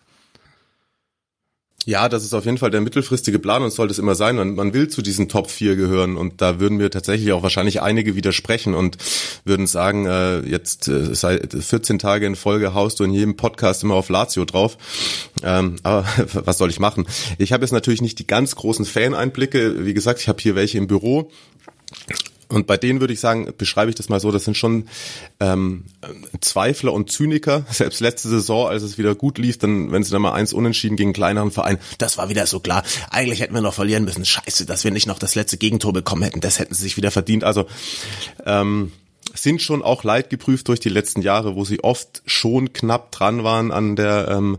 Ja, 1.87 2.09
das 2.09 2.25
ist 2.25 2.33
auf 2.33 2.43
jeden 2.43 2.57
Fall 2.57 2.69
der 2.69 2.81
mittelfristige 2.81 3.39
Plan 3.39 3.63
und 3.63 3.71
sollte 3.71 3.93
es 3.93 3.97
immer 3.97 4.13
sein. 4.13 4.35
Man, 4.35 4.55
man 4.55 4.73
will 4.73 4.89
zu 4.89 5.01
diesen 5.01 5.29
Top 5.29 5.49
4 5.49 5.77
gehören 5.77 6.17
und 6.17 6.41
da 6.41 6.59
würden 6.59 6.79
wir 6.79 6.91
tatsächlich 6.91 7.31
auch 7.31 7.43
wahrscheinlich 7.43 7.81
einige 7.81 8.17
widersprechen 8.17 8.75
und 8.75 8.97
würden 9.45 9.67
sagen, 9.67 10.05
äh, 10.05 10.41
jetzt 10.41 10.89
äh, 10.89 11.15
seit 11.15 11.53
14 11.53 11.97
Tage 11.97 12.25
in 12.25 12.35
Folge 12.35 12.73
haust 12.73 12.99
du 12.99 13.05
in 13.05 13.13
jedem 13.13 13.37
Podcast 13.37 13.83
immer 13.83 13.95
auf 13.95 14.09
Lazio 14.09 14.43
drauf. 14.43 14.77
Ähm, 15.43 15.77
aber 15.83 16.05
was 16.33 16.57
soll 16.57 16.69
ich 16.69 16.81
machen? 16.81 17.07
Ich 17.37 17.53
habe 17.53 17.63
jetzt 17.63 17.71
natürlich 17.71 18.01
nicht 18.01 18.19
die 18.19 18.27
ganz 18.27 18.57
großen 18.57 18.83
Fan-Einblicke. 18.83 19.85
Wie 19.85 19.93
gesagt, 19.93 20.19
ich 20.19 20.27
habe 20.27 20.41
hier 20.41 20.55
welche 20.55 20.77
im 20.77 20.87
Büro 20.87 21.31
und 22.49 22.67
bei 22.67 22.77
denen 22.77 22.99
würde 22.99 23.13
ich 23.13 23.19
sagen, 23.19 23.51
beschreibe 23.57 23.89
ich 23.89 23.95
das 23.95 24.09
mal 24.09 24.19
so, 24.19 24.31
das 24.31 24.45
sind 24.45 24.55
schon 24.55 24.87
ähm, 25.39 25.85
Zweifler 26.39 26.93
und 26.93 27.11
Zyniker. 27.11 27.65
Selbst 27.71 27.99
letzte 27.99 28.29
Saison, 28.29 28.67
als 28.67 28.83
es 28.83 28.97
wieder 28.97 29.15
gut 29.15 29.37
lief, 29.37 29.57
dann, 29.57 29.91
wenn 29.91 30.03
sie 30.03 30.11
dann 30.11 30.21
mal 30.21 30.33
eins 30.33 30.53
unentschieden 30.53 30.95
gegen 30.95 31.09
einen 31.09 31.13
kleineren 31.13 31.51
Verein, 31.51 31.77
das 31.97 32.17
war 32.17 32.29
wieder 32.29 32.45
so 32.45 32.59
klar. 32.59 32.83
Eigentlich 33.09 33.41
hätten 33.41 33.53
wir 33.53 33.61
noch 33.61 33.73
verlieren 33.73 34.05
müssen. 34.05 34.25
Scheiße, 34.25 34.65
dass 34.65 34.83
wir 34.83 34.91
nicht 34.91 35.07
noch 35.07 35.19
das 35.19 35.35
letzte 35.35 35.57
Gegentor 35.57 35.93
bekommen 35.93 36.23
hätten. 36.23 36.39
Das 36.39 36.59
hätten 36.59 36.73
sie 36.73 36.83
sich 36.83 36.97
wieder 36.97 37.11
verdient. 37.11 37.43
Also 37.43 37.65
ähm, 38.45 38.91
sind 39.33 39.61
schon 39.61 39.81
auch 39.81 40.03
leidgeprüft 40.03 40.67
durch 40.69 40.79
die 40.79 40.89
letzten 40.89 41.21
Jahre, 41.21 41.55
wo 41.55 41.65
sie 41.65 41.83
oft 41.83 42.21
schon 42.25 42.71
knapp 42.71 43.11
dran 43.11 43.43
waren 43.43 43.71
an 43.71 43.95
der 43.95 44.29
ähm, 44.29 44.57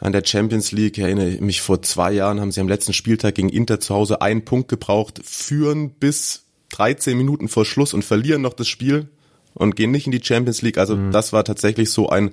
an 0.00 0.12
der 0.12 0.22
Champions 0.24 0.72
League. 0.72 0.98
Ich 0.98 1.04
erinnere 1.04 1.42
mich, 1.42 1.60
vor 1.60 1.82
zwei 1.82 2.12
Jahren 2.12 2.40
haben 2.40 2.52
sie 2.52 2.60
am 2.60 2.68
letzten 2.68 2.92
Spieltag 2.92 3.34
gegen 3.34 3.48
Inter 3.48 3.80
zu 3.80 3.94
Hause 3.94 4.20
einen 4.20 4.44
Punkt 4.44 4.68
gebraucht, 4.68 5.20
führen 5.24 5.90
bis 5.90 6.44
13 6.70 7.16
Minuten 7.16 7.48
vor 7.48 7.64
Schluss 7.64 7.94
und 7.94 8.04
verlieren 8.04 8.42
noch 8.42 8.52
das 8.52 8.68
Spiel 8.68 9.08
und 9.54 9.76
gehen 9.76 9.90
nicht 9.90 10.06
in 10.06 10.12
die 10.12 10.22
Champions 10.22 10.62
League. 10.62 10.78
Also 10.78 10.96
mhm. 10.96 11.10
das 11.10 11.32
war 11.32 11.44
tatsächlich 11.44 11.90
so 11.90 12.08
ein, 12.08 12.32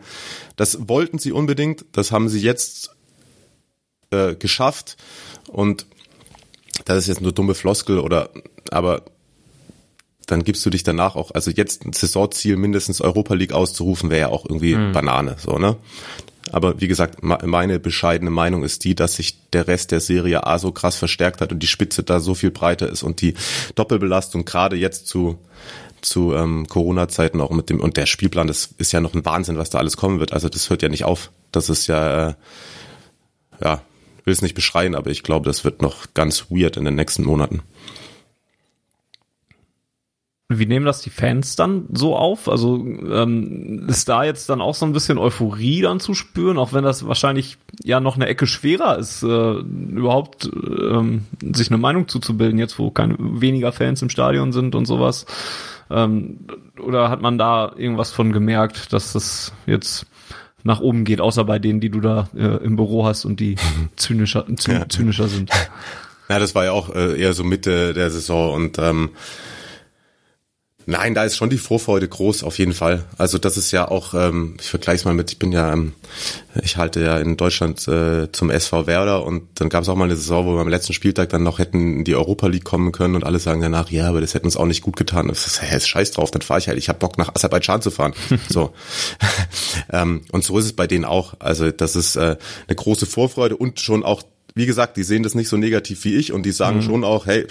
das 0.56 0.88
wollten 0.88 1.20
sie 1.20 1.32
unbedingt, 1.32 1.86
das 1.92 2.12
haben 2.12 2.30
sie 2.30 2.40
jetzt 2.40 2.96
äh, 4.12 4.36
geschafft 4.36 4.98
und 5.48 5.86
das 6.86 7.00
ist 7.00 7.08
jetzt 7.08 7.22
nur 7.22 7.32
dumme 7.32 7.56
Floskel 7.56 8.00
oder, 8.00 8.30
aber 8.70 9.04
dann 10.28 10.44
gibst 10.44 10.66
du 10.66 10.70
dich 10.70 10.84
danach 10.84 11.16
auch, 11.16 11.32
also 11.32 11.52
jetzt 11.52 11.86
ein 11.86 11.94
Saisonziel 11.94 12.58
mindestens 12.58 13.02
Europa 13.02 13.34
League 13.36 13.54
auszurufen, 13.54 14.10
wäre 14.10 14.22
ja 14.22 14.30
auch 14.30 14.46
irgendwie 14.46 14.76
mhm. 14.76 14.92
Banane, 14.92 15.38
so, 15.40 15.58
ne? 15.58 15.78
Aber 16.52 16.80
wie 16.80 16.88
gesagt, 16.88 17.24
meine 17.24 17.80
bescheidene 17.80 18.30
Meinung 18.30 18.64
ist 18.64 18.84
die, 18.84 18.94
dass 18.94 19.16
sich 19.16 19.50
der 19.52 19.68
Rest 19.68 19.92
der 19.92 20.00
Serie 20.00 20.46
A 20.46 20.60
so 20.60 20.72
krass 20.72 20.96
verstärkt 20.96 21.42
hat 21.42 21.52
und 21.52 21.60
die 21.60 21.68
Spitze 21.68 22.04
da 22.04 22.20
so 22.20 22.36
viel 22.36 22.52
breiter 22.52 22.88
ist 22.88 23.04
und 23.04 23.22
die 23.22 23.34
Doppelbelastung 23.74 24.46
gerade 24.46 24.76
jetzt 24.76 25.08
zu 25.08 25.40
zu 26.02 26.34
ähm, 26.34 26.68
Corona-Zeiten 26.68 27.42
auch 27.42 27.50
mit 27.50 27.70
dem 27.70 27.80
und 27.80 27.98
der 27.98 28.06
Spielplan, 28.06 28.46
das 28.46 28.70
ist 28.78 28.92
ja 28.92 29.02
noch 29.02 29.16
ein 29.16 29.26
Wahnsinn, 29.26 29.58
was 29.58 29.72
da 29.72 29.80
alles 29.80 29.98
kommen 29.98 30.20
wird. 30.20 30.34
Also 30.34 30.50
das 30.50 30.70
hört 30.70 30.84
ja 30.84 30.90
nicht 30.90 31.04
auf. 31.04 31.32
Das 31.52 31.68
ist 31.68 31.88
ja, 31.88 32.30
äh, 32.30 32.34
ja, 33.62 33.82
will 34.24 34.34
es 34.34 34.42
nicht 34.42 34.56
beschreien, 34.56 34.96
aber 34.96 35.10
ich 35.10 35.24
glaube, 35.24 35.48
das 35.48 35.64
wird 35.64 35.82
noch 35.82 36.14
ganz 36.14 36.46
weird 36.50 36.78
in 36.78 36.86
den 36.86 36.96
nächsten 36.96 37.24
Monaten. 37.24 37.64
Wie 40.60 40.66
nehmen 40.66 40.86
das 40.86 41.02
die 41.02 41.10
Fans 41.10 41.56
dann 41.56 41.86
so 41.92 42.16
auf? 42.16 42.50
Also 42.50 42.78
ähm, 42.78 43.86
ist 43.88 44.10
da 44.10 44.24
jetzt 44.24 44.50
dann 44.50 44.62
auch 44.62 44.76
so 44.76 44.86
ein 44.86 44.94
bisschen 44.94 45.18
Euphorie 45.18 45.82
dann 45.82 46.00
zu 46.00 46.14
spüren, 46.14 46.58
auch 46.58 46.74
wenn 46.74 46.84
das 46.84 47.08
wahrscheinlich 47.08 47.58
ja 47.84 48.00
noch 48.00 48.16
eine 48.16 48.28
Ecke 48.28 48.48
schwerer 48.48 48.98
ist, 48.98 49.24
äh, 49.24 49.28
überhaupt 49.28 50.50
ähm, 50.54 51.26
sich 51.54 51.70
eine 51.70 51.78
Meinung 51.78 52.08
zuzubilden, 52.08 52.60
jetzt 52.60 52.80
wo 52.80 52.92
keine 52.92 53.16
weniger 53.20 53.72
Fans 53.72 54.02
im 54.02 54.10
Stadion 54.10 54.52
sind 54.52 54.76
und 54.76 54.86
sowas. 54.86 55.26
Ähm, 55.90 56.40
oder 56.80 57.10
hat 57.10 57.22
man 57.22 57.38
da 57.38 57.74
irgendwas 57.76 58.12
von 58.12 58.32
gemerkt, 58.32 58.94
dass 58.94 59.14
das 59.14 59.54
jetzt 59.66 60.06
nach 60.64 60.80
oben 60.80 61.06
geht, 61.06 61.22
außer 61.22 61.44
bei 61.44 61.60
denen, 61.60 61.80
die 61.80 61.90
du 61.90 62.02
da 62.02 62.28
äh, 62.36 62.64
im 62.64 62.76
Büro 62.76 63.06
hast 63.06 63.26
und 63.26 63.40
die 63.40 63.56
zynischer, 63.96 64.46
zynischer 64.58 65.28
sind? 65.28 65.52
Ja, 66.28 66.40
das 66.40 66.56
war 66.56 66.66
ja 66.66 66.72
auch 66.72 66.94
äh, 66.94 67.20
eher 67.20 67.34
so 67.34 67.44
Mitte 67.44 67.94
der 67.94 68.10
Saison 68.10 68.54
und 68.54 68.80
ähm, 68.80 69.12
Nein, 70.88 71.16
da 71.16 71.24
ist 71.24 71.36
schon 71.36 71.50
die 71.50 71.58
Vorfreude 71.58 72.08
groß, 72.08 72.44
auf 72.44 72.60
jeden 72.60 72.74
Fall. 72.74 73.06
Also 73.18 73.40
das 73.40 73.58
ist 73.58 73.72
ja 73.72 73.88
auch, 73.88 74.14
ähm, 74.14 74.56
ich 74.60 74.70
vergleiche 74.70 74.98
es 74.98 75.06
mal 75.06 75.16
mit, 75.16 75.32
ich 75.32 75.40
bin 75.40 75.52
ja, 75.52 75.74
ähm, 75.74 75.94
ich 76.62 76.78
halte 76.78 77.02
ja 77.02 77.18
in 77.18 77.38
Deutschland 77.38 77.88
äh, 77.88 78.32
zum 78.32 78.52
SV 78.52 78.86
Werder 78.86 79.26
und 79.26 79.44
dann 79.56 79.70
gab 79.70 79.82
es 79.82 79.90
auch 79.90 79.96
mal 79.96 80.04
eine 80.04 80.16
Saison, 80.16 80.46
wo 80.46 80.54
wir 80.54 80.62
am 80.62 80.68
letzten 80.68 80.94
Spieltag 80.94 81.30
dann 81.30 81.42
noch 81.42 81.58
hätten 81.58 81.98
in 82.00 82.04
die 82.04 82.14
Europa 82.14 82.46
League 82.46 82.66
kommen 82.66 82.92
können 82.92 83.16
und 83.16 83.24
alle 83.24 83.40
sagen 83.40 83.62
danach, 83.62 83.90
ja, 83.90 84.08
aber 84.10 84.22
das 84.22 84.36
hätten 84.36 84.46
uns 84.46 84.58
auch 84.58 84.68
nicht 84.68 84.84
gut 84.84 84.96
getan. 84.96 85.28
Das 85.28 85.48
ist, 85.48 85.60
hey, 85.60 85.76
ist 85.76 85.88
scheiß 85.88 86.12
drauf, 86.12 86.30
dann 86.30 86.44
fahre 86.44 86.60
ich 86.60 86.68
halt, 86.68 86.78
ich 86.78 86.88
habe 86.88 87.00
Bock 87.00 87.18
nach 87.18 87.34
Aserbaidschan 87.34 87.82
zu 87.82 87.90
fahren. 87.90 88.14
so. 88.50 88.72
ähm, 89.92 90.22
und 90.32 90.44
so 90.44 90.60
ist 90.60 90.66
es 90.66 90.74
bei 90.74 90.86
denen 90.86 91.06
auch. 91.06 91.34
Also 91.40 91.72
das 91.72 91.96
ist 91.96 92.16
äh, 92.16 92.38
eine 92.68 92.76
große 92.76 93.08
Vorfreude 93.08 93.58
und 93.58 93.80
schon 93.80 94.04
auch, 94.04 94.22
wie 94.54 94.68
gesagt, 94.68 94.98
die 94.98 95.04
sehen 95.04 95.24
das 95.24 95.34
nicht 95.34 95.50
so 95.50 95.58
negativ 95.58 96.06
wie 96.06 96.16
ich 96.16 96.32
und 96.32 96.44
die 96.44 96.52
sagen 96.52 96.78
mhm. 96.78 96.84
schon 96.84 97.04
auch, 97.04 97.26
hey, 97.26 97.48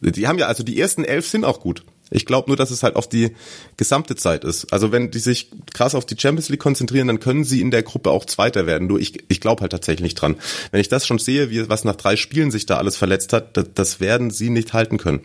die 0.00 0.26
haben 0.26 0.38
ja, 0.38 0.46
also 0.46 0.62
die 0.62 0.80
ersten 0.80 1.04
elf 1.04 1.26
sind 1.26 1.44
auch 1.44 1.60
gut. 1.60 1.82
Ich 2.10 2.24
glaube 2.24 2.48
nur, 2.48 2.56
dass 2.56 2.70
es 2.70 2.82
halt 2.82 2.94
auf 2.94 3.08
die 3.08 3.34
gesamte 3.76 4.14
Zeit 4.14 4.44
ist. 4.44 4.72
Also 4.72 4.92
wenn 4.92 5.10
die 5.10 5.18
sich 5.18 5.50
krass 5.74 5.94
auf 5.94 6.06
die 6.06 6.16
Champions 6.16 6.48
League 6.48 6.60
konzentrieren, 6.60 7.08
dann 7.08 7.18
können 7.18 7.42
sie 7.42 7.60
in 7.60 7.72
der 7.72 7.82
Gruppe 7.82 8.10
auch 8.10 8.24
Zweiter 8.24 8.66
werden. 8.66 8.86
Nur 8.86 9.00
ich, 9.00 9.24
ich 9.28 9.40
glaube 9.40 9.62
halt 9.62 9.72
tatsächlich 9.72 10.02
nicht 10.02 10.14
dran. 10.14 10.36
Wenn 10.70 10.80
ich 10.80 10.88
das 10.88 11.06
schon 11.06 11.18
sehe, 11.18 11.50
wie 11.50 11.68
was 11.68 11.84
nach 11.84 11.96
drei 11.96 12.16
Spielen 12.16 12.52
sich 12.52 12.66
da 12.66 12.76
alles 12.76 12.96
verletzt 12.96 13.32
hat, 13.32 13.56
das, 13.56 13.66
das 13.74 14.00
werden 14.00 14.30
sie 14.30 14.50
nicht 14.50 14.72
halten 14.72 14.98
können. 14.98 15.22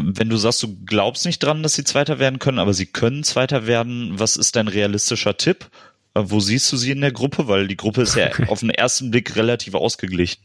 Wenn 0.00 0.30
du 0.30 0.36
sagst, 0.36 0.62
du 0.62 0.76
glaubst 0.86 1.26
nicht 1.26 1.40
dran, 1.40 1.62
dass 1.62 1.74
sie 1.74 1.84
Zweiter 1.84 2.18
werden 2.18 2.38
können, 2.38 2.58
aber 2.58 2.72
sie 2.72 2.86
können 2.86 3.24
Zweiter 3.24 3.66
werden, 3.66 4.12
was 4.14 4.36
ist 4.36 4.56
dein 4.56 4.68
realistischer 4.68 5.36
Tipp? 5.36 5.66
Äh, 6.14 6.22
wo 6.24 6.40
siehst 6.40 6.72
du 6.72 6.76
sie 6.76 6.92
in 6.92 7.00
der 7.00 7.12
Gruppe? 7.12 7.48
Weil 7.48 7.68
die 7.68 7.76
Gruppe 7.76 8.02
ist 8.02 8.14
ja 8.14 8.30
auf 8.48 8.60
den 8.60 8.70
ersten 8.70 9.10
Blick 9.10 9.36
relativ 9.36 9.74
ausgeglichen. 9.74 10.42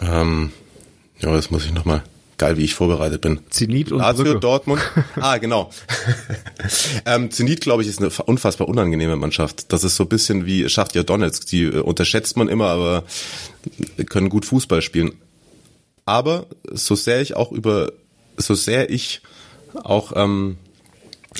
Ähm, 0.00 0.52
ja, 1.18 1.32
das 1.32 1.50
muss 1.50 1.64
ich 1.64 1.72
nochmal. 1.72 2.02
Geil, 2.38 2.58
wie 2.58 2.64
ich 2.64 2.74
vorbereitet 2.74 3.22
bin. 3.22 3.40
Zenit 3.48 3.90
und 3.90 3.98
Lazio, 3.98 4.24
Brücke. 4.24 4.40
Dortmund. 4.40 4.82
Ah, 5.16 5.38
genau. 5.38 5.70
ähm, 7.06 7.30
Zenit, 7.30 7.62
glaube 7.62 7.82
ich, 7.82 7.88
ist 7.88 7.98
eine 7.98 8.10
unfassbar 8.26 8.68
unangenehme 8.68 9.16
Mannschaft. 9.16 9.72
Das 9.72 9.84
ist 9.84 9.96
so 9.96 10.04
ein 10.04 10.08
bisschen 10.10 10.44
wie 10.44 10.68
Schachtja 10.68 11.02
Donetsk. 11.02 11.46
Die 11.46 11.64
äh, 11.64 11.80
unterschätzt 11.80 12.36
man 12.36 12.48
immer, 12.48 12.66
aber 12.66 13.04
können 14.10 14.28
gut 14.28 14.44
Fußball 14.44 14.82
spielen. 14.82 15.14
Aber 16.04 16.46
so 16.70 16.94
sehr 16.94 17.22
ich 17.22 17.34
auch 17.34 17.52
über, 17.52 17.92
so 18.36 18.54
sehr 18.54 18.90
ich 18.90 19.22
auch 19.82 20.12
ähm, 20.14 20.58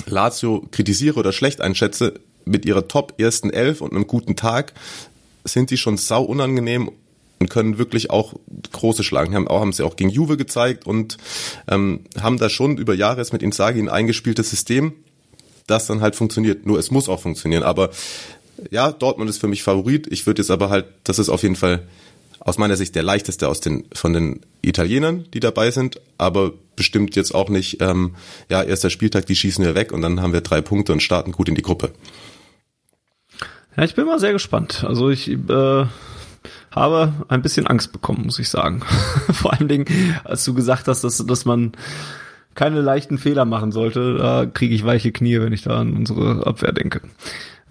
Lazio 0.07 0.67
kritisiere 0.71 1.19
oder 1.19 1.31
schlecht 1.31 1.61
einschätze, 1.61 2.19
mit 2.45 2.65
ihrer 2.65 2.87
Top 2.87 3.19
ersten 3.19 3.49
Elf 3.49 3.81
und 3.81 3.91
einem 3.91 4.07
guten 4.07 4.35
Tag 4.35 4.73
sind 5.43 5.69
die 5.69 5.77
schon 5.77 5.97
sau 5.97 6.23
unangenehm 6.23 6.91
und 7.39 7.49
können 7.49 7.77
wirklich 7.77 8.09
auch 8.09 8.33
große 8.71 9.03
Schlagen 9.03 9.35
haben. 9.35 9.47
Auch 9.47 9.61
haben 9.61 9.73
sie 9.73 9.83
auch 9.83 9.95
gegen 9.95 10.09
Juve 10.09 10.37
gezeigt 10.37 10.85
und 10.85 11.17
ähm, 11.67 12.01
haben 12.19 12.37
da 12.37 12.49
schon 12.49 12.77
über 12.77 12.93
Jahre 12.93 13.23
mit 13.31 13.43
Inzaghi 13.43 13.79
ein 13.79 13.89
eingespieltes 13.89 14.49
System, 14.49 14.93
das 15.67 15.87
dann 15.87 16.01
halt 16.01 16.15
funktioniert. 16.15 16.65
Nur 16.65 16.79
es 16.79 16.91
muss 16.91 17.09
auch 17.09 17.19
funktionieren. 17.19 17.63
Aber 17.63 17.89
ja, 18.71 18.91
Dortmund 18.91 19.29
ist 19.29 19.39
für 19.39 19.47
mich 19.47 19.63
Favorit. 19.63 20.07
Ich 20.07 20.25
würde 20.25 20.41
jetzt 20.41 20.51
aber 20.51 20.69
halt, 20.69 20.85
das 21.03 21.19
ist 21.19 21.29
auf 21.29 21.43
jeden 21.43 21.55
Fall 21.55 21.83
aus 22.39 22.57
meiner 22.57 22.77
Sicht 22.77 22.95
der 22.95 23.03
leichteste 23.03 23.49
aus 23.49 23.59
den 23.59 23.85
von 23.93 24.13
den 24.13 24.41
Italienern, 24.61 25.25
die 25.33 25.39
dabei 25.39 25.69
sind, 25.71 25.99
aber 26.17 26.53
bestimmt 26.75 27.15
jetzt 27.15 27.35
auch 27.35 27.49
nicht, 27.49 27.81
ähm, 27.81 28.15
ja, 28.49 28.63
erster 28.63 28.89
Spieltag, 28.89 29.25
die 29.25 29.35
schießen 29.35 29.65
wir 29.65 29.75
weg 29.75 29.91
und 29.91 30.01
dann 30.01 30.21
haben 30.21 30.33
wir 30.33 30.41
drei 30.41 30.61
Punkte 30.61 30.93
und 30.93 31.03
starten 31.03 31.33
gut 31.33 31.49
in 31.49 31.55
die 31.55 31.61
Gruppe. 31.61 31.91
Ja, 33.75 33.83
ich 33.83 33.95
bin 33.95 34.05
mal 34.05 34.19
sehr 34.19 34.33
gespannt. 34.33 34.85
Also 34.87 35.09
ich 35.09 35.27
äh, 35.27 35.85
habe 36.71 37.13
ein 37.27 37.41
bisschen 37.41 37.67
Angst 37.67 37.91
bekommen, 37.91 38.23
muss 38.25 38.39
ich 38.39 38.49
sagen. 38.49 38.81
Vor 39.31 39.53
allen 39.53 39.67
Dingen, 39.67 39.85
als 40.23 40.43
du 40.45 40.53
gesagt 40.53 40.87
hast, 40.87 41.03
dass, 41.03 41.25
dass 41.25 41.45
man 41.45 41.73
keine 42.55 42.81
leichten 42.81 43.17
Fehler 43.17 43.45
machen 43.45 43.71
sollte, 43.71 44.15
da 44.17 44.45
kriege 44.45 44.73
ich 44.73 44.85
weiche 44.85 45.11
Knie, 45.11 45.39
wenn 45.39 45.53
ich 45.53 45.61
da 45.61 45.79
an 45.79 45.95
unsere 45.95 46.45
Abwehr 46.47 46.73
denke. 46.73 47.01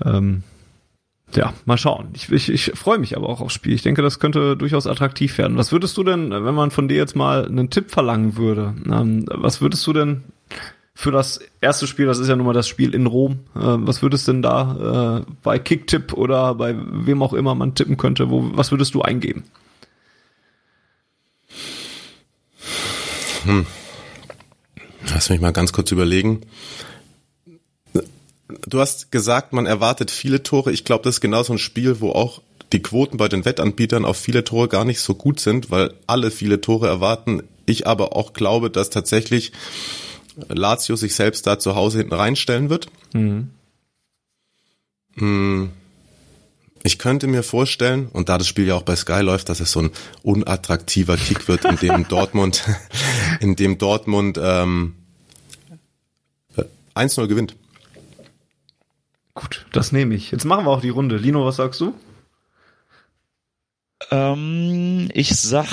Ähm, 0.04 0.42
ja, 1.34 1.52
mal 1.64 1.76
schauen. 1.76 2.08
Ich, 2.14 2.30
ich, 2.30 2.50
ich 2.50 2.72
freue 2.74 2.98
mich 2.98 3.16
aber 3.16 3.28
auch 3.28 3.40
aufs 3.40 3.54
Spiel. 3.54 3.72
Ich 3.72 3.82
denke, 3.82 4.02
das 4.02 4.20
könnte 4.20 4.56
durchaus 4.56 4.86
attraktiv 4.86 5.36
werden. 5.38 5.56
Was 5.56 5.72
würdest 5.72 5.96
du 5.96 6.04
denn, 6.04 6.30
wenn 6.30 6.54
man 6.54 6.70
von 6.70 6.88
dir 6.88 6.96
jetzt 6.96 7.16
mal 7.16 7.46
einen 7.46 7.68
Tipp 7.68 7.90
verlangen 7.90 8.36
würde, 8.36 8.74
ähm, 8.90 9.26
was 9.28 9.60
würdest 9.60 9.86
du 9.86 9.92
denn 9.92 10.22
für 10.98 11.10
das 11.10 11.40
erste 11.60 11.86
Spiel, 11.86 12.06
das 12.06 12.18
ist 12.18 12.28
ja 12.28 12.36
nun 12.36 12.46
mal 12.46 12.54
das 12.54 12.66
Spiel 12.66 12.94
in 12.94 13.06
Rom. 13.06 13.40
Äh, 13.54 13.58
was 13.60 14.00
würdest 14.00 14.26
denn 14.28 14.40
da 14.40 15.20
äh, 15.20 15.30
bei 15.42 15.58
Kicktipp 15.58 16.14
oder 16.14 16.54
bei 16.54 16.74
wem 16.74 17.22
auch 17.22 17.34
immer 17.34 17.54
man 17.54 17.74
tippen 17.74 17.98
könnte, 17.98 18.30
wo, 18.30 18.50
was 18.54 18.70
würdest 18.70 18.94
du 18.94 19.02
eingeben? 19.02 19.44
Hm. 23.44 23.66
Lass 25.12 25.28
mich 25.28 25.38
mal 25.38 25.52
ganz 25.52 25.74
kurz 25.74 25.92
überlegen. 25.92 26.40
Du 28.66 28.80
hast 28.80 29.12
gesagt, 29.12 29.52
man 29.52 29.66
erwartet 29.66 30.10
viele 30.10 30.42
Tore. 30.42 30.72
Ich 30.72 30.84
glaube, 30.84 31.04
das 31.04 31.16
ist 31.16 31.20
genau 31.20 31.42
so 31.42 31.52
ein 31.52 31.58
Spiel, 31.58 32.00
wo 32.00 32.12
auch 32.12 32.40
die 32.72 32.80
Quoten 32.80 33.18
bei 33.18 33.28
den 33.28 33.44
Wettanbietern 33.44 34.06
auf 34.06 34.16
viele 34.16 34.44
Tore 34.44 34.68
gar 34.68 34.86
nicht 34.86 35.00
so 35.00 35.14
gut 35.14 35.40
sind, 35.40 35.70
weil 35.70 35.92
alle 36.06 36.30
viele 36.30 36.62
Tore 36.62 36.88
erwarten. 36.88 37.42
Ich 37.66 37.86
aber 37.86 38.16
auch 38.16 38.32
glaube, 38.32 38.70
dass 38.70 38.88
tatsächlich 38.88 39.52
Lazio 40.48 40.96
sich 40.96 41.14
selbst 41.14 41.46
da 41.46 41.58
zu 41.58 41.74
Hause 41.74 41.98
hinten 41.98 42.14
reinstellen 42.14 42.70
wird. 42.70 42.88
Mhm. 43.12 43.50
Hm. 45.14 45.70
Ich 46.82 46.98
könnte 46.98 47.26
mir 47.26 47.42
vorstellen, 47.42 48.08
und 48.12 48.28
da 48.28 48.38
das 48.38 48.46
Spiel 48.46 48.66
ja 48.66 48.76
auch 48.76 48.82
bei 48.82 48.94
Sky 48.94 49.20
läuft, 49.20 49.48
dass 49.48 49.58
es 49.58 49.72
so 49.72 49.80
ein 49.80 49.90
unattraktiver 50.22 51.16
Kick 51.16 51.48
wird, 51.48 51.64
in 51.64 51.76
dem 51.76 52.06
Dortmund, 52.08 52.64
in 53.40 53.56
dem 53.56 53.78
Dortmund 53.78 54.38
ähm, 54.40 54.94
1-0 56.94 57.26
gewinnt. 57.26 57.56
Gut, 59.34 59.66
das 59.72 59.92
nehme 59.92 60.14
ich. 60.14 60.30
Jetzt 60.30 60.44
machen 60.44 60.64
wir 60.64 60.70
auch 60.70 60.80
die 60.80 60.88
Runde. 60.88 61.16
Lino, 61.16 61.44
was 61.44 61.56
sagst 61.56 61.80
du? 61.80 61.92
Ähm, 64.10 65.08
ich 65.14 65.34
sag, 65.36 65.66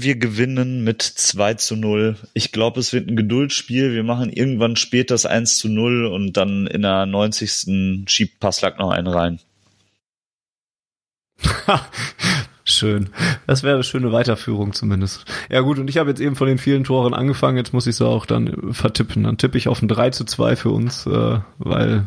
wir 0.00 0.16
gewinnen 0.16 0.84
mit 0.84 1.02
2 1.02 1.54
zu 1.54 1.76
0. 1.76 2.16
Ich 2.34 2.52
glaube, 2.52 2.80
es 2.80 2.92
wird 2.92 3.08
ein 3.08 3.16
Geduldsspiel. 3.16 3.94
Wir 3.94 4.04
machen 4.04 4.30
irgendwann 4.30 4.76
später 4.76 5.14
das 5.14 5.26
1 5.26 5.56
zu 5.58 5.68
0 5.68 6.06
und 6.06 6.36
dann 6.36 6.66
in 6.66 6.82
der 6.82 7.06
90. 7.06 8.06
schiebt 8.10 8.40
Passlack 8.40 8.78
noch 8.78 8.90
einen 8.90 9.06
rein. 9.06 9.40
Schön. 12.64 13.10
Das 13.46 13.62
wäre 13.62 13.74
eine 13.74 13.84
schöne 13.84 14.12
Weiterführung 14.12 14.72
zumindest. 14.74 15.24
Ja 15.50 15.60
gut, 15.60 15.78
und 15.78 15.88
ich 15.88 15.98
habe 15.98 16.10
jetzt 16.10 16.20
eben 16.20 16.36
von 16.36 16.46
den 16.46 16.58
vielen 16.58 16.84
Toren 16.84 17.14
angefangen, 17.14 17.56
jetzt 17.56 17.72
muss 17.72 17.86
ich 17.86 17.96
es 17.96 18.02
auch 18.02 18.26
dann 18.26 18.72
vertippen. 18.72 19.24
Dann 19.24 19.38
tippe 19.38 19.58
ich 19.58 19.68
auf 19.68 19.82
ein 19.82 19.88
3 19.88 20.10
zu 20.10 20.24
2 20.24 20.56
für 20.56 20.70
uns, 20.70 21.06
äh, 21.06 21.40
weil 21.58 22.06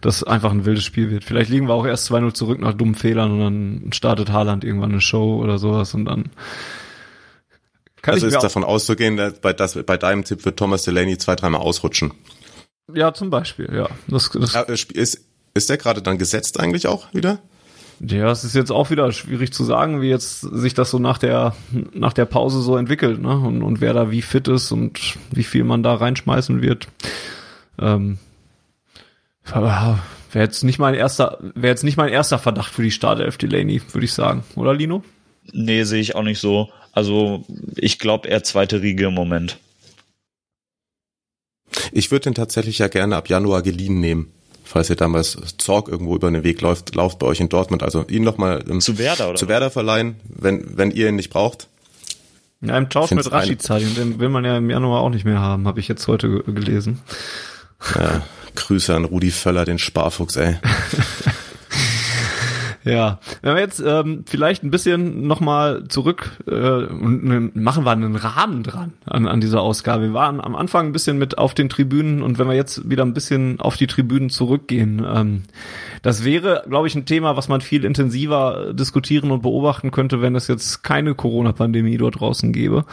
das 0.00 0.22
einfach 0.24 0.50
ein 0.50 0.64
wildes 0.64 0.84
Spiel 0.84 1.10
wird. 1.10 1.24
Vielleicht 1.24 1.50
liegen 1.50 1.68
wir 1.68 1.74
auch 1.74 1.86
erst 1.86 2.10
2-0 2.10 2.34
zurück 2.34 2.60
nach 2.60 2.74
dummen 2.74 2.94
Fehlern 2.94 3.32
und 3.32 3.40
dann 3.40 3.92
startet 3.92 4.30
Haaland 4.30 4.64
irgendwann 4.64 4.92
eine 4.92 5.00
Show 5.00 5.40
oder 5.42 5.58
sowas 5.58 5.94
und 5.94 6.04
dann 6.06 6.30
kann 8.02 8.14
also 8.14 8.26
ist 8.26 8.42
davon 8.42 8.64
auszugehen, 8.64 9.16
dass 9.16 9.40
bei, 9.40 9.52
dass 9.52 9.74
bei 9.82 9.96
deinem 9.96 10.24
Tipp 10.24 10.44
wird 10.44 10.56
Thomas 10.56 10.82
Delaney 10.84 11.18
zwei, 11.18 11.34
dreimal 11.34 11.60
ausrutschen. 11.60 12.12
Ja, 12.94 13.12
zum 13.12 13.30
Beispiel, 13.30 13.68
ja. 13.74 13.88
Das, 14.06 14.30
das 14.30 14.84
ist, 14.94 15.24
ist 15.54 15.68
der 15.68 15.76
gerade 15.76 16.00
dann 16.00 16.16
gesetzt 16.16 16.58
eigentlich 16.60 16.86
auch 16.86 17.12
wieder? 17.12 17.40
Ja, 18.00 18.30
es 18.30 18.44
ist 18.44 18.54
jetzt 18.54 18.70
auch 18.70 18.90
wieder 18.90 19.10
schwierig 19.10 19.52
zu 19.52 19.64
sagen, 19.64 20.00
wie 20.00 20.08
jetzt 20.08 20.40
sich 20.40 20.72
das 20.72 20.90
so 20.90 21.00
nach 21.00 21.18
der 21.18 21.56
nach 21.92 22.12
der 22.12 22.26
Pause 22.26 22.60
so 22.60 22.76
entwickelt, 22.76 23.20
ne? 23.20 23.36
Und, 23.36 23.62
und 23.62 23.80
wer 23.80 23.92
da 23.92 24.10
wie 24.12 24.22
fit 24.22 24.46
ist 24.46 24.70
und 24.70 25.18
wie 25.32 25.42
viel 25.42 25.64
man 25.64 25.82
da 25.82 25.94
reinschmeißen 25.94 26.62
wird. 26.62 26.86
Ähm, 27.80 28.18
wäre 29.54 30.44
jetzt 30.44 30.62
nicht 30.64 30.78
mein 30.78 30.94
erster, 30.94 31.38
wäre 31.40 31.72
jetzt 31.72 31.84
nicht 31.84 31.96
mein 31.96 32.08
erster 32.08 32.38
Verdacht 32.38 32.72
für 32.72 32.82
die 32.82 32.90
Startelf 32.90 33.38
Delaney, 33.38 33.82
würde 33.92 34.04
ich 34.04 34.12
sagen, 34.12 34.44
oder 34.54 34.74
Lino? 34.74 35.02
Nee, 35.52 35.84
sehe 35.84 36.00
ich 36.00 36.14
auch 36.14 36.22
nicht 36.22 36.40
so. 36.40 36.70
Also 36.92 37.44
ich 37.76 37.98
glaube 37.98 38.28
eher 38.28 38.42
zweite 38.42 38.82
Riege 38.82 39.06
im 39.06 39.14
Moment. 39.14 39.58
Ich 41.92 42.10
würde 42.10 42.24
den 42.24 42.34
tatsächlich 42.34 42.78
ja 42.78 42.88
gerne 42.88 43.16
ab 43.16 43.28
Januar 43.28 43.62
geliehen 43.62 44.00
nehmen 44.00 44.32
falls 44.68 44.90
ihr 44.90 44.96
damals 44.96 45.36
Zorg 45.56 45.88
irgendwo 45.88 46.14
über 46.14 46.30
den 46.30 46.44
Weg 46.44 46.60
läuft, 46.60 46.94
lauft 46.94 47.18
bei 47.18 47.26
euch 47.26 47.40
in 47.40 47.48
Dortmund. 47.48 47.82
Also 47.82 48.04
ihn 48.08 48.22
nochmal 48.22 48.62
ähm, 48.68 48.80
zu 48.80 48.98
Werder, 48.98 49.30
oder? 49.30 49.38
Zu 49.38 49.48
Werder 49.48 49.70
verleihen, 49.70 50.16
wenn, 50.28 50.76
wenn 50.76 50.90
ihr 50.90 51.08
ihn 51.08 51.16
nicht 51.16 51.30
braucht. 51.30 51.68
Ja, 52.60 52.76
im 52.76 52.90
Tausch 52.90 53.12
mit 53.12 53.30
Rashid 53.30 53.68
und 53.70 53.96
den 53.96 54.20
will 54.20 54.28
man 54.28 54.44
ja 54.44 54.56
im 54.56 54.68
Januar 54.68 55.00
auch 55.00 55.10
nicht 55.10 55.24
mehr 55.24 55.38
haben, 55.38 55.66
habe 55.66 55.80
ich 55.80 55.88
jetzt 55.88 56.06
heute 56.08 56.42
gelesen. 56.42 57.00
Ja, 57.94 58.22
Grüße 58.54 58.94
an 58.94 59.04
Rudi 59.04 59.30
Völler, 59.30 59.64
den 59.64 59.78
Sparfuchs, 59.78 60.36
ey. 60.36 60.56
Ja, 62.88 63.18
wenn 63.42 63.54
wir 63.54 63.60
jetzt 63.60 63.80
ähm, 63.84 64.24
vielleicht 64.26 64.62
ein 64.62 64.70
bisschen 64.70 65.26
nochmal 65.26 65.84
zurück 65.88 66.38
äh, 66.46 66.52
und 66.52 67.54
machen 67.54 67.84
wir 67.84 67.90
einen 67.90 68.16
Rahmen 68.16 68.62
dran 68.62 68.92
an, 69.04 69.26
an 69.28 69.40
dieser 69.42 69.60
Ausgabe. 69.60 70.04
Wir 70.04 70.14
waren 70.14 70.40
am 70.40 70.56
Anfang 70.56 70.86
ein 70.86 70.92
bisschen 70.92 71.18
mit 71.18 71.36
auf 71.36 71.52
den 71.52 71.68
Tribünen 71.68 72.22
und 72.22 72.38
wenn 72.38 72.48
wir 72.48 72.54
jetzt 72.54 72.88
wieder 72.88 73.04
ein 73.04 73.12
bisschen 73.12 73.60
auf 73.60 73.76
die 73.76 73.88
Tribünen 73.88 74.30
zurückgehen, 74.30 75.04
ähm, 75.06 75.42
das 76.02 76.24
wäre, 76.24 76.64
glaube 76.68 76.86
ich, 76.86 76.94
ein 76.94 77.06
Thema, 77.06 77.36
was 77.36 77.48
man 77.48 77.60
viel 77.60 77.84
intensiver 77.84 78.72
diskutieren 78.72 79.30
und 79.30 79.42
beobachten 79.42 79.90
könnte, 79.90 80.20
wenn 80.20 80.34
es 80.34 80.48
jetzt 80.48 80.82
keine 80.82 81.14
Corona-Pandemie 81.14 81.96
dort 81.96 82.20
draußen 82.20 82.52
gäbe. 82.52 82.84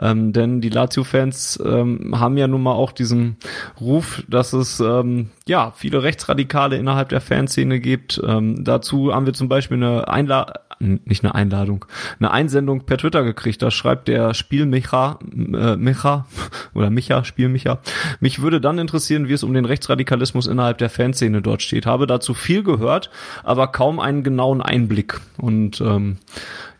Ähm, 0.00 0.32
denn 0.32 0.60
die 0.60 0.68
Lazio-Fans 0.68 1.62
ähm, 1.64 2.18
haben 2.18 2.36
ja 2.36 2.48
nun 2.48 2.62
mal 2.62 2.72
auch 2.72 2.92
diesen 2.92 3.36
Ruf, 3.80 4.22
dass 4.28 4.52
es 4.52 4.80
ähm, 4.80 5.30
ja 5.46 5.72
viele 5.76 6.02
Rechtsradikale 6.02 6.76
innerhalb 6.76 7.08
der 7.08 7.20
Fanszene 7.20 7.80
gibt. 7.80 8.20
Ähm, 8.24 8.64
dazu 8.64 9.14
haben 9.14 9.26
wir 9.26 9.34
zum 9.34 9.48
Beispiel 9.48 9.76
eine 9.76 10.08
Einladung, 10.08 10.54
nicht 10.78 11.24
eine 11.24 11.34
Einladung, 11.34 11.86
eine 12.18 12.30
Einsendung 12.30 12.82
per 12.82 12.98
Twitter 12.98 13.24
gekriegt. 13.24 13.62
Da 13.62 13.70
schreibt 13.70 14.08
der 14.08 14.34
Spielmicha, 14.34 15.18
äh, 15.32 15.76
Micha 15.76 16.26
oder 16.74 16.90
Micha, 16.90 17.24
Spielmicha. 17.24 17.78
Mich 18.20 18.42
würde 18.42 18.60
dann 18.60 18.78
interessieren, 18.78 19.28
wie 19.28 19.32
es 19.32 19.42
um 19.42 19.54
den 19.54 19.64
Rechtsradikalismus 19.64 20.46
innerhalb 20.46 20.78
der 20.78 20.90
Fanszene 20.90 21.42
dort 21.42 21.62
steht. 21.62 21.86
Habe 21.86 22.06
dazu 22.06 22.34
viel 22.34 22.62
gehört, 22.62 23.10
aber 23.42 23.68
kaum 23.68 24.00
einen 24.00 24.22
genauen 24.22 24.60
Einblick. 24.60 25.20
Und 25.38 25.80
ähm, 25.80 26.18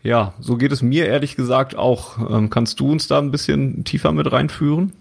ja, 0.03 0.33
so 0.39 0.57
geht 0.57 0.71
es 0.71 0.81
mir 0.81 1.05
ehrlich 1.07 1.35
gesagt 1.35 1.75
auch. 1.75 2.17
Ähm, 2.29 2.49
kannst 2.49 2.79
du 2.79 2.91
uns 2.91 3.07
da 3.07 3.19
ein 3.19 3.31
bisschen 3.31 3.83
tiefer 3.83 4.11
mit 4.11 4.31
reinführen? 4.31 4.93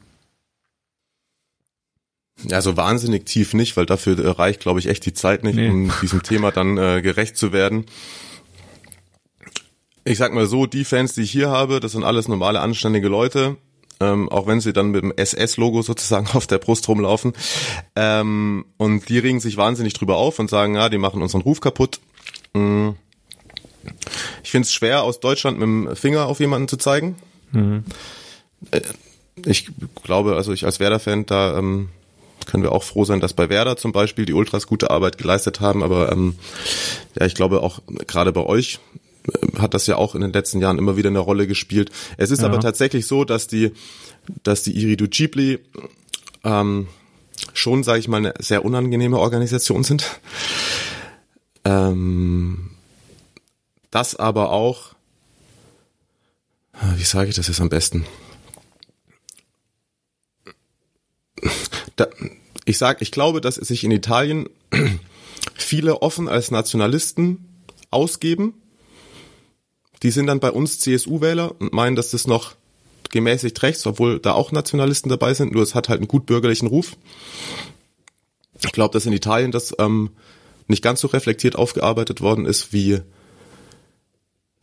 Ja, 2.44 2.61
so 2.61 2.76
wahnsinnig 2.76 3.24
tief 3.24 3.55
nicht, 3.55 3.76
weil 3.76 3.86
dafür 3.86 4.38
reicht, 4.38 4.61
glaube 4.61 4.78
ich, 4.78 4.88
echt 4.88 5.07
die 5.07 5.14
Zeit 5.14 5.42
nicht, 5.42 5.57
nee. 5.57 5.70
um 5.70 5.90
diesem 6.03 6.22
Thema 6.22 6.51
dann 6.51 6.76
äh, 6.76 7.01
gerecht 7.01 7.36
zu 7.36 7.53
werden. 7.53 7.86
Ich 10.09 10.18
sag 10.18 10.32
mal 10.32 10.46
so, 10.46 10.66
die 10.66 10.84
Fans, 10.84 11.14
die 11.14 11.22
ich 11.22 11.32
hier 11.32 11.50
habe, 11.50 11.80
das 11.80 11.90
sind 11.90 12.04
alles 12.04 12.28
normale, 12.28 12.61
anständige 12.61 13.09
Leute, 13.09 13.57
ähm, 13.98 14.28
auch 14.28 14.46
wenn 14.46 14.61
sie 14.61 14.72
dann 14.72 14.92
mit 14.92 15.02
dem 15.02 15.12
SS-Logo 15.16 15.82
sozusagen 15.82 16.28
auf 16.34 16.46
der 16.46 16.59
Brust 16.59 16.86
rumlaufen. 16.86 17.32
Ähm, 17.96 18.66
und 18.76 19.09
die 19.09 19.18
regen 19.18 19.40
sich 19.40 19.57
wahnsinnig 19.57 19.94
drüber 19.94 20.16
auf 20.16 20.38
und 20.38 20.48
sagen, 20.48 20.76
ja, 20.76 20.88
die 20.88 20.98
machen 20.98 21.22
unseren 21.22 21.40
Ruf 21.40 21.61
kaputt. 21.61 21.98
Mhm. 22.54 22.94
Ich 24.44 24.52
finde 24.52 24.66
es 24.66 24.72
schwer, 24.72 25.02
aus 25.02 25.18
Deutschland 25.18 25.59
mit 25.59 25.66
dem 25.66 25.96
Finger 25.96 26.26
auf 26.26 26.38
jemanden 26.38 26.68
zu 26.68 26.76
zeigen. 26.76 27.16
Mhm. 27.50 27.82
Äh, 28.70 28.82
ich 29.44 29.70
glaube, 30.04 30.36
also 30.36 30.52
ich 30.52 30.66
als 30.66 30.78
Werder-Fan, 30.78 31.26
da 31.26 31.59
ähm, 31.59 31.88
können 32.46 32.62
wir 32.62 32.70
auch 32.70 32.84
froh 32.84 33.04
sein, 33.04 33.18
dass 33.18 33.32
bei 33.32 33.48
Werder 33.48 33.76
zum 33.76 33.90
Beispiel 33.90 34.24
die 34.24 34.34
Ultras 34.34 34.68
gute 34.68 34.92
Arbeit 34.92 35.18
geleistet 35.18 35.61
haben. 35.61 35.82
Aber 35.82 36.12
ähm, 36.12 36.36
ja, 37.18 37.26
ich 37.26 37.34
glaube 37.34 37.61
auch 37.64 37.80
gerade 38.07 38.32
bei 38.32 38.44
euch 38.46 38.78
hat 39.59 39.74
das 39.74 39.87
ja 39.87 39.97
auch 39.97 40.14
in 40.14 40.20
den 40.20 40.33
letzten 40.33 40.61
Jahren 40.61 40.79
immer 40.79 40.97
wieder 40.97 41.09
eine 41.09 41.18
Rolle 41.18 41.47
gespielt. 41.47 41.91
Es 42.16 42.31
ist 42.31 42.41
ja. 42.41 42.47
aber 42.47 42.61
tatsächlich 42.61 43.07
so, 43.07 43.24
dass 43.24 43.47
die, 43.47 43.72
dass 44.43 44.62
die 44.62 44.77
Iridu 44.77 45.09
Ghibli 45.09 45.59
ähm, 46.45 46.89
schon, 47.53 47.83
sage 47.83 48.01
ich 48.01 48.09
mal, 48.09 48.18
eine 48.18 48.35
sehr 48.39 48.64
unangenehme 48.64 49.18
Organisation 49.18 49.85
sind. 49.85 50.20
Ähm, 51.64 52.70
das 53.91 54.14
aber 54.14 54.51
auch, 54.51 54.95
wie 56.97 57.05
sage 57.05 57.31
ich 57.31 57.37
das 57.37 57.49
jetzt 57.49 57.61
am 57.61 57.68
besten? 57.68 58.07
da, 61.97 62.09
ich 62.64 62.79
sag, 62.79 63.03
ich 63.03 63.11
glaube, 63.11 63.41
dass 63.41 63.57
sich 63.57 63.85
in 63.85 63.91
Italien 63.91 64.49
viele 65.55 66.03
offen 66.03 66.29
als 66.29 66.51
Nationalisten 66.51 67.45
ausgeben. 67.91 68.55
Die 70.03 70.11
sind 70.11 70.26
dann 70.26 70.40
bei 70.40 70.51
uns 70.51 70.78
CSU-Wähler 70.80 71.55
und 71.59 71.72
meinen, 71.72 71.97
dass 71.97 72.11
das 72.11 72.26
noch 72.26 72.55
gemäßigt 73.11 73.62
rechts, 73.62 73.86
obwohl 73.86 74.18
da 74.18 74.32
auch 74.32 74.53
Nationalisten 74.53 75.09
dabei 75.09 75.32
sind, 75.34 75.53
nur 75.53 75.62
es 75.62 75.74
hat 75.74 75.88
halt 75.88 76.01
einen 76.01 76.09
gut 76.09 76.26
bürgerlichen 76.26 76.68
Ruf. 76.68 76.97
Ich 78.64 78.72
glaube, 78.72 78.92
dass 78.92 79.07
in 79.07 79.12
Italien 79.12 79.53
das 79.53 79.74
ähm, 79.78 80.11
nicht 80.68 80.82
ganz 80.82 81.01
so 81.01 81.09
reflektiert 81.09 81.57
aufgearbeitet 81.57 82.20
worden 82.20 82.47
ist 82.47 82.72
wie, 82.72 83.01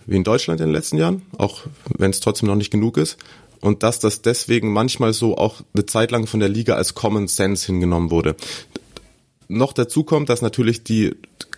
wie 0.06 0.16
in 0.16 0.24
Deutschland 0.24 0.60
in 0.60 0.68
den 0.68 0.74
letzten 0.74 0.98
Jahren, 0.98 1.24
auch 1.38 1.62
wenn 1.98 2.12
es 2.12 2.20
trotzdem 2.20 2.48
noch 2.48 2.56
nicht 2.56 2.72
genug 2.72 2.98
ist 2.98 3.18
und 3.64 3.82
dass 3.82 4.00
das 4.00 4.22
deswegen 4.22 4.74
manchmal 4.74 5.14
so 5.14 5.38
auch 5.38 5.62
eine 5.74 5.86
Zeit 5.86 6.12
lang 6.12 6.28
von 6.28 6.42
der 6.42 6.50
Liga 6.50 6.76
als 6.76 6.96
Common 6.96 7.30
Sense 7.30 7.66
hingenommen 7.66 8.12
wurde. 8.12 8.36
Noch 9.48 9.72
dazu 9.72 10.04
kommt, 10.04 10.28
dass 10.28 10.42
natürlich 10.42 10.84
die 10.84 11.16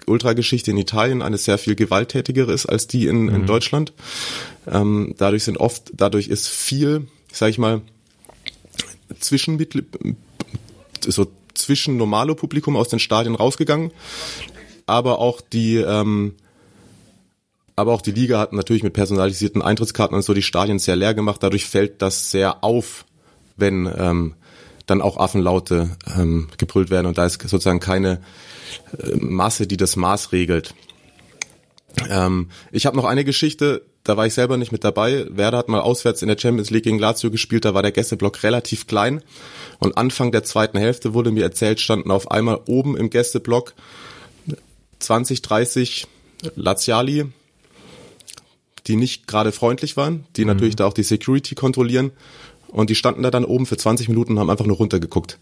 Ultrageschichte 0.07 0.71
in 0.71 0.77
Italien 0.77 1.21
eine 1.21 1.37
sehr 1.37 1.57
viel 1.57 1.75
gewalttätigere 1.75 2.51
ist 2.51 2.65
als 2.65 2.87
die 2.87 3.07
in, 3.07 3.23
mhm. 3.23 3.35
in 3.35 3.45
Deutschland. 3.45 3.93
Ähm, 4.67 5.15
dadurch 5.17 5.43
sind 5.43 5.57
oft, 5.57 5.91
dadurch 5.93 6.27
ist 6.27 6.47
viel, 6.47 7.07
sag 7.31 7.49
ich 7.49 7.57
mal, 7.57 7.81
zwischen 9.19 9.63
so 11.07 11.27
zwischen 11.53 11.97
normalo 11.97 12.35
Publikum 12.35 12.75
aus 12.75 12.89
den 12.89 12.99
Stadien 12.99 13.35
rausgegangen, 13.35 13.91
aber 14.85 15.19
auch 15.19 15.41
die 15.41 15.77
ähm, 15.77 16.35
aber 17.77 17.93
auch 17.93 18.01
die 18.01 18.11
Liga 18.11 18.39
hat 18.39 18.53
natürlich 18.53 18.83
mit 18.83 18.93
personalisierten 18.93 19.61
Eintrittskarten 19.61 20.15
und 20.15 20.23
so 20.23 20.33
die 20.33 20.41
Stadien 20.41 20.79
sehr 20.79 20.95
leer 20.95 21.13
gemacht. 21.13 21.43
Dadurch 21.43 21.65
fällt 21.65 22.01
das 22.01 22.31
sehr 22.31 22.63
auf, 22.63 23.05
wenn 23.57 23.91
ähm, 23.97 24.33
dann 24.85 25.01
auch 25.01 25.17
Affenlaute 25.17 25.89
ähm, 26.17 26.47
gebrüllt 26.57 26.89
werden. 26.89 27.07
Und 27.07 27.17
da 27.17 27.25
ist 27.25 27.41
sozusagen 27.41 27.79
keine 27.79 28.21
äh, 28.97 29.15
Masse, 29.15 29.67
die 29.67 29.77
das 29.77 29.95
Maß 29.95 30.31
regelt. 30.31 30.73
Ähm, 32.09 32.49
ich 32.71 32.85
habe 32.85 32.97
noch 32.97 33.05
eine 33.05 33.23
Geschichte, 33.23 33.83
da 34.03 34.17
war 34.17 34.27
ich 34.27 34.33
selber 34.33 34.57
nicht 34.57 34.71
mit 34.71 34.83
dabei. 34.83 35.25
Werder 35.29 35.57
hat 35.57 35.69
mal 35.69 35.79
auswärts 35.79 36.21
in 36.21 36.27
der 36.27 36.37
Champions 36.37 36.69
League 36.69 36.83
gegen 36.83 36.99
Lazio 36.99 37.31
gespielt, 37.31 37.65
da 37.65 37.73
war 37.73 37.81
der 37.81 37.91
Gästeblock 37.91 38.43
relativ 38.43 38.87
klein. 38.87 39.23
Und 39.79 39.97
Anfang 39.97 40.31
der 40.31 40.43
zweiten 40.43 40.77
Hälfte 40.77 41.13
wurde 41.13 41.31
mir 41.31 41.43
erzählt, 41.43 41.79
standen 41.79 42.11
auf 42.11 42.31
einmal 42.31 42.61
oben 42.67 42.95
im 42.97 43.09
Gästeblock 43.09 43.73
20, 44.99 45.41
30 45.41 46.07
Laziali, 46.55 47.25
die 48.87 48.95
nicht 48.95 49.27
gerade 49.27 49.51
freundlich 49.51 49.97
waren, 49.97 50.25
die 50.35 50.41
mhm. 50.41 50.49
natürlich 50.49 50.75
da 50.75 50.85
auch 50.85 50.93
die 50.93 51.03
Security 51.03 51.55
kontrollieren. 51.55 52.11
Und 52.67 52.89
die 52.89 52.95
standen 52.95 53.23
da 53.23 53.31
dann 53.31 53.45
oben 53.45 53.65
für 53.65 53.77
20 53.77 54.09
Minuten 54.09 54.33
und 54.33 54.39
haben 54.39 54.49
einfach 54.49 54.65
nur 54.65 54.77
runtergeguckt. 54.77 55.39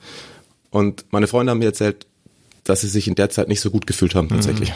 Und 0.69 1.05
meine 1.11 1.27
Freunde 1.27 1.51
haben 1.51 1.59
mir 1.59 1.65
erzählt, 1.65 2.07
dass 2.63 2.81
sie 2.81 2.87
sich 2.87 3.07
in 3.07 3.15
der 3.15 3.29
Zeit 3.29 3.47
nicht 3.47 3.61
so 3.61 3.69
gut 3.69 3.87
gefühlt 3.87 4.15
haben, 4.15 4.29
tatsächlich. 4.29 4.69
Mhm. 4.69 4.75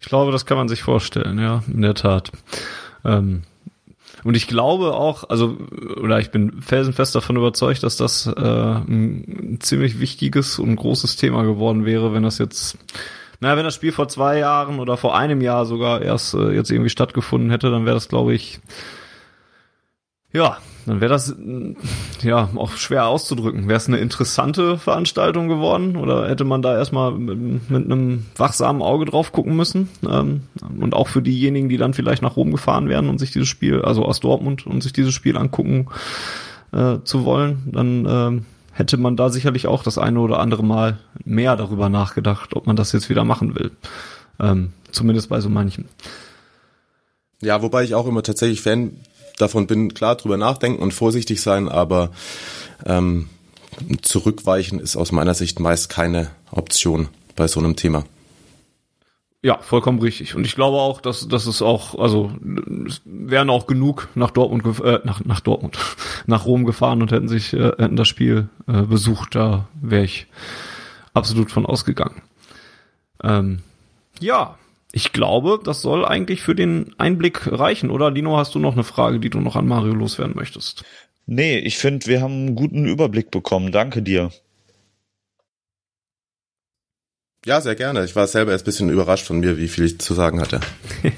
Ich 0.00 0.08
glaube, 0.08 0.32
das 0.32 0.46
kann 0.46 0.56
man 0.56 0.68
sich 0.68 0.82
vorstellen, 0.82 1.38
ja, 1.38 1.64
in 1.66 1.82
der 1.82 1.94
Tat. 1.94 2.30
Ähm, 3.04 3.42
und 4.22 4.36
ich 4.36 4.46
glaube 4.46 4.94
auch, 4.94 5.28
also, 5.28 5.56
oder 6.00 6.18
ich 6.20 6.30
bin 6.30 6.62
felsenfest 6.62 7.14
davon 7.14 7.36
überzeugt, 7.36 7.82
dass 7.82 7.96
das 7.96 8.26
äh, 8.26 8.30
ein 8.40 9.58
ziemlich 9.60 10.00
wichtiges 10.00 10.58
und 10.58 10.76
großes 10.76 11.16
Thema 11.16 11.42
geworden 11.42 11.84
wäre, 11.84 12.12
wenn 12.12 12.22
das 12.22 12.38
jetzt 12.38 12.78
naja, 13.40 13.56
wenn 13.58 13.64
das 13.64 13.74
Spiel 13.74 13.92
vor 13.92 14.08
zwei 14.08 14.38
Jahren 14.38 14.78
oder 14.80 14.96
vor 14.96 15.16
einem 15.16 15.42
Jahr 15.42 15.66
sogar 15.66 16.00
erst 16.00 16.32
äh, 16.32 16.52
jetzt 16.52 16.70
irgendwie 16.70 16.88
stattgefunden 16.88 17.50
hätte, 17.50 17.70
dann 17.70 17.84
wäre 17.84 17.96
das, 17.96 18.08
glaube 18.08 18.32
ich, 18.32 18.60
ja, 20.32 20.58
dann 20.86 21.00
wäre 21.00 21.12
das 21.12 21.30
äh, 21.30 21.74
ja 22.22 22.48
auch 22.56 22.72
schwer 22.72 23.06
auszudrücken. 23.06 23.68
Wäre 23.68 23.76
es 23.76 23.88
eine 23.88 23.98
interessante 23.98 24.78
Veranstaltung 24.78 25.48
geworden 25.48 25.96
oder 25.96 26.28
hätte 26.28 26.44
man 26.44 26.62
da 26.62 26.76
erstmal 26.76 27.12
mit, 27.12 27.70
mit 27.70 27.84
einem 27.84 28.26
wachsamen 28.36 28.82
Auge 28.82 29.04
drauf 29.06 29.32
gucken 29.32 29.56
müssen? 29.56 29.88
Ähm, 30.08 30.42
und 30.80 30.94
auch 30.94 31.08
für 31.08 31.22
diejenigen, 31.22 31.68
die 31.68 31.76
dann 31.76 31.94
vielleicht 31.94 32.22
nach 32.22 32.36
Rom 32.36 32.52
gefahren 32.52 32.88
wären 32.88 33.08
und 33.08 33.18
sich 33.18 33.30
dieses 33.30 33.48
Spiel, 33.48 33.82
also 33.82 34.04
aus 34.04 34.20
Dortmund 34.20 34.66
und 34.66 34.82
sich 34.82 34.92
dieses 34.92 35.14
Spiel 35.14 35.36
angucken 35.36 35.88
äh, 36.72 36.98
zu 37.04 37.24
wollen, 37.24 37.62
dann 37.66 38.06
ähm, 38.08 38.46
hätte 38.72 38.96
man 38.96 39.16
da 39.16 39.30
sicherlich 39.30 39.66
auch 39.66 39.82
das 39.82 39.98
eine 39.98 40.20
oder 40.20 40.40
andere 40.40 40.64
Mal 40.64 40.98
mehr 41.24 41.56
darüber 41.56 41.88
nachgedacht, 41.88 42.54
ob 42.54 42.66
man 42.66 42.76
das 42.76 42.92
jetzt 42.92 43.08
wieder 43.08 43.24
machen 43.24 43.54
will. 43.54 43.70
Ähm, 44.40 44.72
zumindest 44.90 45.28
bei 45.28 45.40
so 45.40 45.48
manchen. 45.48 45.88
Ja, 47.40 47.62
wobei 47.62 47.84
ich 47.84 47.94
auch 47.94 48.06
immer 48.06 48.22
tatsächlich 48.22 48.62
Fan 48.62 48.96
davon 49.36 49.66
bin, 49.66 49.94
klar 49.94 50.16
drüber 50.16 50.36
nachdenken 50.36 50.82
und 50.82 50.94
vorsichtig 50.94 51.40
sein, 51.40 51.68
aber 51.68 52.10
ähm, 52.86 53.28
zurückweichen 54.02 54.78
ist 54.80 54.96
aus 54.96 55.12
meiner 55.12 55.34
Sicht 55.34 55.60
meist 55.60 55.88
keine 55.88 56.30
Option 56.50 57.08
bei 57.36 57.48
so 57.48 57.60
einem 57.60 57.76
Thema. 57.76 58.04
Ja, 59.42 59.58
vollkommen 59.58 60.00
richtig. 60.00 60.34
Und 60.34 60.46
ich 60.46 60.54
glaube 60.54 60.78
auch, 60.78 61.02
dass 61.02 61.28
dass 61.28 61.44
es 61.44 61.60
auch, 61.60 61.98
also 61.98 62.32
es 62.88 63.02
wären 63.04 63.50
auch 63.50 63.66
genug 63.66 64.08
nach 64.14 64.30
Dortmund, 64.30 64.80
äh, 64.80 65.00
nach, 65.04 65.22
nach 65.22 65.40
Dortmund, 65.40 65.76
nach 66.26 66.46
Rom 66.46 66.64
gefahren 66.64 67.02
und 67.02 67.12
hätten 67.12 67.28
sich 67.28 67.52
äh, 67.52 67.72
hätten 67.76 67.96
das 67.96 68.08
Spiel 68.08 68.48
äh, 68.66 68.82
besucht. 68.82 69.34
Da 69.34 69.68
wäre 69.82 70.04
ich 70.04 70.28
absolut 71.12 71.50
von 71.50 71.66
ausgegangen. 71.66 72.22
Ähm, 73.22 73.58
ja, 74.18 74.56
ich 74.94 75.12
glaube, 75.12 75.58
das 75.62 75.82
soll 75.82 76.04
eigentlich 76.04 76.40
für 76.40 76.54
den 76.54 76.94
Einblick 76.98 77.48
reichen, 77.50 77.90
oder? 77.90 78.12
Lino, 78.12 78.36
hast 78.36 78.54
du 78.54 78.60
noch 78.60 78.74
eine 78.74 78.84
Frage, 78.84 79.18
die 79.18 79.28
du 79.28 79.40
noch 79.40 79.56
an 79.56 79.66
Mario 79.66 79.92
loswerden 79.92 80.36
möchtest? 80.36 80.84
Nee, 81.26 81.58
ich 81.58 81.78
finde, 81.78 82.06
wir 82.06 82.22
haben 82.22 82.32
einen 82.32 82.54
guten 82.54 82.86
Überblick 82.86 83.32
bekommen. 83.32 83.72
Danke 83.72 84.02
dir. 84.02 84.30
Ja, 87.44 87.60
sehr 87.60 87.74
gerne. 87.74 88.04
Ich 88.04 88.14
war 88.14 88.28
selber 88.28 88.52
erst 88.52 88.64
ein 88.64 88.66
bisschen 88.66 88.88
überrascht 88.88 89.26
von 89.26 89.40
mir, 89.40 89.58
wie 89.58 89.66
viel 89.66 89.84
ich 89.84 89.98
zu 89.98 90.14
sagen 90.14 90.40
hatte. 90.40 90.60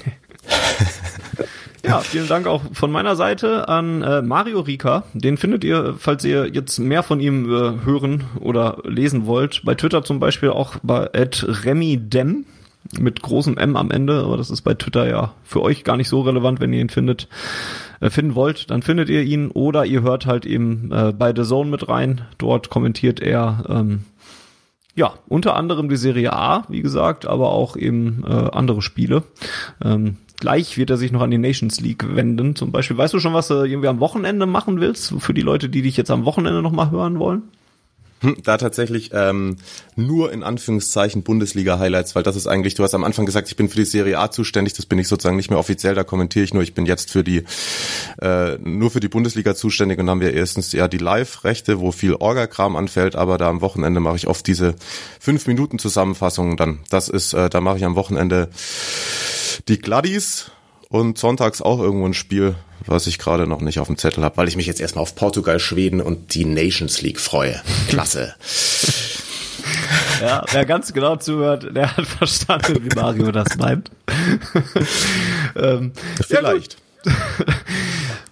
Ja, 1.83 1.99
vielen 1.99 2.27
Dank 2.27 2.47
auch 2.47 2.63
von 2.73 2.91
meiner 2.91 3.15
Seite 3.15 3.69
an 3.69 4.01
äh, 4.01 4.21
Mario 4.21 4.59
Rika. 4.59 5.03
Den 5.13 5.37
findet 5.37 5.63
ihr, 5.63 5.95
falls 5.97 6.25
ihr 6.25 6.47
jetzt 6.47 6.79
mehr 6.79 7.01
von 7.01 7.21
ihm 7.21 7.45
äh, 7.45 7.85
hören 7.85 8.25
oder 8.41 8.79
lesen 8.83 9.25
wollt, 9.25 9.61
bei 9.63 9.73
Twitter 9.73 10.03
zum 10.03 10.19
Beispiel 10.19 10.49
auch 10.49 10.75
bei 10.83 11.09
@remidem 11.13 12.45
mit 12.99 13.21
großem 13.21 13.57
M 13.57 13.75
am 13.75 13.91
Ende, 13.91 14.23
aber 14.23 14.37
das 14.37 14.49
ist 14.49 14.61
bei 14.61 14.73
Twitter 14.73 15.07
ja 15.07 15.33
für 15.43 15.61
euch 15.61 15.83
gar 15.83 15.97
nicht 15.97 16.09
so 16.09 16.21
relevant, 16.21 16.59
wenn 16.59 16.73
ihr 16.73 16.81
ihn 16.81 16.89
findet, 16.89 17.27
äh, 17.99 18.09
finden 18.09 18.35
wollt, 18.35 18.71
dann 18.71 18.81
findet 18.81 19.09
ihr 19.09 19.23
ihn 19.23 19.49
oder 19.49 19.85
ihr 19.85 20.01
hört 20.01 20.25
halt 20.25 20.45
eben 20.45 20.91
äh, 20.91 21.11
bei 21.11 21.33
The 21.35 21.43
Zone 21.43 21.69
mit 21.69 21.89
rein. 21.89 22.21
Dort 22.37 22.69
kommentiert 22.69 23.19
er 23.19 23.65
ähm, 23.69 24.05
ja, 24.97 25.13
unter 25.27 25.55
anderem 25.55 25.89
die 25.89 25.95
Serie 25.95 26.33
A, 26.33 26.65
wie 26.69 26.81
gesagt, 26.81 27.27
aber 27.27 27.51
auch 27.51 27.77
eben 27.77 28.23
äh, 28.27 28.31
andere 28.31 28.81
Spiele. 28.81 29.23
Ähm, 29.83 30.17
gleich 30.39 30.75
wird 30.77 30.89
er 30.89 30.97
sich 30.97 31.11
noch 31.11 31.21
an 31.21 31.29
die 31.29 31.37
Nations 31.37 31.79
League 31.79 32.15
wenden. 32.15 32.55
Zum 32.55 32.71
Beispiel, 32.71 32.97
weißt 32.97 33.13
du 33.13 33.19
schon, 33.19 33.33
was 33.33 33.47
du 33.47 33.63
irgendwie 33.63 33.89
am 33.89 33.99
Wochenende 33.99 34.47
machen 34.47 34.81
willst? 34.81 35.13
Für 35.19 35.35
die 35.35 35.41
Leute, 35.41 35.69
die 35.69 35.83
dich 35.83 35.97
jetzt 35.97 36.09
am 36.09 36.25
Wochenende 36.25 36.63
noch 36.63 36.71
mal 36.71 36.89
hören 36.89 37.19
wollen? 37.19 37.43
Hm, 38.21 38.37
Da 38.43 38.57
tatsächlich 38.57 39.11
ähm, 39.13 39.57
nur 39.95 40.31
in 40.31 40.41
Anführungszeichen 40.41 41.21
Bundesliga-Highlights, 41.23 42.15
weil 42.15 42.23
das 42.23 42.35
ist 42.35 42.47
eigentlich, 42.47 42.73
du 42.73 42.83
hast 42.83 42.95
am 42.95 43.03
Anfang 43.03 43.25
gesagt, 43.27 43.47
ich 43.47 43.55
bin 43.55 43.69
für 43.69 43.77
die 43.77 43.85
Serie 43.85 44.19
A 44.19 44.31
zuständig, 44.31 44.73
das 44.73 44.87
bin 44.87 44.97
ich 44.97 45.07
sozusagen 45.07 45.35
nicht 45.35 45.51
mehr 45.51 45.59
offiziell, 45.59 45.93
da 45.93 46.03
kommentiere 46.03 46.43
ich 46.43 46.53
nur, 46.53 46.63
ich 46.63 46.73
bin 46.73 46.87
jetzt 46.87 47.11
für 47.11 47.23
die 47.23 47.43
äh, 48.21 48.57
nur 48.57 48.89
für 48.89 48.99
die 48.99 49.07
Bundesliga 49.07 49.53
zuständig 49.53 49.99
und 49.99 50.09
haben 50.09 50.21
wir 50.21 50.33
erstens 50.33 50.71
ja 50.71 50.87
die 50.87 50.97
Live-Rechte, 50.97 51.79
wo 51.79 51.91
viel 51.91 52.15
Orga-Kram 52.15 52.75
anfällt, 52.75 53.15
aber 53.15 53.37
da 53.37 53.49
am 53.49 53.61
Wochenende 53.61 53.99
mache 53.99 54.15
ich 54.15 54.27
oft 54.27 54.47
diese 54.47 54.75
fünf 55.19 55.45
Minuten 55.45 55.77
Zusammenfassungen 55.77 56.57
dann. 56.57 56.79
Das 56.89 57.09
ist, 57.09 57.33
äh, 57.33 57.49
da 57.49 57.61
mache 57.61 57.77
ich 57.77 57.85
am 57.85 57.95
Wochenende 57.95 58.49
die 59.67 59.79
Gladdies 59.79 60.51
und 60.89 61.17
sonntags 61.17 61.61
auch 61.61 61.79
irgendwo 61.79 62.05
ein 62.05 62.13
Spiel, 62.13 62.55
was 62.85 63.07
ich 63.07 63.19
gerade 63.19 63.47
noch 63.47 63.61
nicht 63.61 63.79
auf 63.79 63.87
dem 63.87 63.97
Zettel 63.97 64.23
habe, 64.23 64.37
weil 64.37 64.47
ich 64.47 64.55
mich 64.55 64.67
jetzt 64.67 64.81
erstmal 64.81 65.03
auf 65.03 65.15
Portugal, 65.15 65.59
Schweden 65.59 66.01
und 66.01 66.33
die 66.33 66.45
Nations 66.45 67.01
League 67.01 67.19
freue. 67.19 67.61
Klasse. 67.89 68.35
Ja, 70.21 70.43
wer 70.51 70.65
ganz 70.65 70.93
genau 70.93 71.17
zuhört, 71.17 71.75
der 71.75 71.95
hat 71.95 72.05
verstanden, 72.07 72.83
wie 72.83 72.95
Mario 72.95 73.31
das 73.31 73.57
meint. 73.57 73.91
ähm, 75.55 75.91
Vielleicht. 76.25 76.77
Ja, 77.05 77.11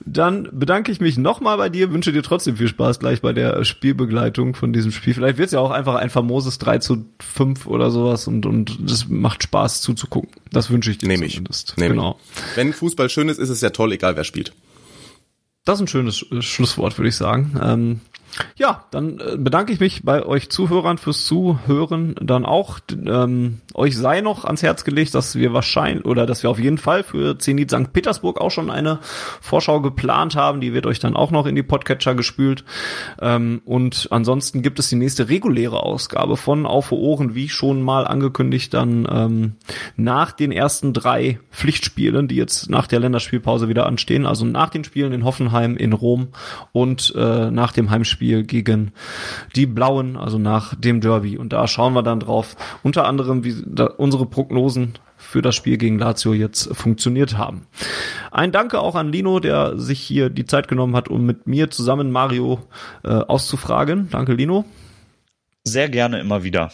Dann 0.08 0.48
bedanke 0.52 0.92
ich 0.92 1.02
mich 1.02 1.18
nochmal 1.18 1.58
bei 1.58 1.70
dir, 1.70 1.92
wünsche 1.92 2.14
dir 2.14 2.22
trotzdem 2.22 2.58
viel 2.58 2.68
Spaß 2.68 3.00
gleich 3.00 3.22
bei 3.22 3.34
der 3.34 3.66
Spielbegleitung 3.66 4.54
von 4.54 4.72
diesem 4.72 4.92
Spiel. 4.92 5.16
Vielleicht 5.16 5.40
wird 5.40 5.48
es 5.48 5.54
ja 5.54 5.60
auch 5.60 5.72
einfach 5.72 5.96
ein 5.96 6.12
famoses 6.12 6.60
3 6.60 6.78
zu 6.78 7.06
5 7.20 7.66
oder 7.66 7.90
sowas 7.90 8.28
und, 8.28 8.46
und 8.46 8.78
das 8.88 9.08
macht 9.08 9.42
Spaß 9.44 9.82
zuzugucken. 9.82 10.30
Das 10.52 10.70
wünsche 10.70 10.92
ich 10.92 11.00
dir 11.00 11.08
Nehm 11.08 11.24
ich. 11.24 11.34
zumindest. 11.34 11.78
Nehm 11.78 11.94
genau. 11.94 12.20
ich. 12.52 12.58
Wenn 12.58 12.74
Fußball 12.74 13.10
schön 13.10 13.30
ist, 13.30 13.40
ist 13.40 13.50
es 13.50 13.62
ja 13.62 13.72
toll, 13.72 13.94
egal 13.94 14.16
wer 14.16 14.24
spielt. 14.24 14.54
Das 15.64 15.80
ist 15.80 15.82
ein 15.82 15.88
schönes 15.88 16.24
Schlusswort, 16.42 16.98
würde 17.00 17.10
ich 17.10 17.16
sagen. 17.16 17.60
Ähm, 17.62 18.02
ja, 18.58 18.86
dann 18.92 19.20
äh, 19.20 19.38
bedanke 19.38 19.74
ich 19.74 19.80
mich 19.80 20.04
bei 20.04 20.26
euch 20.26 20.50
Zuhörern 20.50 20.98
fürs 20.98 21.26
Zuhören. 21.26 22.16
Dann 22.22 22.46
auch 22.46 22.80
ähm, 22.90 23.62
euch 23.74 23.98
sei 23.98 24.22
noch 24.22 24.46
ans 24.46 24.64
Herz 24.64 24.84
gelegt, 24.84 25.16
dass 25.16 25.36
wir 25.36 25.54
wahrscheinlich 25.54 26.06
oder 26.06 26.26
dass 26.26 26.44
wir 26.44 26.50
auf 26.50 26.60
jeden 26.60 26.78
Fall 26.78 27.04
für 27.04 27.38
Zenit 27.38 27.72
St. 27.72 27.94
Petersburg 27.94 28.40
auch 28.42 28.52
schon 28.52 28.70
eine 28.70 29.00
Vorschau 29.42 29.82
geplant 29.82 30.36
haben. 30.36 30.62
Die 30.62 30.74
wird 30.74 30.86
euch 30.86 31.00
dann 31.00 31.16
auch 31.16 31.32
noch 31.32 31.46
in 31.46 31.56
die 31.56 31.64
Podcatcher 31.64 32.16
gespült. 32.16 32.64
Ähm, 33.22 33.62
und 33.66 34.08
ansonsten 34.12 34.62
gibt 34.62 34.80
es 34.80 34.90
die 34.90 34.96
nächste 34.96 35.30
reguläre 35.30 35.84
Ausgabe 35.84 36.38
von 36.38 36.66
Auf 36.66 36.92
Ohren, 36.92 37.36
wie 37.36 37.50
schon 37.50 37.82
mal 37.82 38.08
angekündigt, 38.08 38.74
dann 38.74 39.08
ähm, 39.10 39.56
nach 39.96 40.32
den 40.32 40.52
ersten 40.52 40.94
drei 40.94 41.40
Pflichtspielen, 41.52 42.28
die 42.28 42.36
jetzt 42.36 42.70
nach 42.70 42.88
der 42.88 43.00
Länderspielpause 43.00 43.70
wieder 43.70 43.86
anstehen. 43.86 44.26
Also 44.26 44.46
nach 44.46 44.70
den 44.70 44.84
Spielen 44.84 45.14
in 45.14 45.24
Hoffenheim, 45.24 45.78
in 45.78 45.94
Rom 45.94 46.30
und 46.72 47.14
äh, 47.16 47.52
nach 47.52 47.72
dem 47.72 47.90
Heimspiel 47.90 48.25
gegen 48.44 48.92
die 49.56 49.66
Blauen, 49.66 50.18
also 50.18 50.38
nach 50.38 50.76
dem 50.76 51.02
Derby. 51.02 51.38
Und 51.38 51.54
da 51.54 51.68
schauen 51.68 51.94
wir 51.94 52.04
dann 52.04 52.20
drauf, 52.20 52.56
unter 52.84 53.06
anderem, 53.06 53.44
wie 53.44 53.56
unsere 53.98 54.26
Prognosen 54.26 54.94
für 55.18 55.42
das 55.42 55.56
Spiel 55.56 55.78
gegen 55.78 55.98
Lazio 55.98 56.34
jetzt 56.34 56.76
funktioniert 56.76 57.38
haben. 57.38 57.68
Ein 58.32 58.52
Danke 58.52 58.80
auch 58.80 58.96
an 58.96 59.12
Lino, 59.12 59.40
der 59.40 59.78
sich 59.78 60.00
hier 60.00 60.30
die 60.30 60.46
Zeit 60.46 60.68
genommen 60.68 60.96
hat, 60.96 61.08
um 61.10 61.26
mit 61.26 61.48
mir 61.48 61.70
zusammen 61.70 62.12
Mario 62.12 62.60
äh, 63.04 63.10
auszufragen. 63.10 64.10
Danke, 64.12 64.34
Lino. 64.34 64.66
Sehr 65.64 65.90
gerne 65.90 66.20
immer 66.20 66.44
wieder. 66.44 66.72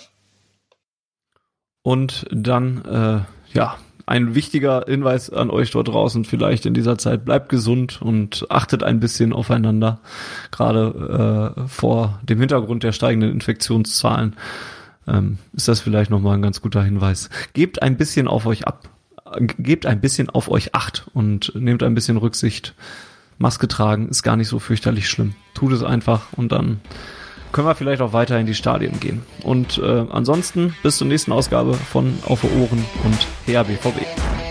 Und 1.84 2.26
dann, 2.32 2.86
äh, 2.86 3.56
ja, 3.58 3.78
ein 4.12 4.36
wichtiger 4.36 4.84
Hinweis 4.88 5.30
an 5.30 5.49
euch 5.49 5.72
dort 5.72 5.88
draußen 5.88 6.26
vielleicht 6.26 6.66
in 6.66 6.74
dieser 6.74 6.97
Zeit. 6.97 7.24
Bleibt 7.24 7.47
gesund 7.47 8.01
und 8.01 8.45
achtet 8.49 8.84
ein 8.84 8.99
bisschen 8.99 9.32
aufeinander, 9.32 10.01
gerade 10.51 11.55
äh, 11.55 11.68
vor 11.68 12.20
dem 12.22 12.39
Hintergrund 12.39 12.84
der 12.84 12.91
steigenden 12.91 13.32
Infektionszahlen. 13.32 14.36
Ähm, 15.07 15.38
ist 15.53 15.70
das 15.70 15.80
vielleicht 15.80 16.12
nochmal 16.12 16.36
ein 16.36 16.41
ganz 16.41 16.62
guter 16.62 16.84
Hinweis. 16.84 17.30
Gebt 17.53 17.82
ein 17.82 17.95
bisschen 17.95 18.28
auf 18.28 18.45
euch 18.45 18.68
ab. 18.68 18.89
Gebt 19.57 19.86
ein 19.86 20.01
bisschen 20.01 20.30
auf 20.30 20.51
euch 20.51 20.76
acht 20.76 21.07
und 21.14 21.53
nehmt 21.55 21.82
ein 21.82 21.95
bisschen 21.95 22.18
Rücksicht. 22.18 22.76
Maske 23.38 23.70
tragen 23.70 24.09
ist 24.09 24.24
gar 24.24 24.36
nicht 24.36 24.49
so 24.49 24.59
fürchterlich 24.59 25.07
schlimm. 25.07 25.36
Tut 25.53 25.72
es 25.72 25.84
einfach 25.84 26.34
und 26.34 26.51
dann 26.51 26.82
können 27.52 27.68
wir 27.68 27.76
vielleicht 27.76 28.02
auch 28.02 28.14
weiter 28.14 28.39
in 28.39 28.45
die 28.45 28.56
Stadien 28.56 28.99
gehen. 28.99 29.24
Und 29.43 29.78
äh, 29.78 30.06
ansonsten 30.10 30.76
bis 30.84 30.97
zur 30.97 31.08
nächsten 31.08 31.32
Ausgabe 31.32 31.74
von 31.74 32.18
Auf 32.26 32.43
Ohren 32.43 32.86
und 33.04 33.28
Her 33.45 33.64
BVB. 33.64 34.51